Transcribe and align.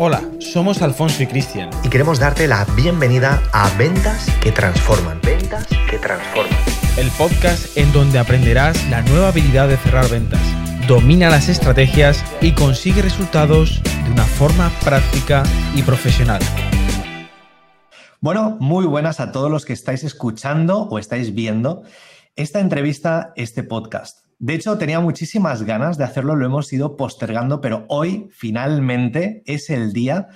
Hola, 0.00 0.22
somos 0.38 0.80
Alfonso 0.80 1.24
y 1.24 1.26
Cristian. 1.26 1.70
Y 1.82 1.88
queremos 1.88 2.20
darte 2.20 2.46
la 2.46 2.64
bienvenida 2.76 3.42
a 3.52 3.68
Ventas 3.76 4.28
que 4.40 4.52
Transforman. 4.52 5.20
Ventas 5.24 5.66
que 5.90 5.98
Transforman. 5.98 6.56
El 6.96 7.10
podcast 7.18 7.76
en 7.76 7.92
donde 7.92 8.20
aprenderás 8.20 8.88
la 8.90 9.02
nueva 9.02 9.30
habilidad 9.30 9.66
de 9.66 9.76
cerrar 9.76 10.08
ventas. 10.08 10.40
Domina 10.86 11.30
las 11.30 11.48
estrategias 11.48 12.24
y 12.40 12.52
consigue 12.52 13.02
resultados 13.02 13.82
de 14.04 14.12
una 14.12 14.22
forma 14.22 14.70
práctica 14.84 15.42
y 15.74 15.82
profesional. 15.82 16.42
Bueno, 18.20 18.56
muy 18.60 18.86
buenas 18.86 19.18
a 19.18 19.32
todos 19.32 19.50
los 19.50 19.64
que 19.64 19.72
estáis 19.72 20.04
escuchando 20.04 20.82
o 20.82 21.00
estáis 21.00 21.34
viendo 21.34 21.82
esta 22.36 22.60
entrevista, 22.60 23.32
este 23.34 23.64
podcast. 23.64 24.27
De 24.40 24.54
hecho, 24.54 24.78
tenía 24.78 25.00
muchísimas 25.00 25.64
ganas 25.64 25.98
de 25.98 26.04
hacerlo, 26.04 26.36
lo 26.36 26.46
hemos 26.46 26.72
ido 26.72 26.96
postergando, 26.96 27.60
pero 27.60 27.86
hoy 27.88 28.28
finalmente 28.30 29.42
es 29.46 29.68
el 29.68 29.92
día 29.92 30.28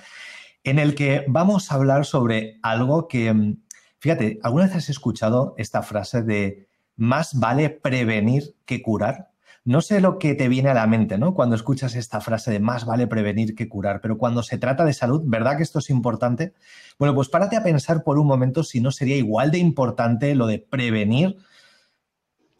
en 0.65 0.77
el 0.77 0.93
que 0.93 1.23
vamos 1.29 1.71
a 1.71 1.75
hablar 1.75 2.05
sobre 2.05 2.59
algo 2.63 3.07
que, 3.07 3.33
mm, 3.33 3.61
fíjate, 3.99 4.39
¿alguna 4.43 4.65
vez 4.65 4.75
has 4.75 4.89
escuchado 4.89 5.55
esta 5.57 5.83
frase 5.83 6.21
de 6.21 6.67
más 6.97 7.39
vale 7.39 7.69
prevenir 7.69 8.55
que 8.65 8.81
curar? 8.81 9.29
No 9.63 9.79
sé 9.79 10.01
lo 10.01 10.19
que 10.19 10.35
te 10.35 10.49
viene 10.49 10.69
a 10.69 10.73
la 10.73 10.87
mente, 10.87 11.17
¿no? 11.17 11.33
Cuando 11.33 11.55
escuchas 11.55 11.95
esta 11.95 12.19
frase 12.19 12.51
de 12.51 12.59
más 12.59 12.85
vale 12.85 13.07
prevenir 13.07 13.55
que 13.55 13.69
curar, 13.69 14.01
pero 14.01 14.17
cuando 14.17 14.43
se 14.43 14.57
trata 14.57 14.83
de 14.83 14.93
salud, 14.93 15.21
¿verdad 15.23 15.55
que 15.55 15.63
esto 15.63 15.79
es 15.79 15.89
importante? 15.89 16.53
Bueno, 16.99 17.15
pues 17.15 17.29
párate 17.29 17.55
a 17.55 17.63
pensar 17.63 18.03
por 18.03 18.19
un 18.19 18.27
momento 18.27 18.63
si 18.65 18.81
no 18.81 18.91
sería 18.91 19.15
igual 19.15 19.51
de 19.51 19.59
importante 19.59 20.35
lo 20.35 20.47
de 20.47 20.59
prevenir 20.59 21.37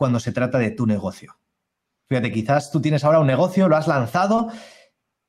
cuando 0.04 0.20
se 0.20 0.34
trata 0.34 0.60
de 0.60 0.70
tu 0.70 0.86
negocio. 0.86 1.38
Fíjate, 2.10 2.34
quizás 2.34 2.72
tú 2.72 2.82
tienes 2.82 3.06
ahora 3.06 3.22
un 3.22 3.28
negocio, 3.28 3.70
lo 3.70 3.78
has 3.78 3.88
lanzado, 3.88 4.50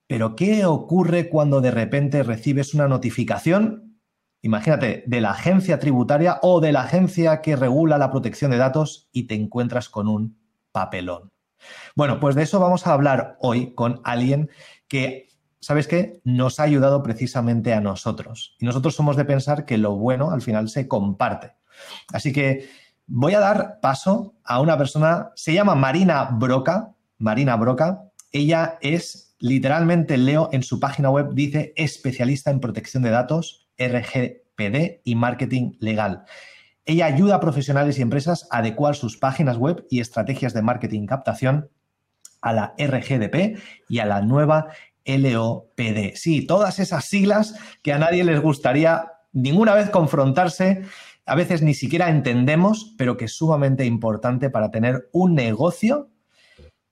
pero 0.09 0.35
¿qué 0.35 0.65
ocurre 0.65 1.29
cuando 1.29 1.61
de 1.61 1.71
repente 1.71 2.25
recibes 2.25 2.75
una 2.75 2.89
notificación? 2.89 4.01
Imagínate, 4.43 5.05
de 5.07 5.21
la 5.21 5.31
agencia 5.31 5.79
tributaria 5.79 6.41
o 6.43 6.61
de 6.61 6.73
la 6.73 6.83
agencia 6.83 7.41
que 7.41 7.55
regula 7.55 7.99
la 7.99 8.11
protección 8.11 8.51
de 8.51 8.57
datos 8.57 9.09
y 9.13 9.29
te 9.29 9.37
encuentras 9.37 9.89
con 9.89 10.09
un 10.09 10.41
papelón. 10.73 11.31
Bueno, 11.95 12.19
pues 12.19 12.35
de 12.35 12.43
eso 12.43 12.59
vamos 12.59 12.89
a 12.89 12.95
hablar 12.95 13.37
hoy 13.39 13.75
con 13.77 14.01
alguien 14.03 14.51
que, 14.89 15.29
¿sabes 15.61 15.87
qué? 15.87 16.21
Nos 16.25 16.59
ha 16.59 16.65
ayudado 16.65 17.01
precisamente 17.05 17.73
a 17.75 17.81
nosotros. 17.81 18.57
Y 18.59 18.65
nosotros 18.65 18.97
somos 18.97 19.15
de 19.15 19.25
pensar 19.25 19.67
que 19.67 19.79
lo 19.79 19.95
bueno 19.95 20.33
al 20.33 20.43
final 20.43 20.69
se 20.69 20.89
comparte. 20.89 21.53
Así 22.13 22.33
que 22.33 22.69
Voy 23.07 23.35
a 23.35 23.41
dar 23.41 23.81
paso 23.81 24.35
a 24.45 24.61
una 24.61 24.79
persona, 24.79 25.31
se 25.35 25.53
llama 25.53 25.75
Marina 25.75 26.31
Broca. 26.33 26.95
Marina 27.19 27.57
Broca. 27.57 28.11
Ella 28.33 28.79
es, 28.81 29.37
literalmente 29.39 30.17
leo 30.17 30.49
en 30.53 30.63
su 30.63 30.81
página 30.81 31.11
web, 31.11 31.35
dice 31.35 31.75
especialista 31.77 32.51
en 32.51 32.61
protección 32.61 33.03
de 33.03 33.11
datos, 33.11 33.69
RGPD 33.79 35.03
y 35.05 35.15
marketing 35.17 35.73
legal. 35.81 36.25
Ella 36.87 37.07
ayuda 37.07 37.37
a 37.37 37.41
profesionales 37.41 37.99
y 37.99 38.03
empresas 38.03 38.49
a 38.51 38.59
adecuar 38.59 38.95
sus 38.95 39.17
páginas 39.17 39.59
web 39.59 39.87
y 39.91 40.01
estrategias 40.01 40.55
de 40.55 40.63
marketing 40.63 41.07
captación 41.07 41.71
a 42.41 42.53
la 42.53 42.75
RGDP 42.79 43.59
y 43.89 43.99
a 43.99 44.07
la 44.07 44.23
nueva 44.23 44.69
LOPD. 45.05 46.15
Sí, 46.15 46.47
todas 46.47 46.79
esas 46.79 47.05
siglas 47.05 47.55
que 47.83 47.93
a 47.93 47.99
nadie 47.99 48.25
les 48.25 48.41
gustaría 48.41 49.13
ninguna 49.33 49.75
vez 49.75 49.91
confrontarse 49.91 50.83
a 51.27 51.35
veces 51.35 51.63
ni 51.63 51.75
siquiera 51.75 52.11
entendemos, 52.11 52.95
pero 52.99 53.17
que 53.17 53.27
es 53.27 53.33
sumamente 53.33 53.85
importante 53.85 54.51
para 54.51 54.71
tener 54.71 55.09
un 55.13 55.35
negocio 55.35 56.11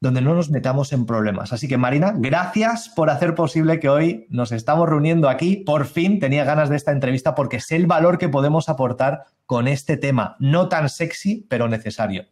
donde 0.01 0.21
no 0.21 0.35
nos 0.35 0.51
metamos 0.51 0.93
en 0.93 1.07
problemas. 1.07 1.53
Así 1.53 1.69
que 1.69 1.79
Marina, 1.79 2.13
gracias 2.17 2.89
por 2.89 3.09
hacer 3.09 3.37
posible 3.37 3.79
que 3.79 3.89
hoy 3.89 4.27
nos 4.31 4.51
estamos 4.51 4.89
reuniendo 4.89 5.29
aquí. 5.29 5.59
Por 5.59 5.85
fin 5.85 6.19
tenía 6.19 6.45
ganas 6.45 6.69
de 6.69 6.77
esta 6.77 6.91
entrevista 6.91 7.37
porque 7.37 7.61
sé 7.61 7.77
el 7.77 7.87
valor 7.87 8.19
que 8.19 8.29
podemos 8.29 8.69
aportar 8.69 9.27
con 9.47 9.69
este 9.69 9.97
tema, 9.97 10.35
no 10.41 10.69
tan 10.69 10.89
sexy, 10.89 11.47
pero 11.49 11.69
necesario. 11.69 12.25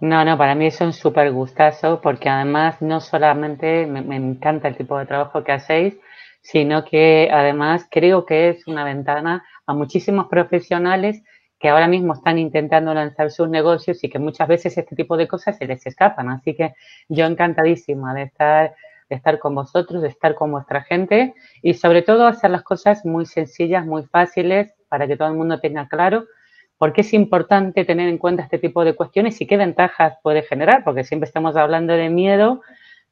No, 0.00 0.24
no, 0.24 0.38
para 0.38 0.54
mí 0.54 0.66
es 0.66 0.80
un 0.80 0.92
súper 0.92 1.32
gustazo 1.32 2.00
porque 2.00 2.28
además 2.28 2.80
no 2.80 3.00
solamente 3.00 3.86
me, 3.86 4.00
me, 4.00 4.16
encanta 4.16 4.68
el 4.68 4.76
tipo 4.76 4.96
de 4.96 5.06
trabajo 5.06 5.44
que 5.44 5.52
hacéis, 5.52 5.98
sino 6.40 6.84
que 6.84 7.28
además 7.32 7.86
creo 7.90 8.24
que 8.24 8.50
es 8.50 8.66
una 8.66 8.84
ventana 8.84 9.44
a 9.66 9.74
muchísimos 9.74 10.26
profesionales 10.28 11.22
que 11.58 11.68
ahora 11.68 11.88
mismo 11.88 12.14
están 12.14 12.38
intentando 12.38 12.94
lanzar 12.94 13.30
sus 13.30 13.48
negocios 13.48 14.02
y 14.02 14.08
que 14.08 14.18
muchas 14.18 14.48
veces 14.48 14.76
este 14.78 14.96
tipo 14.96 15.16
de 15.16 15.28
cosas 15.28 15.58
se 15.58 15.66
les 15.66 15.86
escapan. 15.86 16.30
Así 16.30 16.54
que 16.54 16.74
yo 17.08 17.26
encantadísima 17.26 18.14
de 18.14 18.22
estar, 18.22 18.74
de 19.10 19.16
estar 19.16 19.38
con 19.38 19.54
vosotros, 19.54 20.00
de 20.00 20.08
estar 20.08 20.34
con 20.34 20.50
vuestra 20.52 20.82
gente 20.82 21.34
y 21.62 21.74
sobre 21.74 22.00
todo 22.00 22.26
hacer 22.26 22.50
las 22.50 22.62
cosas 22.62 23.04
muy 23.04 23.26
sencillas, 23.26 23.84
muy 23.84 24.04
fáciles 24.04 24.72
para 24.88 25.06
que 25.06 25.16
todo 25.16 25.28
el 25.28 25.34
mundo 25.34 25.60
tenga 25.60 25.86
claro 25.86 26.24
por 26.80 26.94
qué 26.94 27.02
es 27.02 27.12
importante 27.12 27.84
tener 27.84 28.08
en 28.08 28.16
cuenta 28.16 28.42
este 28.42 28.58
tipo 28.58 28.82
de 28.82 28.96
cuestiones 28.96 29.38
y 29.42 29.46
qué 29.46 29.58
ventajas 29.58 30.14
puede 30.22 30.40
generar, 30.40 30.82
porque 30.82 31.04
siempre 31.04 31.26
estamos 31.26 31.54
hablando 31.54 31.92
de 31.92 32.08
miedo, 32.08 32.62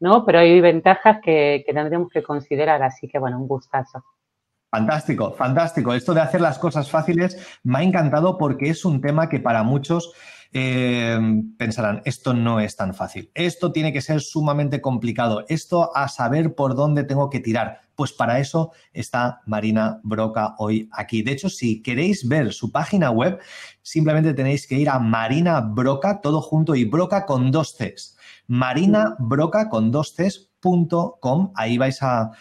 ¿no? 0.00 0.24
Pero 0.24 0.38
hay 0.38 0.60
ventajas 0.60 1.18
que, 1.22 1.64
tendremos 1.66 2.10
que 2.10 2.22
considerar, 2.22 2.82
así 2.82 3.08
que 3.08 3.18
bueno, 3.18 3.38
un 3.38 3.48
gustazo. 3.48 4.04
Fantástico, 4.70 5.32
fantástico. 5.32 5.94
Esto 5.94 6.12
de 6.12 6.20
hacer 6.20 6.40
las 6.40 6.58
cosas 6.58 6.90
fáciles 6.90 7.58
me 7.62 7.78
ha 7.78 7.82
encantado 7.82 8.36
porque 8.36 8.68
es 8.68 8.84
un 8.84 9.00
tema 9.00 9.28
que 9.28 9.40
para 9.40 9.62
muchos 9.62 10.12
eh, 10.52 11.18
pensarán, 11.56 12.02
esto 12.04 12.34
no 12.34 12.60
es 12.60 12.76
tan 12.76 12.94
fácil, 12.94 13.30
esto 13.34 13.70
tiene 13.70 13.92
que 13.92 14.00
ser 14.00 14.20
sumamente 14.20 14.80
complicado, 14.80 15.44
esto 15.48 15.94
a 15.94 16.08
saber 16.08 16.54
por 16.54 16.74
dónde 16.74 17.04
tengo 17.04 17.28
que 17.28 17.40
tirar. 17.40 17.82
Pues 17.94 18.12
para 18.12 18.38
eso 18.38 18.72
está 18.92 19.40
Marina 19.44 20.00
Broca 20.04 20.54
hoy 20.58 20.88
aquí. 20.92 21.22
De 21.22 21.32
hecho, 21.32 21.48
si 21.48 21.82
queréis 21.82 22.28
ver 22.28 22.52
su 22.52 22.70
página 22.70 23.10
web, 23.10 23.40
simplemente 23.82 24.34
tenéis 24.34 24.66
que 24.66 24.76
ir 24.76 24.88
a 24.88 24.98
Marina 24.98 25.60
Broca, 25.60 26.20
todo 26.20 26.40
junto 26.40 26.74
y 26.74 26.84
Broca 26.84 27.26
con 27.26 27.50
dos 27.50 27.74
Cs. 27.76 28.17
Marina 28.48 29.14
Broca 29.20 29.68
con 29.68 29.92
dos. 29.92 30.16
Ahí 31.54 31.78
vais 31.78 32.02
a 32.02 32.32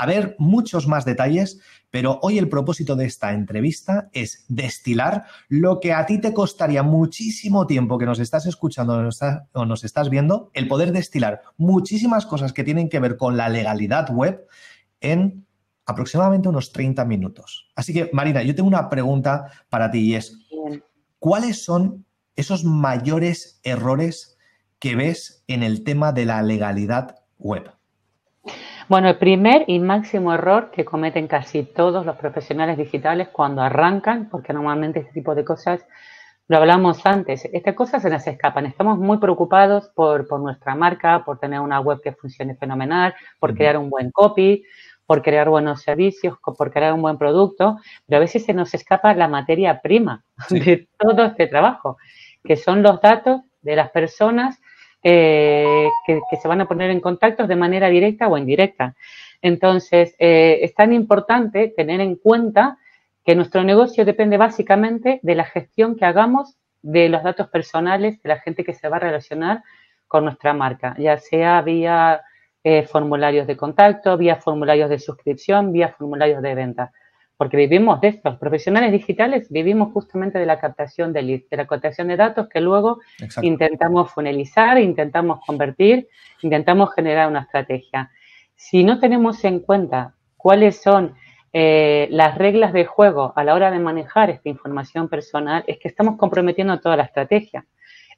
a 0.00 0.06
ver 0.06 0.34
muchos 0.38 0.86
más 0.86 1.04
detalles, 1.04 1.60
pero 1.90 2.18
hoy 2.22 2.38
el 2.38 2.48
propósito 2.48 2.96
de 2.96 3.04
esta 3.04 3.34
entrevista 3.34 4.08
es 4.12 4.46
destilar 4.48 5.26
lo 5.48 5.78
que 5.78 5.92
a 5.92 6.06
ti 6.06 6.18
te 6.18 6.32
costaría 6.32 6.82
muchísimo 6.82 7.66
tiempo 7.66 7.98
que 7.98 8.06
nos 8.06 8.18
estás 8.18 8.46
escuchando 8.46 9.10
o 9.52 9.66
nos 9.66 9.84
estás 9.84 10.08
viendo, 10.08 10.50
el 10.54 10.68
poder 10.68 10.92
destilar 10.92 11.42
muchísimas 11.58 12.24
cosas 12.24 12.54
que 12.54 12.64
tienen 12.64 12.88
que 12.88 12.98
ver 12.98 13.18
con 13.18 13.36
la 13.36 13.50
legalidad 13.50 14.10
web 14.10 14.46
en 15.02 15.46
aproximadamente 15.84 16.48
unos 16.48 16.72
30 16.72 17.04
minutos. 17.04 17.68
Así 17.76 17.92
que, 17.92 18.08
Marina, 18.14 18.42
yo 18.42 18.54
tengo 18.54 18.68
una 18.68 18.88
pregunta 18.88 19.50
para 19.68 19.90
ti 19.90 19.98
y 19.98 20.14
es, 20.14 20.38
¿cuáles 21.18 21.62
son 21.62 22.06
esos 22.36 22.64
mayores 22.64 23.60
errores 23.64 24.38
que 24.80 24.96
ves 24.96 25.44
en 25.46 25.62
el 25.62 25.84
tema 25.84 26.12
de 26.12 26.24
la 26.24 26.42
legalidad 26.42 27.16
web? 27.38 27.70
Bueno, 28.88 29.08
el 29.08 29.18
primer 29.18 29.64
y 29.68 29.78
máximo 29.78 30.32
error 30.32 30.70
que 30.72 30.84
cometen 30.84 31.28
casi 31.28 31.62
todos 31.62 32.04
los 32.04 32.16
profesionales 32.16 32.76
digitales 32.76 33.28
cuando 33.28 33.62
arrancan, 33.62 34.28
porque 34.30 34.52
normalmente 34.52 35.00
este 35.00 35.12
tipo 35.12 35.34
de 35.34 35.44
cosas, 35.44 35.86
lo 36.48 36.56
hablamos 36.56 37.04
antes, 37.04 37.44
estas 37.52 37.74
cosas 37.74 38.02
se 38.02 38.10
nos 38.10 38.26
escapan. 38.26 38.66
Estamos 38.66 38.98
muy 38.98 39.18
preocupados 39.18 39.90
por, 39.94 40.26
por 40.26 40.40
nuestra 40.40 40.74
marca, 40.74 41.24
por 41.24 41.38
tener 41.38 41.60
una 41.60 41.78
web 41.78 42.00
que 42.02 42.12
funcione 42.12 42.56
fenomenal, 42.56 43.14
por 43.38 43.54
crear 43.54 43.76
un 43.76 43.90
buen 43.90 44.10
copy, 44.10 44.64
por 45.06 45.22
crear 45.22 45.48
buenos 45.50 45.82
servicios, 45.82 46.38
por 46.42 46.72
crear 46.72 46.94
un 46.94 47.02
buen 47.02 47.18
producto, 47.18 47.78
pero 48.06 48.16
a 48.16 48.20
veces 48.20 48.44
se 48.44 48.54
nos 48.54 48.72
escapa 48.74 49.14
la 49.14 49.28
materia 49.28 49.80
prima 49.80 50.24
de 50.48 50.88
todo 50.98 51.26
este 51.26 51.46
trabajo, 51.46 51.98
que 52.42 52.56
son 52.56 52.82
los 52.82 53.00
datos 53.00 53.42
de 53.60 53.76
las 53.76 53.90
personas 53.90 54.58
eh, 55.02 55.88
que, 56.06 56.20
se 56.40 56.48
van 56.48 56.60
a 56.60 56.68
poner 56.68 56.90
en 56.90 57.00
contacto 57.00 57.46
de 57.46 57.56
manera 57.56 57.88
directa 57.88 58.28
o 58.28 58.36
indirecta. 58.36 58.94
Entonces, 59.42 60.14
eh, 60.18 60.58
es 60.62 60.74
tan 60.74 60.92
importante 60.92 61.72
tener 61.74 62.00
en 62.00 62.16
cuenta 62.16 62.78
que 63.24 63.34
nuestro 63.34 63.64
negocio 63.64 64.04
depende 64.04 64.36
básicamente 64.36 65.20
de 65.22 65.34
la 65.34 65.44
gestión 65.44 65.96
que 65.96 66.04
hagamos 66.04 66.56
de 66.82 67.08
los 67.08 67.22
datos 67.22 67.48
personales 67.48 68.22
de 68.22 68.28
la 68.28 68.40
gente 68.40 68.64
que 68.64 68.74
se 68.74 68.88
va 68.88 68.96
a 68.96 69.00
relacionar 69.00 69.62
con 70.06 70.24
nuestra 70.24 70.52
marca, 70.54 70.94
ya 70.98 71.18
sea 71.18 71.62
vía 71.62 72.22
eh, 72.64 72.82
formularios 72.82 73.46
de 73.46 73.56
contacto, 73.56 74.16
vía 74.16 74.36
formularios 74.36 74.90
de 74.90 74.98
suscripción, 74.98 75.72
vía 75.72 75.94
formularios 75.96 76.42
de 76.42 76.54
venta 76.54 76.92
porque 77.40 77.56
vivimos 77.56 78.02
de 78.02 78.08
estos 78.08 78.36
profesionales 78.36 78.92
digitales, 78.92 79.50
vivimos 79.50 79.94
justamente 79.94 80.38
de 80.38 80.44
la 80.44 80.60
captación 80.60 81.14
de 81.14 81.22
leads, 81.22 81.48
de 81.48 81.56
la 81.56 81.66
captación 81.66 82.08
de 82.08 82.18
datos 82.18 82.50
que 82.50 82.60
luego 82.60 83.00
intentamos 83.40 84.12
funnelizar, 84.12 84.78
intentamos 84.78 85.40
convertir, 85.46 86.06
intentamos 86.42 86.92
generar 86.94 87.30
una 87.30 87.40
estrategia. 87.40 88.10
Si 88.56 88.84
no 88.84 89.00
tenemos 89.00 89.42
en 89.44 89.60
cuenta 89.60 90.16
cuáles 90.36 90.82
son 90.82 91.14
eh, 91.54 92.08
las 92.10 92.36
reglas 92.36 92.74
de 92.74 92.84
juego 92.84 93.32
a 93.34 93.42
la 93.42 93.54
hora 93.54 93.70
de 93.70 93.78
manejar 93.78 94.28
esta 94.28 94.50
información 94.50 95.08
personal, 95.08 95.64
es 95.66 95.78
que 95.78 95.88
estamos 95.88 96.18
comprometiendo 96.18 96.78
toda 96.78 96.98
la 96.98 97.04
estrategia. 97.04 97.64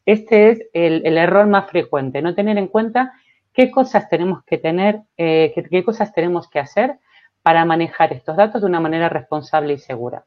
Este 0.05 0.51
es 0.51 0.67
el, 0.73 1.17
error 1.17 1.47
más 1.47 1.71
frecuente, 1.71 2.23
no 2.23 2.35
tener 2.35 2.59
en 2.59 2.67
cuenta 2.67 3.13
qué 3.53 3.71
cosas 3.71 4.09
tenemos 4.09 4.43
que 4.45 4.59
tener, 4.59 5.03
eh, 5.17 5.53
qué 5.71 5.85
cosas 5.85 6.13
tenemos 6.13 6.51
que 6.51 6.59
hacer 6.59 6.99
para 7.43 7.65
manejar 7.65 8.12
estos 8.12 8.37
datos 8.37 8.61
de 8.61 8.67
una 8.67 8.81
manera 8.81 9.09
responsable 9.09 9.75
y 9.75 9.79
segura. 9.79 10.25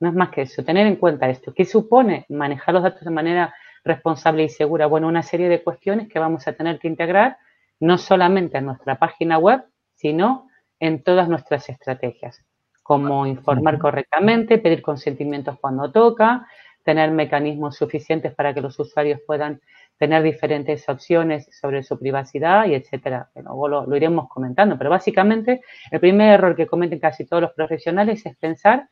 No 0.00 0.08
es 0.08 0.14
más 0.14 0.30
que 0.30 0.42
eso, 0.42 0.64
tener 0.64 0.86
en 0.86 0.96
cuenta 0.96 1.28
esto. 1.28 1.54
¿Qué 1.54 1.64
supone 1.64 2.26
manejar 2.28 2.74
los 2.74 2.82
datos 2.82 3.04
de 3.04 3.10
manera 3.10 3.54
responsable 3.84 4.44
y 4.44 4.48
segura? 4.48 4.86
Bueno, 4.86 5.08
una 5.08 5.22
serie 5.22 5.48
de 5.48 5.62
cuestiones 5.62 6.08
que 6.08 6.18
vamos 6.18 6.46
a 6.48 6.52
tener 6.52 6.78
que 6.78 6.88
integrar 6.88 7.38
no 7.80 7.98
solamente 7.98 8.58
en 8.58 8.66
nuestra 8.66 8.96
página 8.98 9.38
web, 9.38 9.64
sino 9.94 10.48
en 10.80 11.02
todas 11.02 11.28
nuestras 11.28 11.68
estrategias, 11.68 12.44
como 12.82 13.26
informar 13.26 13.78
correctamente, 13.78 14.58
pedir 14.58 14.82
consentimientos 14.82 15.58
cuando 15.60 15.90
toca, 15.92 16.46
tener 16.82 17.12
mecanismos 17.12 17.76
suficientes 17.76 18.34
para 18.34 18.52
que 18.52 18.60
los 18.60 18.78
usuarios 18.78 19.20
puedan 19.26 19.60
tener 19.98 20.22
diferentes 20.22 20.88
opciones 20.88 21.48
sobre 21.52 21.82
su 21.82 21.98
privacidad 21.98 22.66
y 22.66 22.74
etcétera. 22.74 23.30
Luego 23.36 23.68
lo, 23.68 23.96
iremos 23.96 24.28
comentando, 24.28 24.76
pero 24.76 24.90
básicamente 24.90 25.60
el 25.90 26.00
primer 26.00 26.34
error 26.34 26.56
que 26.56 26.66
cometen 26.66 26.98
casi 26.98 27.24
todos 27.24 27.42
los 27.42 27.52
profesionales 27.52 28.24
es 28.26 28.36
pensar 28.36 28.88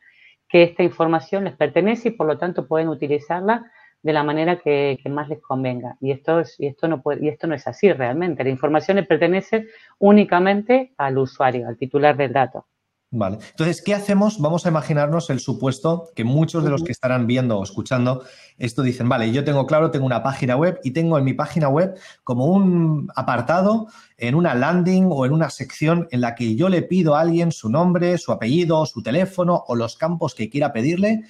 que 0.47 0.63
esta 0.63 0.83
información 0.83 1.45
les 1.45 1.55
pertenece 1.55 2.09
y 2.09 2.11
por 2.11 2.27
lo 2.27 2.37
tanto 2.37 2.67
pueden 2.67 2.89
utilizarla 2.89 3.71
de 4.03 4.13
la 4.13 4.23
manera 4.23 4.57
que, 4.57 4.97
más 5.09 5.29
les 5.29 5.41
convenga. 5.41 5.95
Y 6.01 6.11
esto, 6.11 6.41
y, 6.57 6.67
esto 6.67 6.87
no 6.87 7.01
puede, 7.01 7.25
y 7.25 7.29
esto 7.29 7.47
no 7.47 7.55
es 7.55 7.67
así 7.67 7.91
realmente. 7.91 8.43
La 8.43 8.49
información 8.49 8.97
le 8.97 9.03
pertenece 9.03 9.67
únicamente 9.99 10.93
al 10.97 11.17
usuario, 11.17 11.67
al 11.67 11.77
titular 11.77 12.17
del 12.17 12.33
dato. 12.33 12.65
Vale. 13.13 13.39
Entonces, 13.49 13.81
¿qué 13.81 13.93
hacemos? 13.93 14.39
Vamos 14.39 14.65
a 14.65 14.69
imaginarnos 14.69 15.29
el 15.29 15.41
supuesto 15.41 16.11
que 16.15 16.23
muchos 16.23 16.63
de 16.63 16.69
los 16.69 16.81
que 16.81 16.93
estarán 16.93 17.27
viendo 17.27 17.59
o 17.59 17.63
escuchando 17.63 18.23
esto 18.57 18.83
dicen, 18.83 19.09
vale, 19.09 19.33
yo 19.33 19.43
tengo 19.43 19.65
claro, 19.65 19.91
tengo 19.91 20.05
una 20.05 20.23
página 20.23 20.55
web 20.55 20.79
y 20.81 20.91
tengo 20.91 21.17
en 21.17 21.25
mi 21.25 21.33
página 21.33 21.67
web 21.67 21.93
como 22.23 22.45
un 22.45 23.11
apartado 23.13 23.87
en 24.15 24.33
una 24.33 24.55
landing 24.55 25.09
o 25.09 25.25
en 25.25 25.33
una 25.33 25.49
sección 25.49 26.07
en 26.11 26.21
la 26.21 26.35
que 26.35 26.55
yo 26.55 26.69
le 26.69 26.83
pido 26.83 27.15
a 27.15 27.19
alguien 27.19 27.51
su 27.51 27.69
nombre, 27.69 28.17
su 28.17 28.31
apellido, 28.31 28.85
su 28.85 29.03
teléfono 29.03 29.65
o 29.67 29.75
los 29.75 29.97
campos 29.97 30.33
que 30.33 30.49
quiera 30.49 30.71
pedirle 30.71 31.23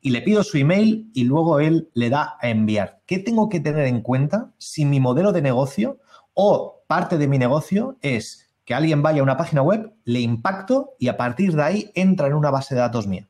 y 0.00 0.10
le 0.10 0.22
pido 0.22 0.42
su 0.42 0.56
email 0.56 1.10
y 1.12 1.24
luego 1.24 1.60
él 1.60 1.90
le 1.92 2.08
da 2.08 2.38
a 2.40 2.48
enviar. 2.48 3.02
¿Qué 3.04 3.18
tengo 3.18 3.50
que 3.50 3.60
tener 3.60 3.84
en 3.84 4.00
cuenta 4.00 4.54
si 4.56 4.86
mi 4.86 5.00
modelo 5.00 5.32
de 5.32 5.42
negocio 5.42 5.98
o 6.32 6.82
parte 6.86 7.18
de 7.18 7.28
mi 7.28 7.36
negocio 7.36 7.98
es 8.00 8.45
que 8.66 8.74
alguien 8.74 9.00
vaya 9.00 9.20
a 9.20 9.22
una 9.22 9.36
página 9.36 9.62
web, 9.62 9.92
le 10.04 10.20
impacto 10.20 10.94
y 10.98 11.08
a 11.08 11.16
partir 11.16 11.52
de 11.52 11.62
ahí 11.62 11.90
entra 11.94 12.26
en 12.26 12.34
una 12.34 12.50
base 12.50 12.74
de 12.74 12.80
datos 12.80 13.06
mía. 13.06 13.26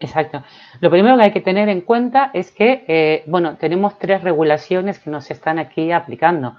Exacto. 0.00 0.42
Lo 0.80 0.90
primero 0.90 1.16
que 1.16 1.24
hay 1.24 1.32
que 1.32 1.42
tener 1.42 1.68
en 1.68 1.82
cuenta 1.82 2.30
es 2.32 2.50
que, 2.50 2.84
eh, 2.88 3.22
bueno, 3.26 3.56
tenemos 3.58 3.98
tres 3.98 4.22
regulaciones 4.22 4.98
que 4.98 5.10
nos 5.10 5.30
están 5.30 5.58
aquí 5.58 5.92
aplicando. 5.92 6.56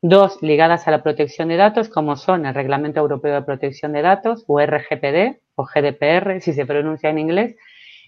Dos 0.00 0.40
ligadas 0.40 0.86
a 0.86 0.92
la 0.92 1.02
protección 1.02 1.48
de 1.48 1.56
datos, 1.56 1.88
como 1.88 2.16
son 2.16 2.46
el 2.46 2.54
Reglamento 2.54 3.00
Europeo 3.00 3.34
de 3.34 3.42
Protección 3.42 3.92
de 3.92 4.02
Datos, 4.02 4.44
o 4.46 4.60
RGPD, 4.60 5.40
o 5.56 5.64
GDPR, 5.64 6.40
si 6.40 6.52
se 6.52 6.64
pronuncia 6.64 7.10
en 7.10 7.18
inglés, 7.18 7.56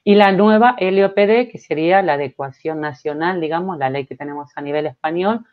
y 0.04 0.14
la 0.14 0.30
nueva 0.30 0.76
LOPD, 0.78 1.50
que 1.50 1.58
sería 1.58 2.02
la 2.02 2.14
adecuación 2.14 2.80
nacional, 2.80 3.40
digamos, 3.40 3.78
la 3.78 3.90
ley 3.90 4.06
que 4.06 4.16
tenemos 4.16 4.50
a 4.54 4.60
nivel 4.60 4.86
español 4.86 5.44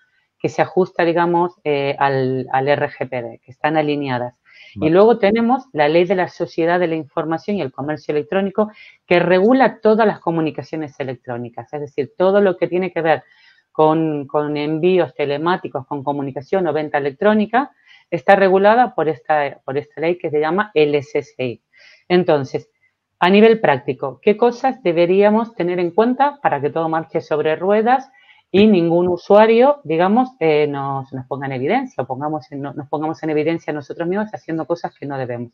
que 0.45 0.49
se 0.49 0.61
ajusta, 0.61 1.03
digamos, 1.03 1.59
eh, 1.63 1.95
al, 1.97 2.45
RGPD, 2.53 3.41
que 3.41 3.49
están 3.49 3.77
alineadas. 3.77 4.35
Y 4.75 4.89
luego 4.89 5.17
tenemos 5.17 5.63
la 5.73 5.89
ley 5.89 6.05
de 6.05 6.13
la 6.13 6.27
sociedad 6.27 6.79
de 6.79 6.85
la 6.85 6.93
información 6.93 7.57
y 7.57 7.63
el 7.63 7.71
comercio 7.71 8.11
electrónico, 8.11 8.71
que 9.07 9.19
regula 9.19 9.79
todas 9.81 10.05
las 10.05 10.19
comunicaciones 10.19 10.99
electrónicas, 10.99 11.73
es 11.73 11.81
decir, 11.81 12.11
todo 12.15 12.41
lo 12.41 12.57
que 12.57 12.67
tiene 12.67 12.91
que 12.91 13.01
ver 13.01 13.23
con, 13.71 14.27
envíos 14.55 15.15
telemáticos, 15.15 15.87
con 15.87 16.03
comunicación 16.03 16.67
o 16.67 16.73
venta 16.73 16.99
electrónica, 16.99 17.71
está 18.11 18.35
regulada 18.35 18.93
por 18.93 19.09
esta, 19.09 19.61
por 19.65 19.79
esta 19.79 19.99
ley 19.99 20.19
que 20.19 20.29
se 20.29 20.39
llama 20.39 20.71
LSSI. 20.75 21.63
Entonces, 22.07 22.69
a 23.17 23.31
nivel 23.31 23.59
práctico, 23.59 24.19
¿qué 24.21 24.37
cosas 24.37 24.83
deberíamos 24.83 25.55
tener 25.55 25.79
en 25.79 25.89
cuenta 25.89 26.39
para 26.43 26.61
que 26.61 26.69
todo 26.69 26.87
marche 26.87 27.19
sobre 27.19 27.55
ruedas 27.55 28.11
y 28.57 28.67
ningún 28.67 29.09
usuario, 29.09 29.81
digamos, 29.83 30.29
eh, 30.39 30.65
nos, 30.65 31.09
ponga 31.27 31.45
en 31.45 31.51
evidencia 31.51 32.01
o 32.01 32.07
pongamos 32.07 32.49
nos 32.51 32.87
pongamos 32.87 33.21
en 33.21 33.29
evidencia 33.31 33.73
nosotros 33.73 34.07
mismos 34.07 34.33
haciendo 34.33 34.65
cosas 34.65 34.97
que 34.97 35.05
no 35.05 35.17
debemos. 35.17 35.51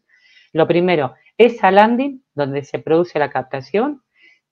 Lo 0.54 0.68
primero, 0.68 1.16
esa 1.36 1.72
landing 1.72 2.24
donde 2.36 2.64
se 2.64 2.78
produce 2.78 3.18
la 3.18 3.32
captación 3.32 4.04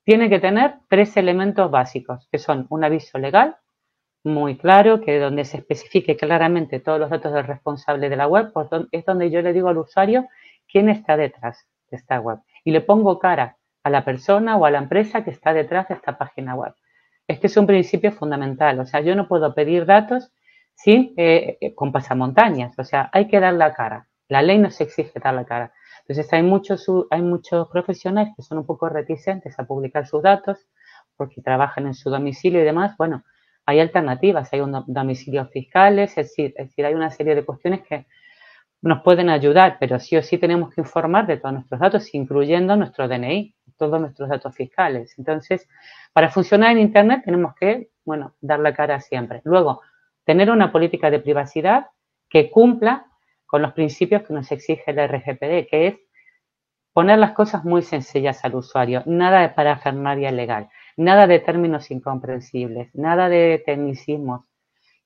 tiene 0.04 0.32
que 0.32 0.40
tener 0.40 0.78
tres 0.90 1.16
elementos 1.16 1.70
básicos, 1.70 2.28
que 2.32 2.40
son 2.40 2.66
un 2.70 2.84
aviso 2.84 3.20
legal 3.20 3.58
muy 4.24 4.58
claro, 4.58 5.00
que 5.00 5.20
donde 5.20 5.46
se 5.46 5.58
especifique 5.58 6.18
claramente 6.18 6.80
todos 6.80 7.00
los 7.00 7.12
datos 7.12 7.32
del 7.32 7.46
responsable 7.46 8.10
de 8.10 8.16
la 8.16 8.26
web, 8.26 8.52
es 8.92 9.06
donde 9.06 9.30
yo 9.30 9.44
le 9.44 9.54
digo 9.54 9.70
al 9.70 9.78
usuario 9.78 10.28
quién 10.68 10.90
está 10.90 11.18
detrás 11.18 11.68
de 11.92 11.98
esta 11.98 12.20
web 12.20 12.40
y 12.64 12.72
le 12.72 12.82
pongo 12.82 13.20
cara 13.20 13.58
a 13.84 13.92
la 13.92 14.04
persona 14.04 14.58
o 14.58 14.66
a 14.66 14.72
la 14.72 14.80
empresa 14.80 15.24
que 15.24 15.30
está 15.30 15.54
detrás 15.54 15.88
de 15.88 15.94
esta 15.94 16.18
página 16.18 16.56
web. 16.56 16.74
Este 17.30 17.46
es 17.46 17.58
un 17.58 17.68
principio 17.68 18.12
fundamental. 18.12 18.80
O 18.80 18.88
sea, 18.88 19.02
yo 19.02 19.16
no 19.16 19.28
puedo 19.28 19.54
pedir 19.54 19.86
datos 19.86 20.32
sin, 20.74 21.14
eh, 21.16 21.60
eh, 21.62 21.76
con 21.76 21.92
pasamontañas. 21.92 22.74
O 22.80 22.84
sea, 22.84 23.12
hay 23.14 23.28
que 23.28 23.40
dar 23.40 23.54
la 23.54 23.72
cara. 23.76 24.08
La 24.30 24.42
ley 24.42 24.58
nos 24.58 24.82
exige 24.82 25.20
dar 25.20 25.36
la 25.36 25.46
cara. 25.46 25.72
Entonces, 26.00 26.34
hay 26.34 26.42
muchos, 26.42 26.88
hay 27.12 27.22
muchos 27.22 27.68
profesionales 27.70 28.34
que 28.36 28.42
son 28.42 28.58
un 28.58 28.66
poco 28.66 28.90
reticentes 28.90 29.60
a 29.60 29.66
publicar 29.66 30.08
sus 30.08 30.24
datos 30.24 30.58
porque 31.16 31.44
trabajan 31.44 31.86
en 31.86 31.94
su 31.94 32.10
domicilio 32.10 32.62
y 32.62 32.64
demás. 32.64 32.98
Bueno, 32.98 33.24
hay 33.68 33.80
alternativas. 33.80 34.52
Hay 34.52 34.62
un 34.62 34.84
domicilio 34.88 35.46
fiscales, 35.50 36.18
es 36.18 36.30
decir, 36.30 36.56
es 36.58 36.70
decir, 36.70 36.84
hay 36.88 36.96
una 36.96 37.12
serie 37.12 37.36
de 37.36 37.46
cuestiones 37.46 37.82
que 37.88 38.08
nos 38.82 39.02
pueden 39.02 39.30
ayudar, 39.30 39.78
pero 39.80 40.00
sí 40.00 40.16
o 40.16 40.24
sí 40.24 40.38
tenemos 40.38 40.74
que 40.74 40.82
informar 40.82 41.28
de 41.28 41.38
todos 41.38 41.54
nuestros 41.54 41.80
datos, 41.80 42.14
incluyendo 42.14 42.76
nuestro 42.76 43.08
DNI, 43.08 43.54
todos 43.78 44.00
nuestros 44.00 44.30
datos 44.30 44.56
fiscales. 44.56 45.14
Entonces, 45.18 45.68
para 46.14 46.30
funcionar 46.30 46.72
en 46.72 46.80
Internet 46.80 47.24
tenemos 47.26 47.56
que, 47.56 47.90
bueno, 48.06 48.36
dar 48.42 48.60
la 48.60 48.74
cara 48.74 49.00
siempre. 49.00 49.42
Luego, 49.44 49.82
tener 50.26 50.52
una 50.52 50.72
política 50.72 51.10
de 51.10 51.20
privacidad 51.20 51.88
que 52.30 52.52
cumpla 52.52 53.08
con 53.46 53.62
los 53.62 53.74
principios 53.74 54.24
que 54.24 54.34
nos 54.34 54.52
exige 54.52 54.84
el 54.92 55.00
RGPD, 55.00 55.68
que 55.70 55.88
es 55.88 55.96
poner 56.94 57.18
las 57.18 57.32
cosas 57.32 57.64
muy 57.64 57.82
sencillas 57.82 58.44
al 58.46 58.56
usuario, 58.56 59.04
nada 59.06 59.42
de 59.42 59.50
parafernalia 59.50 60.32
legal, 60.32 60.70
nada 60.98 61.28
de 61.28 61.40
términos 61.40 61.90
incomprensibles, 61.92 62.94
nada 62.94 63.30
de 63.30 63.64
tecnicismos 63.66 64.46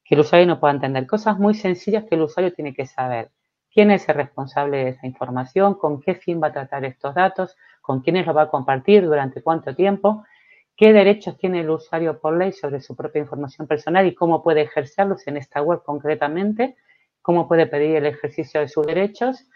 que 0.03 0.15
el 0.15 0.21
usuario 0.21 0.47
no 0.47 0.59
pueda 0.59 0.73
entender, 0.73 1.07
cosas 1.07 1.39
muy 1.39 1.53
sencillas 1.53 2.03
que 2.03 2.15
el 2.15 2.23
usuario 2.23 2.53
tiene 2.53 2.73
que 2.73 2.85
saber. 2.85 3.31
¿Quién 3.73 3.91
es 3.91 4.07
el 4.07 4.15
responsable 4.15 4.77
de 4.77 4.89
esa 4.91 5.07
información? 5.07 5.75
¿Con 5.75 5.99
qué 6.01 6.15
fin 6.15 6.41
va 6.41 6.47
a 6.47 6.53
tratar 6.53 6.86
estos 6.86 7.15
datos? 7.15 7.57
¿Con 7.81 8.01
quiénes 8.01 8.25
lo 8.27 8.33
va 8.33 8.43
a 8.43 8.50
compartir? 8.50 9.03
¿Durante 9.03 9.41
cuánto 9.41 9.75
tiempo? 9.75 10.24
qué 10.75 10.93
derechos 10.93 11.38
tiene 11.38 11.62
el 11.62 11.69
usuario 11.69 12.19
por 12.19 12.38
ley 12.38 12.51
sobre 12.51 12.81
su 12.81 12.95
propia 12.95 13.21
información 13.21 13.67
personal 13.67 14.07
y 14.07 14.15
cómo 14.15 14.41
puede 14.41 14.62
ejercerlos 14.62 15.27
en 15.27 15.38
esta 15.38 15.62
web 15.62 15.83
concretamente, 15.83 16.75
cómo 17.21 17.48
puede 17.48 17.67
pedir 17.67 17.98
el 17.98 18.05
ejercicio 18.07 18.59
de 18.59 18.67
sus 18.67 18.86
derechos. 18.86 19.48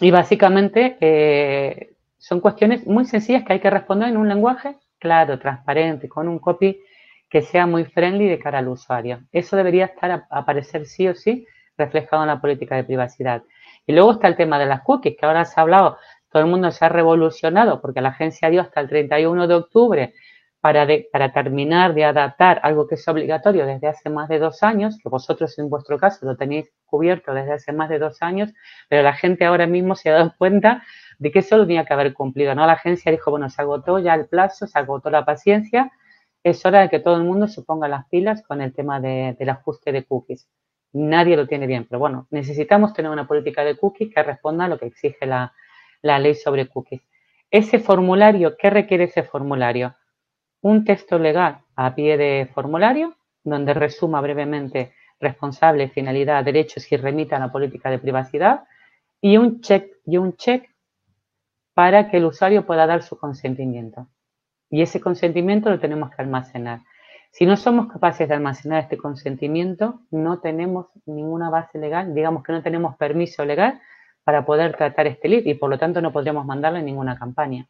Y 0.00 0.10
básicamente 0.10 0.96
eh, 1.00 1.94
son 2.18 2.40
cuestiones 2.40 2.86
muy 2.86 3.04
sencillas 3.04 3.44
que 3.44 3.54
hay 3.54 3.60
que 3.60 3.70
responder 3.70 4.08
en 4.08 4.16
un 4.16 4.28
lenguaje 4.28 4.76
claro, 4.98 5.38
transparente, 5.38 6.08
con 6.08 6.28
un 6.28 6.38
copy 6.38 6.80
que 7.28 7.42
sea 7.42 7.66
muy 7.66 7.84
friendly 7.84 8.28
de 8.28 8.38
cara 8.38 8.58
al 8.58 8.68
usuario. 8.68 9.22
Eso 9.32 9.56
debería 9.56 9.86
estar 9.86 10.10
a 10.10 10.26
aparecer 10.30 10.86
sí 10.86 11.08
o 11.08 11.14
sí 11.14 11.46
reflejado 11.76 12.22
en 12.22 12.28
la 12.28 12.40
política 12.40 12.76
de 12.76 12.84
privacidad. 12.84 13.42
Y 13.86 13.92
luego 13.92 14.12
está 14.12 14.28
el 14.28 14.36
tema 14.36 14.58
de 14.58 14.66
las 14.66 14.82
cookies, 14.82 15.16
que 15.18 15.26
ahora 15.26 15.44
se 15.44 15.58
ha 15.58 15.62
hablado 15.62 15.98
todo 16.32 16.42
el 16.42 16.48
mundo 16.48 16.70
se 16.70 16.84
ha 16.84 16.88
revolucionado 16.88 17.80
porque 17.82 18.00
la 18.00 18.08
agencia 18.08 18.48
dio 18.48 18.62
hasta 18.62 18.80
el 18.80 18.88
31 18.88 19.46
de 19.46 19.54
octubre 19.54 20.14
para, 20.60 20.86
para 21.12 21.32
terminar 21.32 21.92
de 21.92 22.04
adaptar 22.04 22.58
algo 22.62 22.86
que 22.86 22.94
es 22.94 23.06
obligatorio 23.06 23.66
desde 23.66 23.88
hace 23.88 24.08
más 24.08 24.28
de 24.28 24.38
dos 24.38 24.62
años, 24.62 24.96
que 25.02 25.10
vosotros 25.10 25.58
en 25.58 25.68
vuestro 25.68 25.98
caso 25.98 26.24
lo 26.24 26.36
tenéis 26.36 26.72
cubierto 26.86 27.34
desde 27.34 27.52
hace 27.52 27.72
más 27.72 27.90
de 27.90 27.98
dos 27.98 28.22
años, 28.22 28.50
pero 28.88 29.02
la 29.02 29.12
gente 29.12 29.44
ahora 29.44 29.66
mismo 29.66 29.94
se 29.94 30.08
ha 30.08 30.14
dado 30.14 30.34
cuenta 30.38 30.82
de 31.18 31.30
que 31.30 31.40
eso 31.40 31.58
lo 31.58 31.66
tenía 31.66 31.84
que 31.84 31.92
haber 31.92 32.14
cumplido, 32.14 32.54
¿no? 32.54 32.64
La 32.66 32.74
agencia 32.74 33.12
dijo, 33.12 33.30
bueno, 33.30 33.50
se 33.50 33.60
agotó 33.60 33.98
ya 33.98 34.14
el 34.14 34.26
plazo, 34.26 34.66
se 34.66 34.78
agotó 34.78 35.10
la 35.10 35.26
paciencia, 35.26 35.92
es 36.42 36.64
hora 36.64 36.80
de 36.80 36.88
que 36.88 37.00
todo 37.00 37.16
el 37.16 37.24
mundo 37.24 37.46
se 37.46 37.62
ponga 37.62 37.88
las 37.88 38.08
pilas 38.08 38.42
con 38.42 38.62
el 38.62 38.72
tema 38.72 39.00
del 39.00 39.48
ajuste 39.50 39.92
de 39.92 40.04
cookies. 40.04 40.48
Nadie 40.92 41.36
lo 41.36 41.46
tiene 41.46 41.66
bien, 41.66 41.86
pero 41.88 41.98
bueno, 41.98 42.26
necesitamos 42.30 42.92
tener 42.92 43.10
una 43.10 43.26
política 43.26 43.64
de 43.64 43.76
cookies 43.76 44.14
que 44.14 44.22
responda 44.22 44.66
a 44.66 44.68
lo 44.68 44.78
que 44.78 44.86
exige 44.86 45.26
la, 45.26 45.54
ley 46.02 46.34
sobre 46.34 46.68
cookies. 46.68 47.00
Ese 47.50 47.78
formulario, 47.78 48.56
¿qué 48.56 48.70
requiere 48.70 49.04
ese 49.04 49.22
formulario? 49.22 49.94
Un 50.60 50.84
texto 50.84 51.18
legal 51.18 51.60
a 51.76 51.94
pie 51.94 52.16
de 52.16 52.48
formulario 52.52 53.16
donde 53.42 53.74
resuma 53.74 54.20
brevemente 54.20 54.92
responsable, 55.18 55.88
finalidad, 55.88 56.44
derechos 56.44 56.90
y 56.92 56.96
remita 56.96 57.36
a 57.36 57.40
la 57.40 57.52
política 57.52 57.90
de 57.90 57.98
privacidad 57.98 58.64
y 59.20 59.36
un 59.36 59.60
check 59.60 59.96
y 60.04 60.16
un 60.16 60.36
check 60.36 60.68
para 61.74 62.10
que 62.10 62.18
el 62.18 62.26
usuario 62.26 62.66
pueda 62.66 62.86
dar 62.86 63.02
su 63.02 63.16
consentimiento. 63.16 64.08
Y 64.68 64.82
ese 64.82 65.00
consentimiento 65.00 65.70
lo 65.70 65.78
tenemos 65.78 66.10
que 66.10 66.22
almacenar. 66.22 66.80
Si 67.32 67.46
no 67.46 67.56
somos 67.56 67.90
capaces 67.90 68.28
de 68.28 68.34
almacenar 68.34 68.82
este 68.82 68.98
consentimiento, 68.98 70.02
no 70.10 70.40
tenemos 70.40 70.88
ninguna 71.06 71.48
base 71.48 71.78
legal, 71.78 72.14
digamos 72.14 72.42
que 72.42 72.52
no 72.52 72.62
tenemos 72.62 72.94
permiso 72.96 73.42
legal 73.46 73.80
para 74.22 74.44
poder 74.44 74.76
tratar 74.76 75.06
este 75.06 75.30
lead 75.30 75.46
y 75.46 75.54
por 75.54 75.70
lo 75.70 75.78
tanto 75.78 76.02
no 76.02 76.12
podríamos 76.12 76.44
mandarle 76.44 76.82
ninguna 76.82 77.18
campaña. 77.18 77.66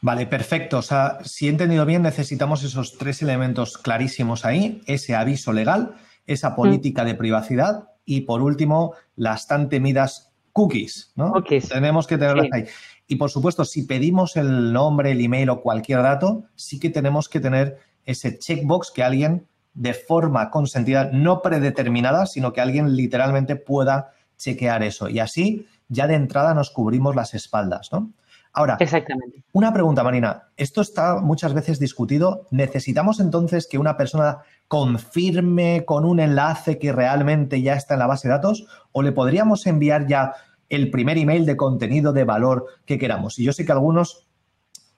Vale, 0.00 0.26
perfecto. 0.26 0.78
O 0.78 0.82
sea, 0.82 1.18
si 1.22 1.46
he 1.46 1.50
entendido 1.50 1.84
bien, 1.84 2.02
necesitamos 2.02 2.64
esos 2.64 2.96
tres 2.96 3.20
elementos 3.20 3.76
clarísimos 3.76 4.46
ahí, 4.46 4.80
ese 4.86 5.14
aviso 5.14 5.52
legal, 5.52 5.94
esa 6.26 6.50
mm. 6.50 6.56
política 6.56 7.04
de 7.04 7.14
privacidad 7.14 7.90
y 8.06 8.22
por 8.22 8.40
último, 8.40 8.94
las 9.14 9.46
tan 9.46 9.68
temidas 9.68 10.32
cookies, 10.52 11.12
¿no? 11.16 11.32
Cookies. 11.32 11.68
Tenemos 11.68 12.06
que 12.06 12.16
tenerlas 12.16 12.48
ahí. 12.50 12.64
Y 13.06 13.16
por 13.16 13.30
supuesto, 13.30 13.66
si 13.66 13.82
pedimos 13.82 14.36
el 14.36 14.72
nombre, 14.72 15.10
el 15.12 15.20
email 15.20 15.50
o 15.50 15.60
cualquier 15.60 16.02
dato, 16.02 16.44
sí 16.54 16.80
que 16.80 16.88
tenemos 16.88 17.28
que 17.28 17.40
tener 17.40 17.91
ese 18.06 18.38
checkbox 18.38 18.90
que 18.90 19.02
alguien 19.02 19.46
de 19.74 19.94
forma 19.94 20.50
consentida, 20.50 21.10
no 21.12 21.40
predeterminada, 21.40 22.26
sino 22.26 22.52
que 22.52 22.60
alguien 22.60 22.94
literalmente 22.94 23.56
pueda 23.56 24.12
chequear 24.36 24.82
eso. 24.82 25.08
Y 25.08 25.18
así 25.18 25.66
ya 25.88 26.06
de 26.06 26.14
entrada 26.14 26.54
nos 26.54 26.70
cubrimos 26.70 27.16
las 27.16 27.34
espaldas, 27.34 27.90
¿no? 27.92 28.10
Ahora, 28.54 28.76
Exactamente. 28.80 29.42
una 29.52 29.72
pregunta, 29.72 30.04
Marina. 30.04 30.48
Esto 30.58 30.82
está 30.82 31.20
muchas 31.20 31.54
veces 31.54 31.78
discutido. 31.78 32.46
¿Necesitamos 32.50 33.18
entonces 33.18 33.66
que 33.66 33.78
una 33.78 33.96
persona 33.96 34.38
confirme 34.68 35.84
con 35.86 36.04
un 36.04 36.20
enlace 36.20 36.78
que 36.78 36.92
realmente 36.92 37.62
ya 37.62 37.74
está 37.74 37.94
en 37.94 38.00
la 38.00 38.06
base 38.06 38.28
de 38.28 38.34
datos? 38.34 38.66
¿O 38.92 39.02
le 39.02 39.12
podríamos 39.12 39.66
enviar 39.66 40.06
ya 40.06 40.34
el 40.68 40.90
primer 40.90 41.16
email 41.16 41.46
de 41.46 41.56
contenido 41.56 42.12
de 42.12 42.24
valor 42.24 42.66
que 42.84 42.98
queramos? 42.98 43.38
Y 43.38 43.44
yo 43.44 43.54
sé 43.54 43.64
que 43.64 43.72
algunos 43.72 44.26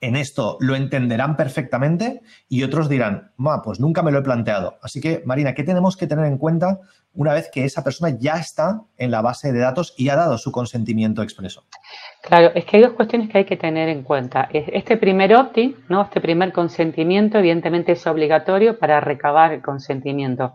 en 0.05 0.17
esto 0.17 0.59
lo 0.61 0.77
entenderán 0.77 1.35
perfectamente 1.35 2.21
y 2.49 2.63
otros 2.63 2.91
dirán, 2.91 3.33
pues 3.63 3.81
nunca 3.81 4.03
me 4.03 4.13
lo 4.13 4.19
he 4.19 4.23
planteado. 4.23 4.79
Así 4.83 5.01
que, 5.01 5.23
Marina, 5.25 5.55
¿qué 5.55 5.65
tenemos 5.65 5.97
que 5.97 6.07
tener 6.07 6.27
en 6.27 6.37
cuenta 6.37 6.81
una 7.15 7.33
vez 7.33 7.49
que 7.51 7.65
esa 7.65 7.83
persona 7.83 8.15
ya 8.19 8.35
está 8.35 8.83
en 8.99 9.11
la 9.11 9.23
base 9.23 9.53
de 9.53 9.61
datos 9.61 9.95
y 9.97 10.11
ha 10.11 10.17
dado 10.17 10.37
su 10.37 10.53
consentimiento 10.53 11.23
expreso? 11.23 11.65
Claro, 12.23 12.51
es 12.55 12.67
que 12.67 12.77
hay 12.77 12.83
dos 12.83 12.93
cuestiones 12.93 13.31
que 13.31 13.39
hay 13.39 13.45
que 13.47 13.57
tener 13.57 13.89
en 13.89 14.03
cuenta. 14.03 14.49
Este 14.53 14.99
primer 14.99 15.35
opt-in, 15.35 15.75
¿no? 15.89 16.03
este 16.03 16.21
primer 16.21 16.53
consentimiento, 16.53 17.39
evidentemente 17.39 17.93
es 17.93 18.07
obligatorio 18.07 18.79
para 18.79 19.01
recabar 19.01 19.53
el 19.53 19.63
consentimiento. 19.63 20.53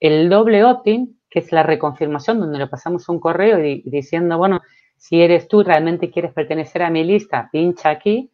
El 0.00 0.28
doble 0.28 0.64
opt-in, 0.64 1.20
que 1.30 1.38
es 1.38 1.52
la 1.52 1.62
reconfirmación, 1.62 2.40
donde 2.40 2.58
le 2.58 2.66
pasamos 2.66 3.08
un 3.08 3.20
correo 3.20 3.58
diciendo, 3.58 4.38
bueno, 4.38 4.60
si 4.96 5.22
eres 5.22 5.46
tú 5.46 5.62
realmente 5.62 6.10
quieres 6.10 6.32
pertenecer 6.32 6.82
a 6.82 6.90
mi 6.90 7.04
lista, 7.04 7.48
pincha 7.52 7.90
aquí 7.90 8.32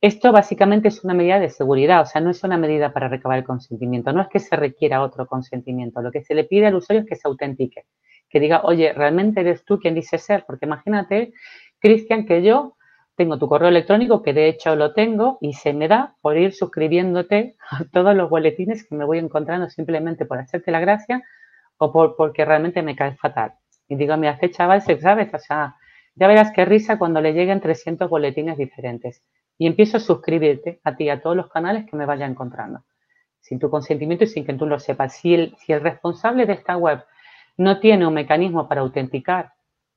esto 0.00 0.32
básicamente 0.32 0.88
es 0.88 1.04
una 1.04 1.14
medida 1.14 1.38
de 1.38 1.50
seguridad, 1.50 2.00
o 2.00 2.06
sea, 2.06 2.20
no 2.20 2.30
es 2.30 2.42
una 2.42 2.56
medida 2.56 2.92
para 2.92 3.08
recabar 3.08 3.38
el 3.38 3.44
consentimiento, 3.44 4.12
no 4.12 4.22
es 4.22 4.28
que 4.28 4.38
se 4.38 4.56
requiera 4.56 5.02
otro 5.02 5.26
consentimiento, 5.26 6.00
lo 6.00 6.10
que 6.10 6.22
se 6.22 6.34
le 6.34 6.44
pide 6.44 6.66
al 6.66 6.74
usuario 6.74 7.02
es 7.02 7.08
que 7.08 7.16
se 7.16 7.28
autentique, 7.28 7.84
que 8.28 8.40
diga, 8.40 8.62
oye, 8.64 8.92
¿realmente 8.94 9.40
eres 9.40 9.64
tú 9.64 9.78
quien 9.78 9.94
dice 9.94 10.16
ser? 10.16 10.44
Porque 10.46 10.64
imagínate, 10.64 11.32
Cristian, 11.78 12.24
que 12.24 12.42
yo 12.42 12.76
tengo 13.14 13.38
tu 13.38 13.48
correo 13.48 13.68
electrónico, 13.68 14.22
que 14.22 14.32
de 14.32 14.48
hecho 14.48 14.74
lo 14.76 14.94
tengo, 14.94 15.36
y 15.42 15.52
se 15.52 15.74
me 15.74 15.88
da 15.88 16.16
por 16.22 16.38
ir 16.38 16.54
suscribiéndote 16.54 17.56
a 17.70 17.84
todos 17.92 18.16
los 18.16 18.30
boletines 18.30 18.88
que 18.88 18.94
me 18.94 19.04
voy 19.04 19.18
encontrando 19.18 19.68
simplemente 19.68 20.24
por 20.24 20.38
hacerte 20.38 20.70
la 20.70 20.80
gracia 20.80 21.22
o 21.76 21.92
por, 21.92 22.16
porque 22.16 22.46
realmente 22.46 22.80
me 22.80 22.96
cae 22.96 23.16
fatal. 23.16 23.52
Y 23.88 23.96
digo, 23.96 24.16
mira, 24.16 24.32
este 24.32 24.50
chaval, 24.50 24.80
¿sabes? 24.82 25.34
O 25.34 25.38
sea, 25.38 25.74
ya 26.14 26.28
verás 26.28 26.52
qué 26.52 26.64
risa 26.64 26.98
cuando 26.98 27.20
le 27.20 27.34
lleguen 27.34 27.60
300 27.60 28.08
boletines 28.08 28.56
diferentes 28.56 29.22
y 29.60 29.66
empiezo 29.66 29.98
a 29.98 30.00
suscribirte 30.00 30.80
a 30.84 30.96
ti, 30.96 31.10
a 31.10 31.20
todos 31.20 31.36
los 31.36 31.50
canales 31.50 31.84
que 31.84 31.94
me 31.94 32.06
vaya 32.06 32.24
encontrando, 32.24 32.82
sin 33.40 33.58
tu 33.58 33.68
consentimiento 33.68 34.24
y 34.24 34.26
sin 34.26 34.46
que 34.46 34.54
tú 34.54 34.64
lo 34.64 34.78
sepas. 34.78 35.14
Si 35.14 35.34
el, 35.34 35.54
si 35.58 35.74
el 35.74 35.82
responsable 35.82 36.46
de 36.46 36.54
esta 36.54 36.78
web 36.78 37.04
no 37.58 37.78
tiene 37.78 38.06
un 38.06 38.14
mecanismo 38.14 38.66
para 38.66 38.80
autenticar 38.80 39.52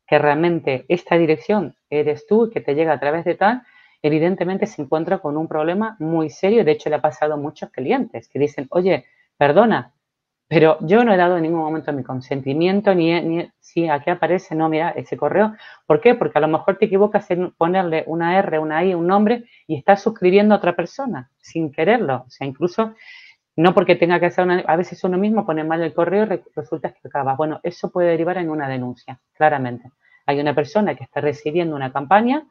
que 0.06 0.20
realmente 0.20 0.84
esta 0.90 1.18
dirección 1.18 1.78
eres 1.90 2.28
tú 2.28 2.48
y 2.48 2.50
que 2.50 2.60
te 2.60 2.76
llega 2.76 2.92
a 2.92 3.00
través 3.00 3.24
de 3.24 3.36
tal, 3.36 3.62
evidentemente 4.02 4.66
se 4.66 4.82
encuentra 4.82 5.20
con 5.20 5.38
un 5.38 5.48
problema 5.48 5.96
muy 5.98 6.30
serio. 6.30 6.66
De 6.66 6.74
hecho, 6.74 6.90
le 6.90 6.98
ha 6.98 7.02
pasado 7.02 7.36
a 7.36 7.38
muchos 7.38 7.70
clientes 7.70 8.28
que 8.28 8.40
dicen, 8.40 8.68
oye, 8.70 9.06
perdona, 9.38 9.94
pero 10.54 10.78
yo 10.82 11.04
no 11.04 11.12
he 11.12 11.18
dado 11.18 11.38
en 11.38 11.44
ningún 11.44 11.62
momento 11.62 11.92
mi 11.94 12.04
consentimiento, 12.04 12.94
ni, 12.94 13.20
ni 13.22 13.52
si 13.60 13.90
aquí 13.90 14.12
aparece, 14.12 14.54
no, 14.54 14.70
mira, 14.70 14.92
ese 14.92 15.18
correo. 15.18 15.56
¿Por 15.88 16.00
qué? 16.00 16.14
Porque 16.14 16.38
a 16.38 16.42
lo 16.42 16.48
mejor 16.48 16.78
te 16.78 16.86
equivocas 16.86 17.32
en 17.32 17.52
ponerle 17.54 18.04
una 18.06 18.38
R, 18.38 18.60
una 18.60 18.86
I, 18.86 18.94
un 18.94 19.08
nombre 19.08 19.46
y 19.66 19.76
estás 19.76 20.04
suscribiendo 20.04 20.54
a 20.54 20.58
otra 20.58 20.76
persona 20.76 21.32
sin 21.40 21.72
quererlo. 21.72 22.26
O 22.28 22.30
sea, 22.30 22.46
incluso 22.46 22.94
no 23.56 23.74
porque 23.74 23.96
tenga 23.96 24.20
que 24.20 24.28
hacer 24.28 24.46
una, 24.46 24.60
a 24.60 24.76
veces 24.76 25.04
uno 25.04 25.18
mismo 25.18 25.44
pone 25.44 25.64
mal 25.64 25.82
el 25.82 25.92
correo 25.92 26.26
y 26.26 26.42
resulta 26.56 26.92
que 26.92 27.08
acaba. 27.08 27.36
Bueno, 27.36 27.60
eso 27.64 27.90
puede 27.90 28.10
derivar 28.10 28.38
en 28.38 28.52
una 28.52 28.70
denuncia, 28.70 29.20
claramente. 29.34 29.90
Hay 30.28 30.40
una 30.40 30.54
persona 30.54 30.94
que 30.94 31.04
está 31.04 31.20
recibiendo 31.20 31.76
una 31.76 31.92
campaña 31.92 32.46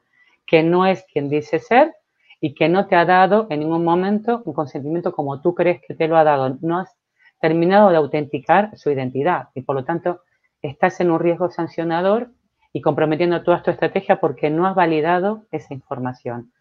que 0.44 0.64
no 0.64 0.86
es 0.86 1.04
quien 1.12 1.28
dice 1.28 1.60
ser 1.60 1.94
y 2.40 2.54
que 2.54 2.68
no 2.68 2.88
te 2.88 2.96
ha 2.96 3.04
dado 3.04 3.46
en 3.48 3.60
ningún 3.60 3.84
momento 3.84 4.42
un 4.44 4.54
consentimiento 4.54 5.12
como 5.12 5.40
tú 5.40 5.54
crees 5.54 5.80
que 5.86 5.94
te 5.94 6.08
lo 6.08 6.16
ha 6.16 6.24
dado. 6.24 6.58
No 6.62 6.80
has 6.80 7.01
terminado 7.42 7.90
de 7.90 7.96
autenticar 7.96 8.70
su 8.78 8.88
identidad 8.88 9.48
y 9.56 9.62
por 9.62 9.74
lo 9.74 9.84
tanto 9.84 10.20
estás 10.62 11.00
en 11.00 11.10
un 11.10 11.18
riesgo 11.18 11.50
sancionador 11.50 12.30
y 12.72 12.80
comprometiendo 12.80 13.42
toda 13.42 13.64
tu 13.64 13.72
estrategia 13.72 14.20
porque 14.20 14.48
no 14.48 14.64
has 14.64 14.76
validado 14.76 15.44
esa 15.50 15.74
información. 15.74 16.52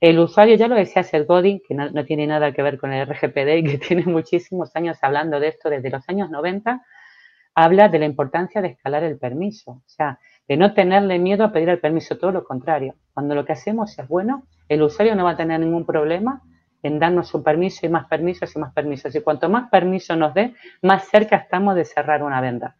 El 0.00 0.18
usuario, 0.18 0.56
ya 0.56 0.66
lo 0.66 0.76
decía 0.76 1.02
Seth 1.02 1.26
Godin, 1.28 1.60
que 1.68 1.74
no, 1.74 2.04
tiene 2.06 2.26
nada 2.26 2.52
que 2.52 2.62
ver 2.62 2.78
con 2.78 2.90
el 2.90 3.06
RGPD 3.06 3.58
y 3.58 3.64
que 3.64 3.78
tiene 3.86 4.04
muchísimos 4.06 4.74
años 4.74 4.96
hablando 5.02 5.38
de 5.38 5.48
esto 5.48 5.68
desde 5.68 5.90
los 5.90 6.08
años 6.08 6.30
90, 6.30 6.80
habla 7.54 7.90
de 7.90 7.98
la 7.98 8.06
importancia 8.06 8.62
de 8.62 8.68
escalar 8.68 9.04
el 9.04 9.18
permiso, 9.18 9.72
o 9.72 9.88
sea, 9.88 10.18
de 10.48 10.56
no 10.56 10.72
tenerle 10.72 11.18
miedo 11.18 11.44
a 11.44 11.52
pedir 11.52 11.68
el 11.68 11.80
permiso, 11.80 12.16
todo 12.16 12.32
lo 12.32 12.44
contrario. 12.44 12.94
Cuando 13.12 13.34
lo 13.34 13.44
que 13.44 13.52
hacemos 13.52 13.98
es 13.98 14.08
bueno, 14.08 14.44
el 14.70 14.80
usuario 14.80 15.14
no 15.16 15.24
va 15.24 15.32
a 15.32 15.36
tener 15.36 15.60
ningún 15.60 15.84
problema 15.84 16.40
en 16.82 16.98
darnos 16.98 17.34
un 17.34 17.42
permiso 17.42 17.86
y 17.86 17.88
más 17.88 18.06
permisos 18.06 18.54
y 18.54 18.58
más 18.58 18.72
permisos. 18.72 19.14
Y 19.14 19.20
cuanto 19.20 19.48
más 19.48 19.70
permiso 19.70 20.16
nos 20.16 20.34
dé, 20.34 20.54
más 20.82 21.08
cerca 21.08 21.36
estamos 21.36 21.74
de 21.74 21.84
cerrar 21.84 22.22
una 22.22 22.40
venta, 22.40 22.76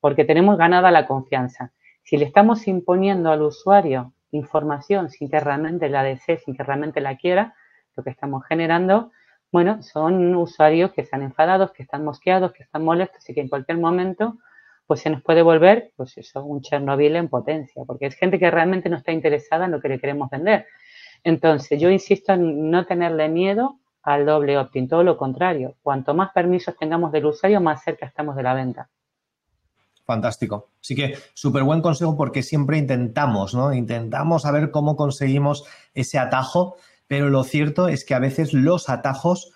porque 0.00 0.24
tenemos 0.24 0.58
ganada 0.58 0.90
la 0.90 1.06
confianza. 1.06 1.72
Si 2.02 2.16
le 2.16 2.24
estamos 2.24 2.66
imponiendo 2.68 3.30
al 3.30 3.42
usuario 3.42 4.12
información 4.30 5.10
sin 5.10 5.30
que 5.30 5.40
realmente 5.40 5.88
la 5.88 6.02
desee, 6.02 6.38
sin 6.38 6.56
que 6.56 6.62
realmente 6.62 7.00
la 7.00 7.16
quiera, 7.16 7.54
lo 7.96 8.04
que 8.04 8.10
estamos 8.10 8.44
generando, 8.46 9.12
bueno, 9.50 9.82
son 9.82 10.34
usuarios 10.36 10.92
que 10.92 11.00
están 11.00 11.22
enfadados, 11.22 11.72
que 11.72 11.82
están 11.82 12.04
mosqueados, 12.04 12.52
que 12.52 12.62
están 12.62 12.84
molestos 12.84 13.28
y 13.28 13.34
que 13.34 13.40
en 13.40 13.48
cualquier 13.48 13.78
momento 13.78 14.38
pues 14.86 15.00
se 15.00 15.10
nos 15.10 15.22
puede 15.22 15.42
volver, 15.42 15.92
pues 15.96 16.16
eso, 16.16 16.42
un 16.42 16.62
Chernobyl 16.62 17.14
en 17.16 17.28
potencia, 17.28 17.84
porque 17.86 18.06
es 18.06 18.14
gente 18.14 18.38
que 18.38 18.50
realmente 18.50 18.88
no 18.88 18.96
está 18.96 19.12
interesada 19.12 19.66
en 19.66 19.72
lo 19.72 19.82
que 19.82 19.88
le 19.90 20.00
queremos 20.00 20.30
vender. 20.30 20.66
Entonces, 21.24 21.80
yo 21.80 21.90
insisto 21.90 22.32
en 22.32 22.70
no 22.70 22.86
tenerle 22.86 23.28
miedo 23.28 23.78
al 24.02 24.24
doble 24.24 24.56
opt-in, 24.56 24.88
todo 24.88 25.02
lo 25.02 25.16
contrario. 25.16 25.74
Cuanto 25.82 26.14
más 26.14 26.32
permisos 26.32 26.76
tengamos 26.76 27.12
del 27.12 27.26
usuario, 27.26 27.60
más 27.60 27.82
cerca 27.82 28.06
estamos 28.06 28.36
de 28.36 28.42
la 28.42 28.54
venta. 28.54 28.88
Fantástico. 30.06 30.70
Así 30.80 30.94
que 30.96 31.18
súper 31.34 31.64
buen 31.64 31.82
consejo 31.82 32.16
porque 32.16 32.42
siempre 32.42 32.78
intentamos, 32.78 33.54
¿no? 33.54 33.74
Intentamos 33.74 34.42
saber 34.42 34.70
cómo 34.70 34.96
conseguimos 34.96 35.64
ese 35.92 36.18
atajo, 36.18 36.76
pero 37.06 37.28
lo 37.28 37.44
cierto 37.44 37.88
es 37.88 38.06
que 38.06 38.14
a 38.14 38.18
veces 38.18 38.54
los 38.54 38.88
atajos, 38.88 39.52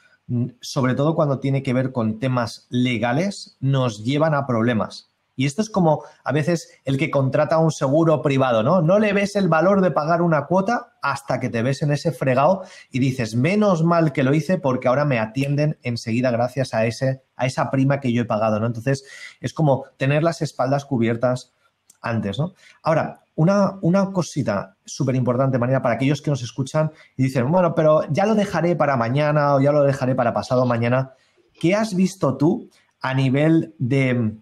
sobre 0.61 0.95
todo 0.95 1.15
cuando 1.15 1.41
tiene 1.41 1.63
que 1.63 1.73
ver 1.73 1.91
con 1.91 2.19
temas 2.19 2.67
legales, 2.69 3.57
nos 3.61 4.05
llevan 4.05 4.35
a 4.35 4.47
problemas. 4.47 5.12
Y 5.35 5.47
esto 5.47 5.63
es 5.63 5.71
como 5.71 6.05
a 6.25 6.33
veces 6.33 6.71
el 6.85 6.99
que 6.99 7.11
contrata 7.11 7.59
un 7.59 7.71
seguro 7.71 8.21
privado, 8.23 8.63
¿no? 8.63 8.83
No 8.83 8.99
le 8.99 9.13
ves 9.13 9.37
el 9.37 9.49
valor 9.49 9.81
de 9.81 9.91
pagar 9.91 10.23
una 10.23 10.47
cuota 10.47 10.95
hasta 11.01 11.41
que 11.41 11.49
te 11.49 11.63
ves 11.63 11.83
en 11.83 11.91
ese 11.91 12.13
fregado 12.13 12.63
y 12.91 12.99
dices, 12.99 13.35
menos 13.35 13.83
mal 13.83 14.13
que 14.13 14.23
lo 14.23 14.35
hice 14.35 14.59
porque 14.59 14.89
ahora 14.89 15.05
me 15.05 15.19
atienden 15.19 15.79
enseguida 15.83 16.31
gracias 16.31 16.75
a, 16.75 16.87
ese, 16.87 17.23
a 17.37 17.47
esa 17.47 17.71
prima 17.71 18.01
que 18.01 18.13
yo 18.13 18.23
he 18.23 18.27
pagado, 18.27 18.61
¿no? 18.61 18.67
Entonces, 18.67 19.05
es 19.41 19.55
como 19.55 19.85
tener 19.97 20.23
las 20.23 20.43
espaldas 20.43 20.85
cubiertas 20.85 21.55
antes, 22.03 22.39
¿no? 22.39 22.55
Ahora, 22.83 23.23
una, 23.35 23.79
una 23.81 24.13
cosita 24.13 24.77
súper 24.85 25.15
importante, 25.15 25.59
María, 25.59 25.81
para 25.81 25.95
aquellos 25.95 26.21
que 26.21 26.31
nos 26.31 26.43
escuchan 26.43 26.93
y 27.17 27.23
dicen, 27.23 27.51
bueno, 27.51 27.75
pero 27.75 28.03
ya 28.11 28.27
lo 28.27 28.35
dejaré 28.35 28.77
para 28.77 28.97
mañana 28.97 29.55
o 29.55 29.61
ya 29.61 29.73
lo 29.73 29.83
dejaré 29.85 30.15
para 30.15 30.35
pasado 30.35 30.67
mañana. 30.67 31.15
¿Qué 31.59 31.75
has 31.75 31.95
visto 31.95 32.37
tú 32.37 32.69
a 33.01 33.15
nivel 33.15 33.75
de 33.79 34.35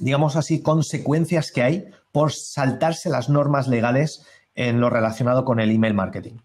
digamos 0.00 0.36
así, 0.36 0.62
consecuencias 0.62 1.52
que 1.52 1.62
hay 1.62 1.84
por 2.12 2.32
saltarse 2.32 3.10
las 3.10 3.28
normas 3.28 3.68
legales 3.68 4.26
en 4.54 4.80
lo 4.80 4.90
relacionado 4.90 5.44
con 5.44 5.60
el 5.60 5.70
email 5.70 5.94
marketing? 5.94 6.38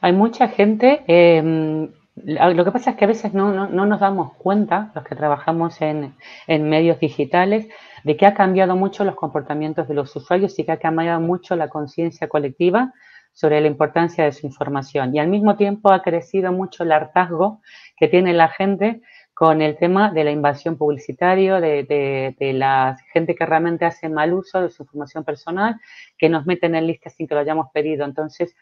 Hay 0.00 0.12
mucha 0.12 0.48
gente, 0.48 1.02
em, 1.06 1.90
lo 2.16 2.64
que 2.64 2.72
pasa 2.72 2.90
es 2.90 2.96
que 2.96 3.04
a 3.04 3.08
veces 3.08 3.34
no, 3.34 3.68
nos 3.68 4.00
damos 4.00 4.34
cuenta, 4.34 4.90
los 4.94 5.04
que 5.04 5.14
trabajamos 5.14 5.80
en, 5.80 6.14
en, 6.46 6.68
medios 6.68 6.98
digitales, 6.98 7.68
de 8.02 8.16
que 8.16 8.26
ha 8.26 8.34
cambiado 8.34 8.76
mucho 8.76 9.04
los 9.04 9.14
comportamientos 9.14 9.86
de 9.86 9.94
los 9.94 10.14
usuarios 10.16 10.58
y 10.58 10.64
que 10.64 10.72
ha 10.72 10.78
cambiado 10.78 11.20
mucho 11.20 11.54
la 11.54 11.68
conciencia 11.68 12.28
colectiva 12.28 12.92
sobre 13.32 13.60
la 13.60 13.68
importancia 13.68 14.24
de 14.24 14.32
su 14.32 14.46
información. 14.46 15.14
Y 15.14 15.18
al 15.18 15.28
mismo 15.28 15.56
tiempo 15.56 15.92
ha 15.92 16.02
crecido 16.02 16.52
mucho 16.52 16.82
el 16.82 16.92
hartazgo 16.92 17.60
que 17.96 18.08
tiene 18.08 18.32
la 18.32 18.48
gente 18.48 19.02
con 19.40 19.62
el 19.62 19.78
tema 19.78 20.10
de 20.10 20.22
la 20.22 20.32
invasión 20.32 20.76
publicitaria, 20.76 21.60
de, 21.60 22.52
la 22.52 22.98
gente 23.10 23.34
que 23.34 23.46
realmente 23.46 23.86
hace 23.86 24.10
mal 24.10 24.34
uso 24.34 24.60
de 24.60 24.68
su 24.68 24.82
información 24.82 25.24
personal, 25.24 25.80
que 26.18 26.28
nos 26.28 26.44
meten 26.44 26.74
en 26.74 26.86
listas 26.86 27.14
sin 27.14 27.26
que 27.26 27.34
lo 27.34 27.40
hayamos 27.40 27.68
pedido. 27.72 28.04
Entonces, 28.04 28.54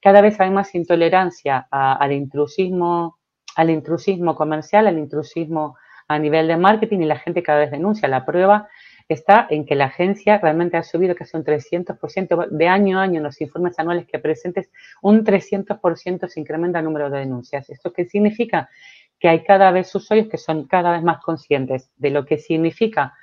cada 0.00 0.22
vez 0.22 0.40
hay 0.40 0.48
más 0.48 0.74
intolerancia 0.74 1.68
al 1.70 2.12
intrusismo, 2.12 3.18
al 3.56 3.68
intrusismo 3.68 4.34
comercial, 4.34 4.86
al 4.86 4.98
intrusismo 4.98 5.76
a 6.08 6.18
nivel 6.18 6.48
de 6.48 6.56
marketing 6.56 7.00
y 7.00 7.04
la 7.04 7.18
gente 7.18 7.42
cada 7.42 7.58
vez 7.58 7.70
denuncia. 7.70 8.08
La 8.08 8.24
prueba 8.24 8.70
está 9.08 9.46
en 9.50 9.66
que 9.66 9.74
la 9.74 9.86
agencia 9.86 10.38
realmente 10.38 10.78
ha 10.78 10.82
subido 10.82 11.14
casi 11.14 11.36
un 11.36 11.44
300% 11.44 12.48
de 12.48 12.68
año 12.68 12.98
a 12.98 13.02
año 13.02 13.18
en 13.18 13.24
los 13.24 13.38
informes 13.42 13.78
anuales 13.78 14.06
que 14.06 14.18
presentes, 14.18 14.70
un 15.02 15.24
300% 15.24 16.26
se 16.26 16.40
incrementa 16.40 16.78
el 16.78 16.86
número 16.86 17.10
de 17.10 17.18
denuncias. 17.18 17.68
¿Esto 17.68 17.92
qué 17.92 18.06
significa? 18.06 18.70
Que 19.22 19.28
hay 19.28 19.44
cada 19.44 19.70
vez 19.70 19.94
usuarios 19.94 20.28
que 20.28 20.38
son 20.38 20.66
cada 20.66 20.90
vez 20.90 21.04
más 21.04 21.22
conscientes 21.22 21.92
de 21.96 22.10
lo 22.10 22.26
que 22.26 22.38
significa 22.38 23.14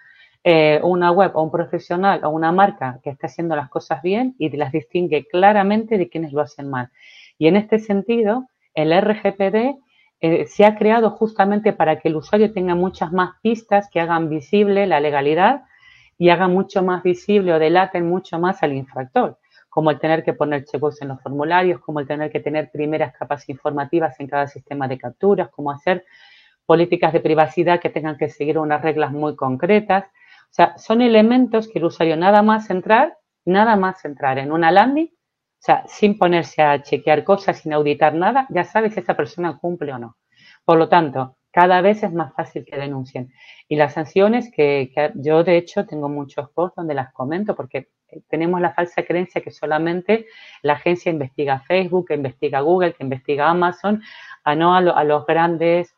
eh, 0.46 0.80
una 0.82 1.12
web 1.12 1.32
o 1.36 1.44
un 1.44 1.52
profesional 1.52 2.24
o 2.24 2.30
una 2.30 2.54
marca 2.54 3.02
que 3.04 3.10
está 3.10 3.28
haciendo 3.28 3.58
las 3.58 3.70
cosas 3.70 4.02
bien 4.02 4.34
y 4.40 4.50
las 4.56 4.72
distingue 4.72 5.28
claramente 5.28 5.98
de 5.98 6.08
quienes 6.08 6.32
lo 6.32 6.40
hacen 6.40 6.70
mal. 6.70 6.90
Y 7.38 7.48
en 7.48 7.58
este 7.58 7.80
sentido, 7.80 8.48
el 8.74 8.94
RGPD 8.98 9.76
eh, 10.22 10.46
se 10.48 10.66
ha 10.66 10.78
creado 10.78 11.10
justamente 11.12 11.74
para 11.74 12.00
que 12.00 12.08
el 12.08 12.16
usuario 12.16 12.54
tenga 12.54 12.76
muchas 12.76 13.12
más 13.12 13.32
pistas 13.42 13.90
que 13.92 14.00
hagan 14.00 14.30
visible 14.30 14.88
la 14.88 15.02
legalidad 15.02 15.64
y 16.18 16.30
haga 16.30 16.48
mucho 16.48 16.84
más 16.84 17.04
visible 17.04 17.54
o 17.54 17.60
delaten 17.60 18.08
mucho 18.08 18.40
más 18.40 18.64
al 18.64 18.74
infractor, 18.74 19.38
como 19.70 19.92
el 19.92 20.00
tener 20.00 20.24
que 20.24 20.34
poner 20.34 20.66
checkbox 20.66 21.02
en 21.02 21.10
los 21.10 21.22
formularios, 21.22 21.80
como 21.82 22.00
el 22.00 22.08
tener 22.08 22.32
que 22.32 22.40
tener 22.40 22.72
primeras 22.72 23.14
capas 23.14 23.48
informativas 23.50 24.20
en 24.20 24.28
cada 24.28 24.48
sistema 24.48 24.88
de 24.88 24.98
capturas, 24.98 25.50
como 25.50 25.72
hacer 25.72 26.06
políticas 26.66 27.14
de 27.14 27.20
privacidad 27.20 27.80
que 27.80 27.90
tengan 27.90 28.18
que 28.18 28.30
seguir 28.30 28.58
unas 28.58 28.82
reglas 28.82 29.12
muy 29.12 29.36
concretas. 29.36 30.06
O 30.06 30.54
sea, 30.54 30.78
son 30.78 31.02
elementos 31.02 31.68
que 31.68 31.80
el 31.80 31.86
usuario 31.86 32.18
nada 32.18 32.42
más 32.42 32.70
entrar, 32.70 33.18
nada 33.46 33.76
más 33.76 34.04
entrar 34.06 34.40
en 34.40 34.52
una 34.52 34.72
landing, 34.72 35.08
o 35.08 35.62
sea, 35.62 35.84
sin 35.88 36.18
ponerse 36.18 36.62
a 36.62 36.82
chequear 36.82 37.24
cosas, 37.24 37.60
sin 37.60 37.74
auditar 37.74 38.14
nada, 38.16 38.48
ya 38.50 38.64
sabe 38.64 38.90
si 38.90 39.00
esa 39.00 39.16
persona 39.16 39.58
cumple 39.58 39.94
o 39.94 40.00
no. 40.00 40.18
Por 40.64 40.78
lo 40.78 40.88
tanto, 40.88 41.38
cada 41.52 41.82
vez 41.82 42.04
es 42.04 42.14
más 42.14 42.34
fácil 42.34 42.66
que 42.66 42.78
denuncien. 42.78 43.32
Y 43.68 43.76
las 43.76 43.94
sanciones, 43.94 44.52
que, 44.52 44.92
yo 45.16 45.44
de 45.44 45.58
hecho 45.58 45.86
tengo 45.86 46.08
muchos 46.08 46.50
posts 46.52 46.76
donde 46.78 46.94
las 46.94 47.12
comento, 47.12 47.56
porque 47.56 47.90
tenemos 48.30 48.62
la 48.62 48.74
falsa 48.74 49.04
creencia 49.04 49.42
que 49.42 49.52
solamente 49.52 50.28
la 50.62 50.74
agencia 50.74 51.12
investiga 51.12 51.60
Facebook, 51.62 52.08
que 52.08 52.16
investiga 52.16 52.62
Google, 52.62 52.94
que 52.94 53.04
investiga 53.04 53.50
Amazon, 53.50 54.02
a 54.44 54.56
no 54.56 54.74
a, 54.74 54.80
a 54.80 55.04
los 55.04 55.26
grandes, 55.26 55.96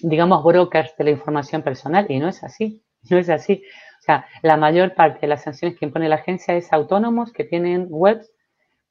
digamos, 0.00 0.42
brokers 0.44 0.96
de 0.96 1.04
la 1.04 1.10
información 1.10 1.62
personal. 1.62 2.06
Y 2.08 2.18
no 2.18 2.28
es 2.28 2.42
así, 2.42 2.82
no 3.10 3.18
es 3.18 3.28
así. 3.28 3.62
O 4.00 4.02
sea, 4.02 4.26
la 4.42 4.56
mayor 4.56 4.94
parte 4.94 5.20
de 5.22 5.28
las 5.28 5.42
sanciones 5.42 5.78
que 5.78 5.84
impone 5.84 6.08
la 6.08 6.16
agencia 6.16 6.54
es 6.54 6.72
autónomos 6.72 7.32
que 7.32 7.44
tienen 7.44 7.86
webs 7.90 8.32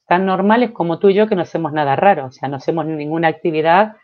tan 0.07 0.25
normales 0.25 0.71
como 0.71 0.99
tú 0.99 1.09
y 1.09 1.13
yo 1.13 1.27
que 1.27 1.35
no 1.35 1.43
hacemos 1.43 1.71
nada 1.71 1.95
raro, 1.95 2.25
o 2.25 2.31
sea, 2.31 2.49
no 2.49 2.57
hacemos 2.57 2.85
ninguna 2.85 3.27
actividad 3.27 3.95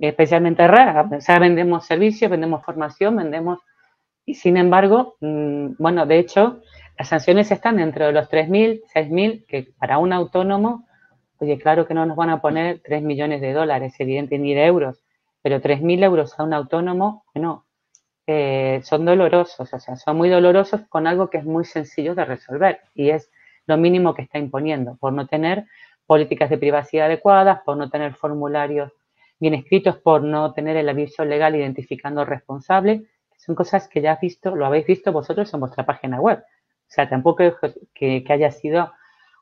especialmente 0.00 0.66
rara. 0.66 1.08
O 1.10 1.20
sea, 1.20 1.38
vendemos 1.38 1.86
servicios, 1.86 2.30
vendemos 2.30 2.64
formación, 2.64 3.16
vendemos... 3.16 3.58
Y 4.24 4.34
sin 4.34 4.56
embargo, 4.56 5.16
mm, 5.20 5.74
bueno, 5.78 6.06
de 6.06 6.18
hecho, 6.18 6.60
las 6.98 7.08
sanciones 7.08 7.50
están 7.50 7.76
dentro 7.76 8.06
de 8.06 8.12
los 8.12 8.28
3.000, 8.28 8.82
6.000, 8.94 9.46
que 9.46 9.72
para 9.78 9.98
un 9.98 10.12
autónomo, 10.12 10.86
oye, 11.38 11.58
claro 11.58 11.86
que 11.86 11.94
no 11.94 12.06
nos 12.06 12.16
van 12.16 12.30
a 12.30 12.40
poner 12.40 12.80
3 12.84 13.02
millones 13.02 13.40
de 13.40 13.52
dólares, 13.52 13.94
evidente, 13.98 14.38
ni 14.38 14.54
de 14.54 14.66
euros, 14.66 15.02
pero 15.42 15.60
3.000 15.60 16.04
euros 16.04 16.38
a 16.38 16.44
un 16.44 16.54
autónomo, 16.54 17.24
bueno, 17.34 17.66
eh, 18.26 18.80
son 18.84 19.04
dolorosos, 19.04 19.72
o 19.72 19.80
sea, 19.80 19.96
son 19.96 20.16
muy 20.16 20.28
dolorosos 20.28 20.82
con 20.88 21.06
algo 21.06 21.28
que 21.28 21.38
es 21.38 21.44
muy 21.44 21.64
sencillo 21.64 22.14
de 22.14 22.24
resolver 22.24 22.80
y 22.94 23.10
es 23.10 23.30
lo 23.66 23.76
mínimo 23.76 24.14
que 24.14 24.22
está 24.22 24.38
imponiendo, 24.38 24.96
por 24.96 25.12
no 25.12 25.26
tener 25.26 25.66
políticas 26.06 26.50
de 26.50 26.58
privacidad 26.58 27.06
adecuadas, 27.06 27.62
por 27.64 27.76
no 27.76 27.90
tener 27.90 28.14
formularios 28.14 28.92
bien 29.42 29.54
escritos 29.54 29.96
por 29.96 30.22
no 30.22 30.52
tener 30.52 30.76
el 30.76 30.88
aviso 30.88 31.24
legal 31.24 31.56
identificando 31.56 32.20
al 32.20 32.28
responsable. 32.28 33.06
Son 33.36 33.56
cosas 33.56 33.88
que 33.88 34.00
ya 34.00 34.12
has 34.12 34.20
visto, 34.20 34.54
lo 34.54 34.64
habéis 34.64 34.86
visto 34.86 35.10
vosotros 35.10 35.52
en 35.52 35.58
vuestra 35.58 35.84
página 35.84 36.20
web. 36.20 36.44
O 36.92 36.94
sea, 36.94 37.08
tampoco 37.08 37.42
es 37.42 37.54
que, 37.94 38.22
haya 38.28 38.50
sido 38.50 38.92